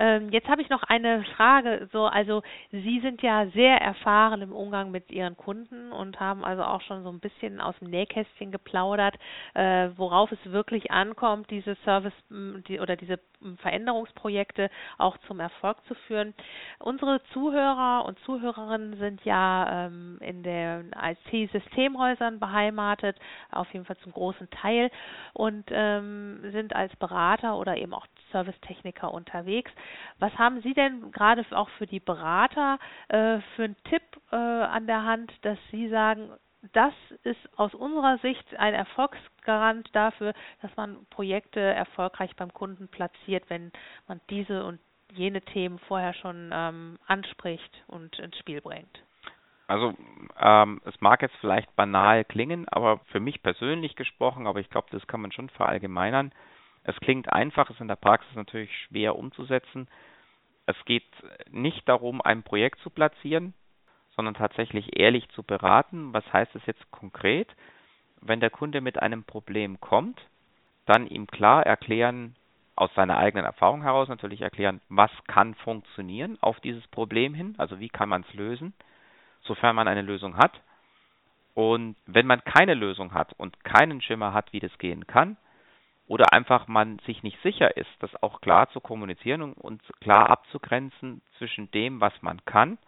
Ähm, 0.00 0.30
jetzt 0.30 0.48
habe 0.48 0.62
ich 0.62 0.70
noch 0.70 0.82
eine 0.84 1.22
Frage. 1.36 1.88
So, 1.92 2.06
also 2.06 2.42
Sie 2.72 3.00
sind 3.00 3.20
ja 3.20 3.46
sehr 3.48 3.76
erfahren 3.76 4.40
im 4.40 4.52
Umgang 4.52 4.90
mit 4.90 5.10
Ihren 5.10 5.36
Kunden 5.36 5.92
und 5.92 6.18
haben 6.18 6.42
also 6.42 6.62
auch 6.62 6.80
schon 6.80 7.02
so 7.02 7.10
ein 7.10 7.20
bisschen 7.20 7.60
aus 7.60 7.78
dem 7.80 7.90
Nähkästchen 7.90 8.50
geplaudert, 8.50 9.16
äh, 9.52 9.90
worauf 9.96 10.32
es 10.32 10.38
wirklich 10.50 10.90
ankommt, 10.90 11.50
diese 11.50 11.74
Service 11.84 12.14
die, 12.30 12.80
oder 12.80 12.96
diese 12.96 13.20
Veränderungsprojekte 13.58 14.70
auch 14.96 15.18
zum 15.26 15.38
Erfolg 15.38 15.76
zu 15.86 15.94
führen. 15.94 16.32
Unsere 16.78 17.22
Zuhörer 17.34 18.06
und 18.06 18.18
Zuhörerinnen 18.20 18.96
sind 18.96 19.22
ja 19.26 19.86
ähm, 19.86 20.18
in 20.22 20.42
den 20.42 20.92
IT-Systemhäusern 20.98 22.40
beheimatet, 22.40 23.18
auf 23.50 23.70
jeden 23.74 23.84
Fall 23.84 23.98
zum 23.98 24.12
großen 24.12 24.48
Teil 24.48 24.90
und 25.34 25.66
ähm, 25.70 26.40
sind 26.52 26.74
als 26.74 26.96
Berater 26.96 27.58
oder 27.58 27.76
eben 27.76 27.92
auch 27.92 28.06
Servicetechniker 28.30 29.12
unterwegs. 29.12 29.70
Was 30.18 30.36
haben 30.38 30.60
Sie 30.62 30.74
denn 30.74 31.12
gerade 31.12 31.44
auch 31.52 31.68
für 31.70 31.86
die 31.86 32.00
Berater 32.00 32.78
äh, 33.08 33.40
für 33.56 33.64
einen 33.64 33.76
Tipp 33.84 34.02
äh, 34.32 34.36
an 34.36 34.86
der 34.86 35.04
Hand, 35.04 35.32
dass 35.42 35.58
Sie 35.70 35.88
sagen, 35.88 36.30
das 36.72 36.92
ist 37.22 37.38
aus 37.56 37.74
unserer 37.74 38.18
Sicht 38.18 38.56
ein 38.56 38.74
Erfolgsgarant 38.74 39.88
dafür, 39.94 40.34
dass 40.60 40.74
man 40.76 41.06
Projekte 41.06 41.60
erfolgreich 41.60 42.36
beim 42.36 42.52
Kunden 42.52 42.88
platziert, 42.88 43.44
wenn 43.48 43.72
man 44.06 44.20
diese 44.28 44.64
und 44.64 44.78
jene 45.12 45.40
Themen 45.40 45.78
vorher 45.78 46.14
schon 46.14 46.50
ähm, 46.52 46.98
anspricht 47.06 47.82
und 47.86 48.18
ins 48.18 48.36
Spiel 48.38 48.60
bringt. 48.60 49.02
Also 49.66 49.94
ähm, 50.38 50.80
es 50.84 51.00
mag 51.00 51.22
jetzt 51.22 51.36
vielleicht 51.36 51.74
banal 51.76 52.24
klingen, 52.24 52.66
aber 52.68 52.98
für 53.06 53.20
mich 53.20 53.42
persönlich 53.42 53.94
gesprochen, 53.94 54.46
aber 54.46 54.60
ich 54.60 54.68
glaube, 54.68 54.88
das 54.90 55.06
kann 55.06 55.20
man 55.20 55.32
schon 55.32 55.48
verallgemeinern. 55.48 56.32
Es 56.90 57.00
klingt 57.00 57.32
einfach, 57.32 57.70
ist 57.70 57.80
in 57.80 57.88
der 57.88 57.96
Praxis 57.96 58.34
natürlich 58.34 58.70
schwer 58.86 59.16
umzusetzen. 59.16 59.88
Es 60.66 60.76
geht 60.84 61.06
nicht 61.50 61.88
darum, 61.88 62.20
ein 62.20 62.42
Projekt 62.42 62.80
zu 62.80 62.90
platzieren, 62.90 63.54
sondern 64.16 64.34
tatsächlich 64.34 64.98
ehrlich 64.98 65.28
zu 65.30 65.42
beraten. 65.42 66.12
Was 66.12 66.24
heißt 66.32 66.54
das 66.54 66.66
jetzt 66.66 66.90
konkret? 66.90 67.48
wenn 68.20 68.40
der 68.40 68.50
Kunde 68.50 68.80
mit 68.80 69.00
einem 69.00 69.24
Problem 69.24 69.80
kommt, 69.80 70.20
dann 70.86 71.06
ihm 71.06 71.26
klar 71.26 71.64
erklären, 71.64 72.36
aus 72.76 72.90
seiner 72.94 73.18
eigenen 73.18 73.44
Erfahrung 73.44 73.82
heraus 73.82 74.08
natürlich 74.08 74.40
erklären, 74.40 74.80
was 74.88 75.10
kann 75.26 75.54
funktionieren 75.54 76.38
auf 76.40 76.60
dieses 76.60 76.86
Problem 76.88 77.34
hin, 77.34 77.54
also 77.58 77.78
wie 77.78 77.90
kann 77.90 78.08
man 78.08 78.24
es 78.26 78.34
lösen, 78.34 78.72
sofern 79.42 79.76
man 79.76 79.88
eine 79.88 80.02
Lösung 80.02 80.36
hat. 80.36 80.60
Und 81.54 81.96
wenn 82.06 82.26
man 82.26 82.42
keine 82.44 82.74
Lösung 82.74 83.12
hat 83.12 83.34
und 83.34 83.62
keinen 83.64 84.00
Schimmer 84.00 84.32
hat, 84.32 84.52
wie 84.52 84.60
das 84.60 84.76
gehen 84.78 85.06
kann, 85.06 85.36
oder 86.10 86.32
einfach 86.32 86.66
man 86.66 86.98
sich 87.06 87.22
nicht 87.22 87.40
sicher 87.40 87.76
ist, 87.76 87.88
das 88.00 88.10
auch 88.20 88.40
klar 88.40 88.68
zu 88.70 88.80
kommunizieren 88.80 89.42
und, 89.42 89.52
und 89.52 89.80
klar 90.00 90.28
abzugrenzen 90.28 91.22
zwischen 91.38 91.70
dem, 91.70 92.00
was 92.00 92.12
man 92.20 92.44
kann 92.46 92.78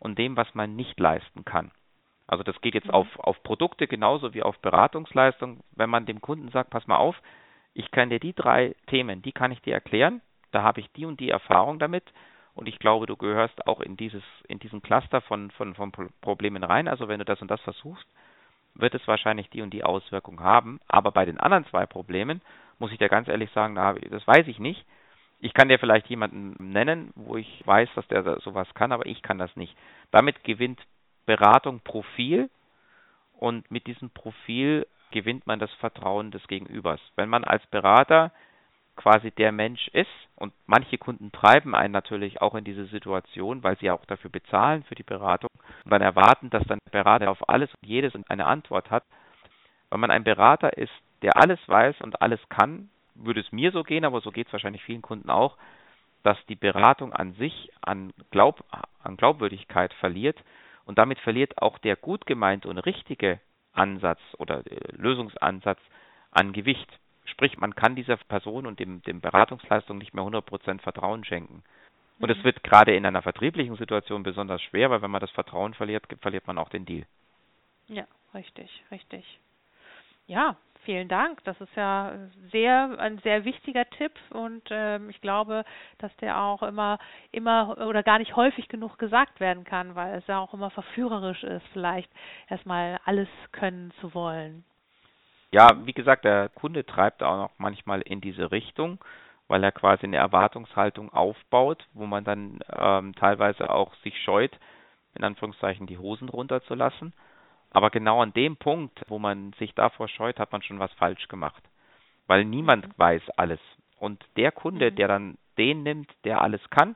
und 0.00 0.18
dem, 0.18 0.36
was 0.36 0.52
man 0.52 0.74
nicht 0.74 0.98
leisten 0.98 1.44
kann. 1.44 1.70
Also 2.26 2.42
das 2.42 2.60
geht 2.60 2.74
jetzt 2.74 2.88
mhm. 2.88 2.94
auf, 2.94 3.20
auf 3.20 3.40
Produkte 3.44 3.86
genauso 3.86 4.34
wie 4.34 4.42
auf 4.42 4.58
Beratungsleistung. 4.58 5.60
Wenn 5.76 5.90
man 5.90 6.06
dem 6.06 6.20
Kunden 6.20 6.48
sagt, 6.48 6.70
pass 6.70 6.88
mal 6.88 6.96
auf, 6.96 7.14
ich 7.72 7.88
kann 7.92 8.10
dir 8.10 8.18
die 8.18 8.34
drei 8.34 8.74
Themen, 8.88 9.22
die 9.22 9.32
kann 9.32 9.52
ich 9.52 9.62
dir 9.62 9.74
erklären, 9.74 10.20
da 10.50 10.64
habe 10.64 10.80
ich 10.80 10.90
die 10.96 11.06
und 11.06 11.20
die 11.20 11.30
Erfahrung 11.30 11.78
damit 11.78 12.12
und 12.54 12.66
ich 12.66 12.80
glaube, 12.80 13.06
du 13.06 13.16
gehörst 13.16 13.64
auch 13.68 13.80
in 13.80 13.96
dieses, 13.96 14.24
in 14.48 14.58
diesen 14.58 14.82
Cluster 14.82 15.20
von, 15.20 15.52
von, 15.52 15.76
von 15.76 15.92
Problemen 16.20 16.64
rein. 16.64 16.88
Also 16.88 17.06
wenn 17.06 17.20
du 17.20 17.24
das 17.24 17.40
und 17.40 17.48
das 17.48 17.60
versuchst, 17.60 18.08
wird 18.74 18.94
es 18.94 19.06
wahrscheinlich 19.06 19.50
die 19.50 19.62
und 19.62 19.72
die 19.72 19.84
Auswirkung 19.84 20.40
haben. 20.40 20.80
Aber 20.88 21.12
bei 21.12 21.24
den 21.24 21.38
anderen 21.38 21.66
zwei 21.66 21.86
Problemen 21.86 22.40
muss 22.78 22.92
ich 22.92 22.98
dir 22.98 23.08
ganz 23.08 23.28
ehrlich 23.28 23.50
sagen, 23.52 23.74
das 23.74 24.26
weiß 24.26 24.46
ich 24.46 24.58
nicht. 24.58 24.84
Ich 25.38 25.54
kann 25.54 25.68
dir 25.68 25.78
vielleicht 25.78 26.08
jemanden 26.08 26.72
nennen, 26.72 27.12
wo 27.14 27.36
ich 27.36 27.62
weiß, 27.66 27.88
dass 27.94 28.06
der 28.08 28.40
sowas 28.40 28.68
kann, 28.74 28.92
aber 28.92 29.06
ich 29.06 29.22
kann 29.22 29.38
das 29.38 29.54
nicht. 29.56 29.76
Damit 30.10 30.44
gewinnt 30.44 30.80
Beratung 31.24 31.80
Profil 31.80 32.50
und 33.38 33.70
mit 33.70 33.86
diesem 33.86 34.10
Profil 34.10 34.86
gewinnt 35.10 35.46
man 35.46 35.58
das 35.58 35.72
Vertrauen 35.74 36.30
des 36.30 36.46
Gegenübers. 36.46 37.00
Wenn 37.16 37.28
man 37.28 37.44
als 37.44 37.66
Berater 37.68 38.32
quasi 39.00 39.30
der 39.30 39.50
Mensch 39.50 39.88
ist 39.88 40.10
und 40.36 40.52
manche 40.66 40.98
Kunden 40.98 41.32
treiben 41.32 41.74
einen 41.74 41.92
natürlich 41.92 42.42
auch 42.42 42.54
in 42.54 42.64
diese 42.64 42.84
Situation, 42.86 43.62
weil 43.62 43.78
sie 43.78 43.90
auch 43.90 44.04
dafür 44.04 44.30
bezahlen 44.30 44.82
für 44.84 44.94
die 44.94 45.02
Beratung 45.02 45.48
und 45.84 45.90
dann 45.90 46.02
erwarten, 46.02 46.50
dass 46.50 46.64
dann 46.64 46.78
der 46.84 47.02
Berater 47.02 47.30
auf 47.30 47.48
alles 47.48 47.70
und 47.80 47.88
jedes 47.88 48.12
eine 48.28 48.46
Antwort 48.46 48.90
hat. 48.90 49.04
Wenn 49.90 50.00
man 50.00 50.10
ein 50.10 50.24
Berater 50.24 50.76
ist, 50.76 50.92
der 51.22 51.36
alles 51.36 51.58
weiß 51.66 52.02
und 52.02 52.20
alles 52.20 52.40
kann, 52.50 52.90
würde 53.14 53.40
es 53.40 53.52
mir 53.52 53.72
so 53.72 53.82
gehen, 53.84 54.04
aber 54.04 54.20
so 54.20 54.30
geht 54.30 54.48
es 54.48 54.52
wahrscheinlich 54.52 54.84
vielen 54.84 55.02
Kunden 55.02 55.30
auch, 55.30 55.56
dass 56.22 56.36
die 56.46 56.54
Beratung 56.54 57.14
an 57.14 57.32
sich 57.34 57.70
an, 57.80 58.12
Glaub, 58.30 58.62
an 59.02 59.16
Glaubwürdigkeit 59.16 59.94
verliert 59.94 60.38
und 60.84 60.98
damit 60.98 61.18
verliert 61.20 61.60
auch 61.62 61.78
der 61.78 61.96
gut 61.96 62.26
gemeinte 62.26 62.68
und 62.68 62.78
richtige 62.78 63.40
Ansatz 63.72 64.20
oder 64.36 64.58
äh, 64.66 64.76
Lösungsansatz 64.92 65.80
an 66.32 66.52
Gewicht. 66.52 66.88
Sprich, 67.40 67.56
man 67.56 67.74
kann 67.74 67.96
dieser 67.96 68.18
Person 68.18 68.66
und 68.66 68.80
dem, 68.80 69.00
dem 69.00 69.22
Beratungsleistung 69.22 69.96
nicht 69.96 70.12
mehr 70.12 70.24
100% 70.24 70.82
Vertrauen 70.82 71.24
schenken. 71.24 71.62
Und 72.18 72.28
es 72.28 72.36
mhm. 72.36 72.44
wird 72.44 72.62
gerade 72.62 72.94
in 72.94 73.06
einer 73.06 73.22
vertrieblichen 73.22 73.76
Situation 73.76 74.22
besonders 74.22 74.60
schwer, 74.60 74.90
weil 74.90 75.00
wenn 75.00 75.10
man 75.10 75.22
das 75.22 75.30
Vertrauen 75.30 75.72
verliert, 75.72 76.04
verliert 76.20 76.46
man 76.46 76.58
auch 76.58 76.68
den 76.68 76.84
Deal. 76.84 77.06
Ja, 77.86 78.04
richtig, 78.34 78.84
richtig. 78.90 79.24
Ja, 80.26 80.56
vielen 80.84 81.08
Dank. 81.08 81.42
Das 81.44 81.58
ist 81.62 81.74
ja 81.76 82.12
sehr 82.52 82.98
ein 82.98 83.16
sehr 83.20 83.46
wichtiger 83.46 83.88
Tipp 83.88 84.12
und 84.28 84.64
ähm, 84.68 85.08
ich 85.08 85.22
glaube, 85.22 85.64
dass 85.96 86.14
der 86.18 86.42
auch 86.42 86.62
immer 86.62 86.98
immer 87.32 87.78
oder 87.88 88.02
gar 88.02 88.18
nicht 88.18 88.36
häufig 88.36 88.68
genug 88.68 88.98
gesagt 88.98 89.40
werden 89.40 89.64
kann, 89.64 89.94
weil 89.94 90.18
es 90.18 90.26
ja 90.26 90.40
auch 90.40 90.52
immer 90.52 90.68
verführerisch 90.68 91.42
ist, 91.42 91.66
vielleicht 91.72 92.10
erstmal 92.50 93.00
alles 93.06 93.28
können 93.50 93.94
zu 94.02 94.12
wollen. 94.12 94.62
Ja, 95.52 95.84
wie 95.84 95.92
gesagt, 95.92 96.24
der 96.24 96.48
Kunde 96.48 96.86
treibt 96.86 97.22
auch 97.22 97.36
noch 97.36 97.50
manchmal 97.58 98.02
in 98.02 98.20
diese 98.20 98.52
Richtung, 98.52 98.98
weil 99.48 99.64
er 99.64 99.72
quasi 99.72 100.04
eine 100.04 100.16
Erwartungshaltung 100.16 101.12
aufbaut, 101.12 101.86
wo 101.92 102.06
man 102.06 102.22
dann 102.24 102.60
ähm, 102.72 103.14
teilweise 103.16 103.70
auch 103.70 103.92
sich 104.04 104.16
scheut, 104.22 104.52
in 105.14 105.24
Anführungszeichen 105.24 105.88
die 105.88 105.98
Hosen 105.98 106.28
runterzulassen. 106.28 107.12
Aber 107.70 107.90
genau 107.90 108.22
an 108.22 108.32
dem 108.32 108.56
Punkt, 108.56 109.02
wo 109.08 109.18
man 109.18 109.52
sich 109.54 109.74
davor 109.74 110.08
scheut, 110.08 110.38
hat 110.38 110.52
man 110.52 110.62
schon 110.62 110.78
was 110.78 110.92
falsch 110.92 111.26
gemacht. 111.28 111.62
Weil 112.28 112.44
niemand 112.44 112.86
mhm. 112.86 112.92
weiß 112.96 113.22
alles. 113.36 113.60
Und 113.98 114.24
der 114.36 114.52
Kunde, 114.52 114.92
mhm. 114.92 114.96
der 114.96 115.08
dann 115.08 115.38
den 115.58 115.82
nimmt, 115.82 116.10
der 116.24 116.42
alles 116.42 116.62
kann, 116.70 116.94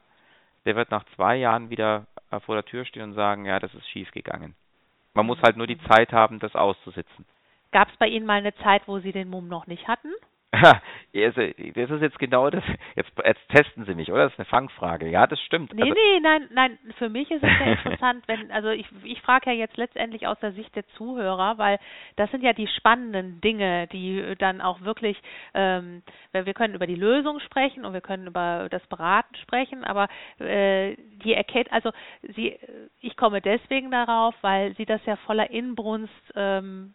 der 0.65 0.77
wird 0.77 0.93
nach 0.93 1.05
zwei 1.17 1.37
Jahren 1.37 1.71
wieder 1.71 2.07
äh, 2.31 2.39
vor 2.41 2.55
der 2.55 2.65
Tür 2.65 2.85
stehen 2.85 3.03
und 3.03 3.15
sagen, 3.15 3.47
ja, 3.47 3.59
das 3.59 3.75
ist 3.75 3.89
schief 3.89 4.11
gegangen. 4.13 4.55
Man 5.13 5.27
muss 5.27 5.43
halt 5.43 5.57
nur 5.57 5.67
die 5.67 5.77
mhm. 5.77 5.87
Zeit 5.89 6.13
haben, 6.13 6.39
das 6.39 6.55
auszusitzen. 6.55 7.25
Gab 7.75 7.91
es 7.91 7.97
bei 7.97 8.07
Ihnen 8.07 8.25
mal 8.25 8.39
eine 8.39 8.55
Zeit, 8.59 8.83
wo 8.87 9.01
Sie 9.01 9.11
den 9.11 9.29
Mumm 9.29 9.49
noch 9.49 9.67
nicht 9.67 9.89
hatten? 9.89 10.13
Also, 10.53 11.41
das 11.41 11.91
ist 11.91 12.03
jetzt 12.03 12.19
genau 12.21 12.49
das. 12.49 12.63
Jetzt, 12.95 13.11
jetzt 13.25 13.49
testen 13.49 13.85
Sie 13.85 13.97
mich, 13.97 14.13
oder? 14.13 14.23
Das 14.23 14.33
ist 14.33 14.39
eine 14.39 14.47
Fangfrage. 14.47 15.09
Ja, 15.09 15.27
das 15.27 15.41
stimmt. 15.41 15.75
Nee, 15.75 15.83
also, 15.83 15.95
nee, 15.95 16.21
nein, 16.21 16.49
nein. 16.53 16.79
Für 16.99 17.09
mich 17.09 17.29
ist 17.33 17.43
es 17.43 17.51
ja 17.51 17.73
interessant, 17.73 18.23
wenn, 18.29 18.53
also 18.53 18.69
ich, 18.69 18.87
ich 19.03 19.21
frage 19.23 19.51
ja 19.51 19.57
jetzt 19.57 19.77
letztendlich 19.77 20.29
aus 20.29 20.39
der 20.39 20.53
Sicht 20.53 20.75
der 20.77 20.87
Zuhörer, 20.91 21.59
weil 21.59 21.81
das 22.15 22.31
sind 22.31 22.45
ja 22.45 22.53
die 22.53 22.69
spannenden 22.69 23.41
Dinge, 23.41 23.89
die 23.89 24.35
dann 24.39 24.61
auch 24.61 24.83
wirklich, 24.83 25.21
ähm, 25.55 26.05
wir 26.31 26.55
können 26.55 26.75
über 26.75 26.87
die 26.87 26.95
Lösung 26.95 27.41
sprechen 27.41 27.85
und 27.85 27.93
wir 27.93 28.03
können 28.03 28.29
über 28.29 28.69
das 28.71 28.87
Beraten 28.87 29.35
sprechen, 29.37 29.83
aber 29.83 30.07
äh, 30.39 30.95
die 31.25 31.35
erkennt, 31.35 31.73
also 31.73 31.91
sie, 32.37 32.57
ich 33.01 33.17
komme 33.17 33.41
deswegen 33.41 33.91
darauf, 33.91 34.37
weil 34.43 34.77
sie 34.77 34.87
das 34.87 35.05
ja 35.07 35.17
voller 35.17 35.51
Inbrunst 35.51 36.13
ähm, 36.37 36.95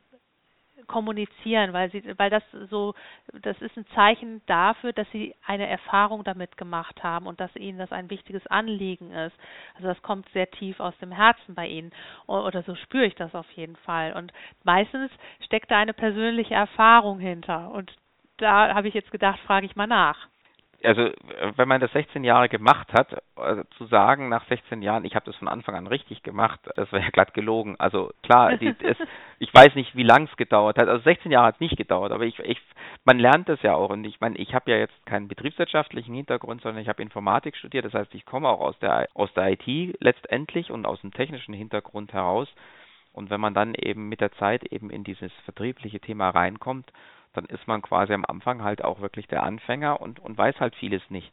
kommunizieren, 0.90 1.72
weil 1.72 1.90
sie, 1.92 2.04
weil 2.18 2.30
das 2.30 2.44
so, 2.70 2.94
das 3.32 3.62
ist 3.62 3.78
ein 3.78 3.86
Zeichen 3.96 4.42
dafür, 4.48 4.92
dass 4.92 5.10
sie 5.12 5.34
eine 5.46 5.68
Erfahrung 5.68 6.26
damit 6.26 6.58
gemacht 6.58 7.02
haben 7.02 7.28
und 7.28 7.40
dass 7.40 7.56
ihnen 7.56 7.78
das 7.78 7.94
ein 7.94 8.10
wichtiges 8.10 8.46
Anliegen 8.48 9.12
ist. 9.12 9.36
Also 9.76 9.88
das 9.88 10.02
kommt 10.02 10.28
sehr 10.30 10.52
tief 10.52 10.82
aus 10.82 10.98
dem 10.98 11.14
Herzen 11.14 11.56
bei 11.56 11.68
ihnen 11.68 11.92
oder 12.28 12.64
so 12.64 12.76
spüre 12.76 13.06
ich 13.06 13.16
das 13.16 13.34
auf 13.34 13.50
jeden 13.52 13.78
Fall. 13.78 14.14
Und 14.14 14.34
meistens 14.64 15.12
steckt 15.46 15.72
da 15.72 15.78
eine 15.78 15.94
persönliche 15.94 16.56
Erfahrung 16.56 17.20
hinter 17.20 17.72
und 17.72 17.96
da 18.38 18.74
habe 18.74 18.88
ich 18.88 18.94
jetzt 18.94 19.12
gedacht, 19.12 19.40
frage 19.42 19.66
ich 19.66 19.76
mal 19.76 19.88
nach 19.88 20.28
also 20.84 21.12
wenn 21.56 21.68
man 21.68 21.82
das 21.82 21.92
16 21.92 22.24
Jahre 22.24 22.48
gemacht 22.48 22.92
hat, 22.94 23.22
also 23.36 23.64
zu 23.78 23.86
sagen 23.86 24.30
nach 24.30 24.46
16 24.48 24.82
Jahren, 24.82 25.06
ich 25.06 25.16
habe 25.16 25.26
das 25.26 25.36
von 25.36 25.48
Anfang 25.48 25.76
an 25.76 25.88
richtig 25.88 26.24
gemacht, 26.24 26.60
das 26.76 26.92
wäre 26.92 27.04
ja 27.04 27.10
glatt 27.10 27.34
gelogen. 27.34 27.76
Also 27.80 28.12
klar, 28.24 28.58
die, 28.58 28.68
es, 28.84 28.98
ich 29.40 29.54
weiß 29.54 29.76
nicht, 29.76 29.96
wie 29.96 30.04
lang 30.04 30.28
es 30.30 30.38
gedauert 30.38 30.78
hat. 30.78 30.88
Also 30.88 31.04
16 31.04 31.32
Jahre 31.32 31.48
hat 31.48 31.56
es 31.56 31.62
nicht 31.62 31.78
gedauert, 31.78 32.12
aber 32.12 32.24
ich, 32.24 32.40
ich, 32.40 32.62
man 33.04 33.20
lernt 33.20 33.50
das 33.50 33.62
ja 33.62 33.76
auch. 33.76 33.90
Und 33.90 34.06
ich 34.06 34.22
meine, 34.22 34.38
ich 34.38 34.54
habe 34.54 34.72
ja 34.72 34.78
jetzt 34.78 35.06
keinen 35.06 35.28
betriebswirtschaftlichen 35.28 36.14
Hintergrund, 36.14 36.62
sondern 36.62 36.82
ich 36.82 36.90
habe 36.90 37.02
Informatik 37.02 37.58
studiert. 37.58 37.86
Das 37.86 37.94
heißt, 37.94 38.14
ich 38.16 38.26
komme 38.26 38.48
auch 38.48 38.62
aus 38.62 38.80
der 38.80 39.08
aus 39.14 39.34
der 39.34 39.52
IT 39.52 39.98
letztendlich 40.00 40.72
und 40.72 40.86
aus 40.86 41.02
dem 41.02 41.12
technischen 41.12 41.54
Hintergrund 41.54 42.14
heraus. 42.14 42.48
Und 43.12 43.30
wenn 43.30 43.42
man 43.42 43.54
dann 43.54 43.74
eben 43.76 44.08
mit 44.08 44.22
der 44.22 44.32
Zeit 44.34 44.64
eben 44.72 44.90
in 44.90 45.04
dieses 45.04 45.32
vertriebliche 45.44 46.00
Thema 46.00 46.30
reinkommt, 46.30 46.92
dann 47.34 47.46
ist 47.46 47.68
man 47.68 47.82
quasi 47.82 48.14
am 48.14 48.26
Anfang 48.26 48.64
halt 48.64 48.84
auch 48.84 49.02
wirklich 49.02 49.28
der 49.28 49.44
Anfänger 49.44 50.02
und, 50.02 50.20
und 50.20 50.38
weiß 50.38 50.60
halt 50.60 50.76
vieles 50.76 51.02
nicht. 51.10 51.32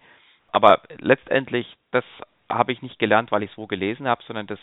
Aber 0.53 0.83
letztendlich, 0.99 1.77
das 1.91 2.05
habe 2.49 2.73
ich 2.73 2.83
nicht 2.83 2.99
gelernt, 2.99 3.33
weil 3.33 3.43
ich 3.43 3.51
es 3.51 3.59
wo 3.59 3.67
gelesen 3.67 4.07
habe, 4.07 4.23
sondern 4.27 4.47
das, 4.47 4.61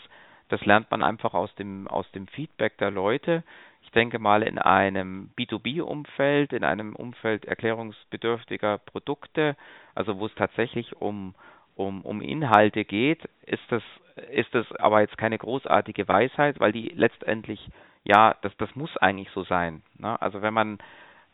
das 0.48 0.64
lernt 0.64 0.90
man 0.90 1.02
einfach 1.02 1.34
aus 1.34 1.54
dem, 1.56 1.88
aus 1.88 2.10
dem 2.12 2.26
Feedback 2.28 2.78
der 2.78 2.90
Leute. 2.90 3.42
Ich 3.82 3.90
denke 3.90 4.18
mal 4.18 4.42
in 4.42 4.58
einem 4.58 5.30
B2B-Umfeld, 5.38 6.52
in 6.52 6.64
einem 6.64 6.96
Umfeld 6.96 7.44
erklärungsbedürftiger 7.44 8.78
Produkte, 8.78 9.56
also 9.94 10.18
wo 10.18 10.26
es 10.26 10.34
tatsächlich 10.34 10.96
um, 10.96 11.34
um, 11.76 12.02
um 12.02 12.20
Inhalte 12.20 12.84
geht, 12.84 13.24
ist 13.44 13.62
das, 13.68 13.82
ist 14.30 14.54
das 14.54 14.70
aber 14.76 15.00
jetzt 15.00 15.18
keine 15.18 15.38
großartige 15.38 16.08
Weisheit, 16.08 16.60
weil 16.60 16.72
die 16.72 16.88
letztendlich, 16.94 17.68
ja, 18.04 18.36
das, 18.42 18.56
das 18.56 18.74
muss 18.74 18.96
eigentlich 18.96 19.30
so 19.30 19.44
sein. 19.44 19.82
Ne? 19.98 20.20
Also 20.20 20.40
wenn 20.40 20.54
man 20.54 20.78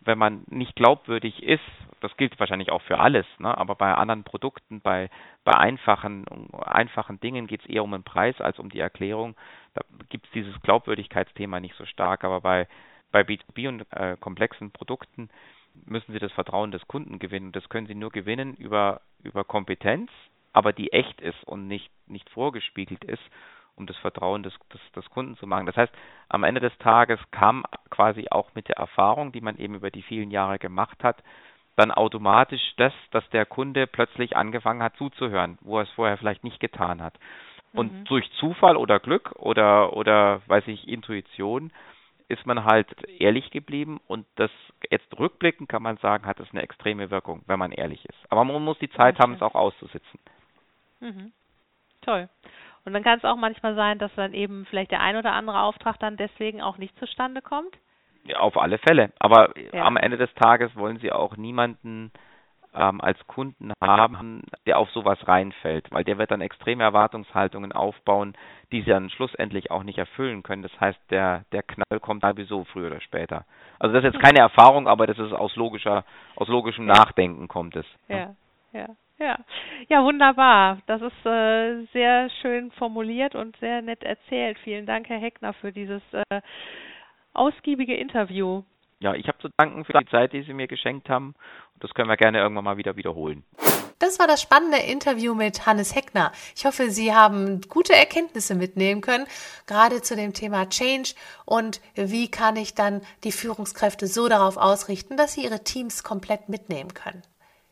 wenn 0.00 0.18
man 0.18 0.44
nicht 0.48 0.74
glaubwürdig 0.76 1.42
ist, 1.42 1.62
das 2.00 2.16
gilt 2.16 2.38
wahrscheinlich 2.40 2.70
auch 2.70 2.82
für 2.82 2.98
alles, 2.98 3.26
ne? 3.38 3.56
aber 3.56 3.74
bei 3.74 3.94
anderen 3.94 4.24
Produkten, 4.24 4.80
bei, 4.80 5.10
bei 5.44 5.52
einfachen, 5.52 6.24
einfachen 6.52 7.20
Dingen 7.20 7.46
geht 7.46 7.60
es 7.60 7.66
eher 7.66 7.84
um 7.84 7.92
den 7.92 8.02
Preis 8.02 8.40
als 8.40 8.58
um 8.58 8.70
die 8.70 8.80
Erklärung. 8.80 9.36
Da 9.74 9.82
gibt 10.08 10.26
es 10.26 10.32
dieses 10.32 10.58
Glaubwürdigkeitsthema 10.62 11.60
nicht 11.60 11.74
so 11.76 11.84
stark, 11.84 12.24
aber 12.24 12.40
bei, 12.40 12.66
bei 13.12 13.20
B2B 13.20 13.68
und 13.68 13.86
äh, 13.92 14.16
komplexen 14.18 14.70
Produkten 14.70 15.28
müssen 15.84 16.12
Sie 16.12 16.18
das 16.18 16.32
Vertrauen 16.32 16.70
des 16.70 16.86
Kunden 16.88 17.18
gewinnen. 17.18 17.52
Das 17.52 17.68
können 17.68 17.86
Sie 17.86 17.94
nur 17.94 18.10
gewinnen 18.10 18.54
über, 18.54 19.02
über 19.22 19.44
Kompetenz, 19.44 20.10
aber 20.52 20.72
die 20.72 20.92
echt 20.92 21.20
ist 21.20 21.44
und 21.44 21.68
nicht, 21.68 21.90
nicht 22.06 22.28
vorgespiegelt 22.30 23.04
ist 23.04 23.22
um 23.80 23.86
das 23.86 23.96
Vertrauen 23.96 24.42
des, 24.42 24.52
des, 24.72 24.80
des 24.94 25.10
Kunden 25.10 25.36
zu 25.36 25.46
machen. 25.46 25.66
Das 25.66 25.76
heißt, 25.76 25.92
am 26.28 26.44
Ende 26.44 26.60
des 26.60 26.76
Tages 26.78 27.18
kam 27.30 27.64
quasi 27.88 28.26
auch 28.30 28.54
mit 28.54 28.68
der 28.68 28.76
Erfahrung, 28.76 29.32
die 29.32 29.40
man 29.40 29.56
eben 29.56 29.74
über 29.74 29.90
die 29.90 30.02
vielen 30.02 30.30
Jahre 30.30 30.58
gemacht 30.58 31.02
hat, 31.02 31.16
dann 31.76 31.90
automatisch 31.90 32.74
das, 32.76 32.92
dass 33.10 33.28
der 33.30 33.46
Kunde 33.46 33.86
plötzlich 33.86 34.36
angefangen 34.36 34.82
hat 34.82 34.96
zuzuhören, 34.96 35.58
wo 35.62 35.78
er 35.78 35.84
es 35.84 35.90
vorher 35.90 36.18
vielleicht 36.18 36.44
nicht 36.44 36.60
getan 36.60 37.02
hat. 37.02 37.14
Und 37.72 37.92
mhm. 37.92 38.04
durch 38.04 38.30
Zufall 38.32 38.76
oder 38.76 39.00
Glück 39.00 39.32
oder 39.36 39.96
oder 39.96 40.42
weiß 40.46 40.66
ich 40.66 40.88
Intuition 40.88 41.72
ist 42.28 42.46
man 42.46 42.64
halt 42.64 42.86
ehrlich 43.18 43.50
geblieben 43.50 44.00
und 44.06 44.24
das 44.36 44.50
jetzt 44.88 45.18
rückblickend 45.18 45.68
kann 45.68 45.82
man 45.82 45.96
sagen, 45.96 46.26
hat 46.26 46.38
es 46.38 46.48
eine 46.52 46.62
extreme 46.62 47.10
Wirkung, 47.10 47.42
wenn 47.46 47.58
man 47.58 47.72
ehrlich 47.72 48.04
ist. 48.04 48.18
Aber 48.28 48.44
man 48.44 48.62
muss 48.62 48.78
die 48.78 48.90
Zeit 48.90 49.18
haben, 49.18 49.34
es 49.34 49.42
auch 49.42 49.56
auszusitzen. 49.56 50.20
Mhm. 51.00 51.32
Toll. 52.02 52.28
Und 52.84 52.94
dann 52.94 53.02
kann 53.02 53.18
es 53.18 53.24
auch 53.24 53.36
manchmal 53.36 53.74
sein, 53.74 53.98
dass 53.98 54.14
dann 54.14 54.32
eben 54.32 54.66
vielleicht 54.66 54.90
der 54.90 55.00
ein 55.00 55.16
oder 55.16 55.32
andere 55.32 55.60
Auftrag 55.60 55.98
dann 55.98 56.16
deswegen 56.16 56.62
auch 56.62 56.78
nicht 56.78 56.98
zustande 56.98 57.42
kommt? 57.42 57.76
Ja, 58.24 58.38
auf 58.38 58.56
alle 58.56 58.78
Fälle. 58.78 59.12
Aber 59.18 59.56
ja. 59.58 59.84
am 59.84 59.96
Ende 59.96 60.16
des 60.16 60.32
Tages 60.34 60.74
wollen 60.76 60.98
Sie 60.98 61.12
auch 61.12 61.36
niemanden 61.36 62.10
ähm, 62.74 63.00
als 63.00 63.18
Kunden 63.26 63.72
haben, 63.82 64.42
der 64.66 64.78
auf 64.78 64.90
sowas 64.90 65.18
reinfällt, 65.26 65.90
weil 65.90 66.04
der 66.04 66.18
wird 66.18 66.30
dann 66.30 66.40
extreme 66.40 66.84
Erwartungshaltungen 66.84 67.72
aufbauen, 67.72 68.34
die 68.72 68.82
sie 68.82 68.90
dann 68.90 69.10
schlussendlich 69.10 69.70
auch 69.70 69.82
nicht 69.82 69.98
erfüllen 69.98 70.42
können. 70.42 70.62
Das 70.62 70.80
heißt, 70.80 70.98
der, 71.10 71.44
der 71.52 71.62
Knall 71.62 72.00
kommt 72.00 72.22
sowieso 72.22 72.64
früher 72.64 72.88
oder 72.88 73.00
später. 73.00 73.44
Also 73.78 73.94
das 73.94 74.04
ist 74.04 74.14
jetzt 74.14 74.22
keine 74.24 74.40
Erfahrung, 74.40 74.86
aber 74.86 75.06
das 75.06 75.18
ist 75.18 75.32
aus 75.32 75.56
logischer, 75.56 76.04
aus 76.36 76.48
logischem 76.48 76.86
Nachdenken 76.86 77.48
kommt 77.48 77.76
es. 77.76 77.86
Ja, 78.08 78.34
ja. 78.72 78.86
Ja, 79.20 79.38
ja, 79.88 80.02
wunderbar. 80.02 80.78
Das 80.86 81.02
ist 81.02 81.26
äh, 81.26 81.84
sehr 81.92 82.30
schön 82.40 82.70
formuliert 82.72 83.34
und 83.34 83.54
sehr 83.58 83.82
nett 83.82 84.02
erzählt. 84.02 84.58
Vielen 84.64 84.86
Dank, 84.86 85.10
Herr 85.10 85.18
Heckner, 85.18 85.52
für 85.52 85.72
dieses 85.72 86.00
äh, 86.12 86.40
ausgiebige 87.34 87.94
Interview. 87.94 88.62
Ja, 89.00 89.14
ich 89.14 89.28
habe 89.28 89.38
zu 89.38 89.48
danken 89.58 89.84
für 89.84 89.92
die 89.92 90.06
Zeit, 90.06 90.32
die 90.32 90.42
Sie 90.42 90.54
mir 90.54 90.68
geschenkt 90.68 91.10
haben. 91.10 91.34
Und 91.74 91.84
das 91.84 91.92
können 91.92 92.08
wir 92.08 92.16
gerne 92.16 92.38
irgendwann 92.38 92.64
mal 92.64 92.78
wieder 92.78 92.96
wiederholen. 92.96 93.44
Das 93.98 94.18
war 94.18 94.26
das 94.26 94.40
spannende 94.40 94.78
Interview 94.78 95.34
mit 95.34 95.66
Hannes 95.66 95.94
Heckner. 95.94 96.32
Ich 96.56 96.64
hoffe, 96.64 96.90
Sie 96.90 97.14
haben 97.14 97.60
gute 97.68 97.94
Erkenntnisse 97.94 98.54
mitnehmen 98.54 99.02
können, 99.02 99.26
gerade 99.66 100.00
zu 100.00 100.16
dem 100.16 100.32
Thema 100.32 100.66
Change 100.70 101.12
und 101.44 101.82
wie 101.94 102.30
kann 102.30 102.56
ich 102.56 102.74
dann 102.74 103.02
die 103.24 103.32
Führungskräfte 103.32 104.06
so 104.06 104.28
darauf 104.28 104.56
ausrichten, 104.56 105.18
dass 105.18 105.34
sie 105.34 105.44
ihre 105.44 105.62
Teams 105.62 106.02
komplett 106.02 106.48
mitnehmen 106.48 106.94
können. 106.94 107.22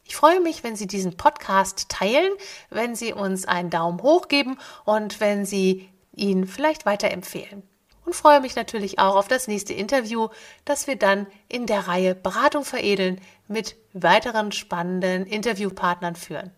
Ich 0.08 0.16
freue 0.16 0.40
mich, 0.40 0.64
wenn 0.64 0.74
Sie 0.74 0.86
diesen 0.86 1.18
Podcast 1.18 1.90
teilen, 1.90 2.32
wenn 2.70 2.96
Sie 2.96 3.12
uns 3.12 3.44
einen 3.44 3.68
Daumen 3.68 4.02
hoch 4.02 4.28
geben 4.28 4.56
und 4.86 5.20
wenn 5.20 5.44
Sie 5.44 5.86
ihn 6.16 6.46
vielleicht 6.46 6.86
weiterempfehlen. 6.86 7.62
Und 8.06 8.14
freue 8.14 8.40
mich 8.40 8.56
natürlich 8.56 8.98
auch 8.98 9.16
auf 9.16 9.28
das 9.28 9.48
nächste 9.48 9.74
Interview, 9.74 10.28
das 10.64 10.86
wir 10.86 10.96
dann 10.96 11.26
in 11.46 11.66
der 11.66 11.88
Reihe 11.88 12.14
Beratung 12.14 12.64
veredeln 12.64 13.20
mit 13.48 13.76
weiteren 13.92 14.50
spannenden 14.50 15.26
Interviewpartnern 15.26 16.16
führen. 16.16 16.52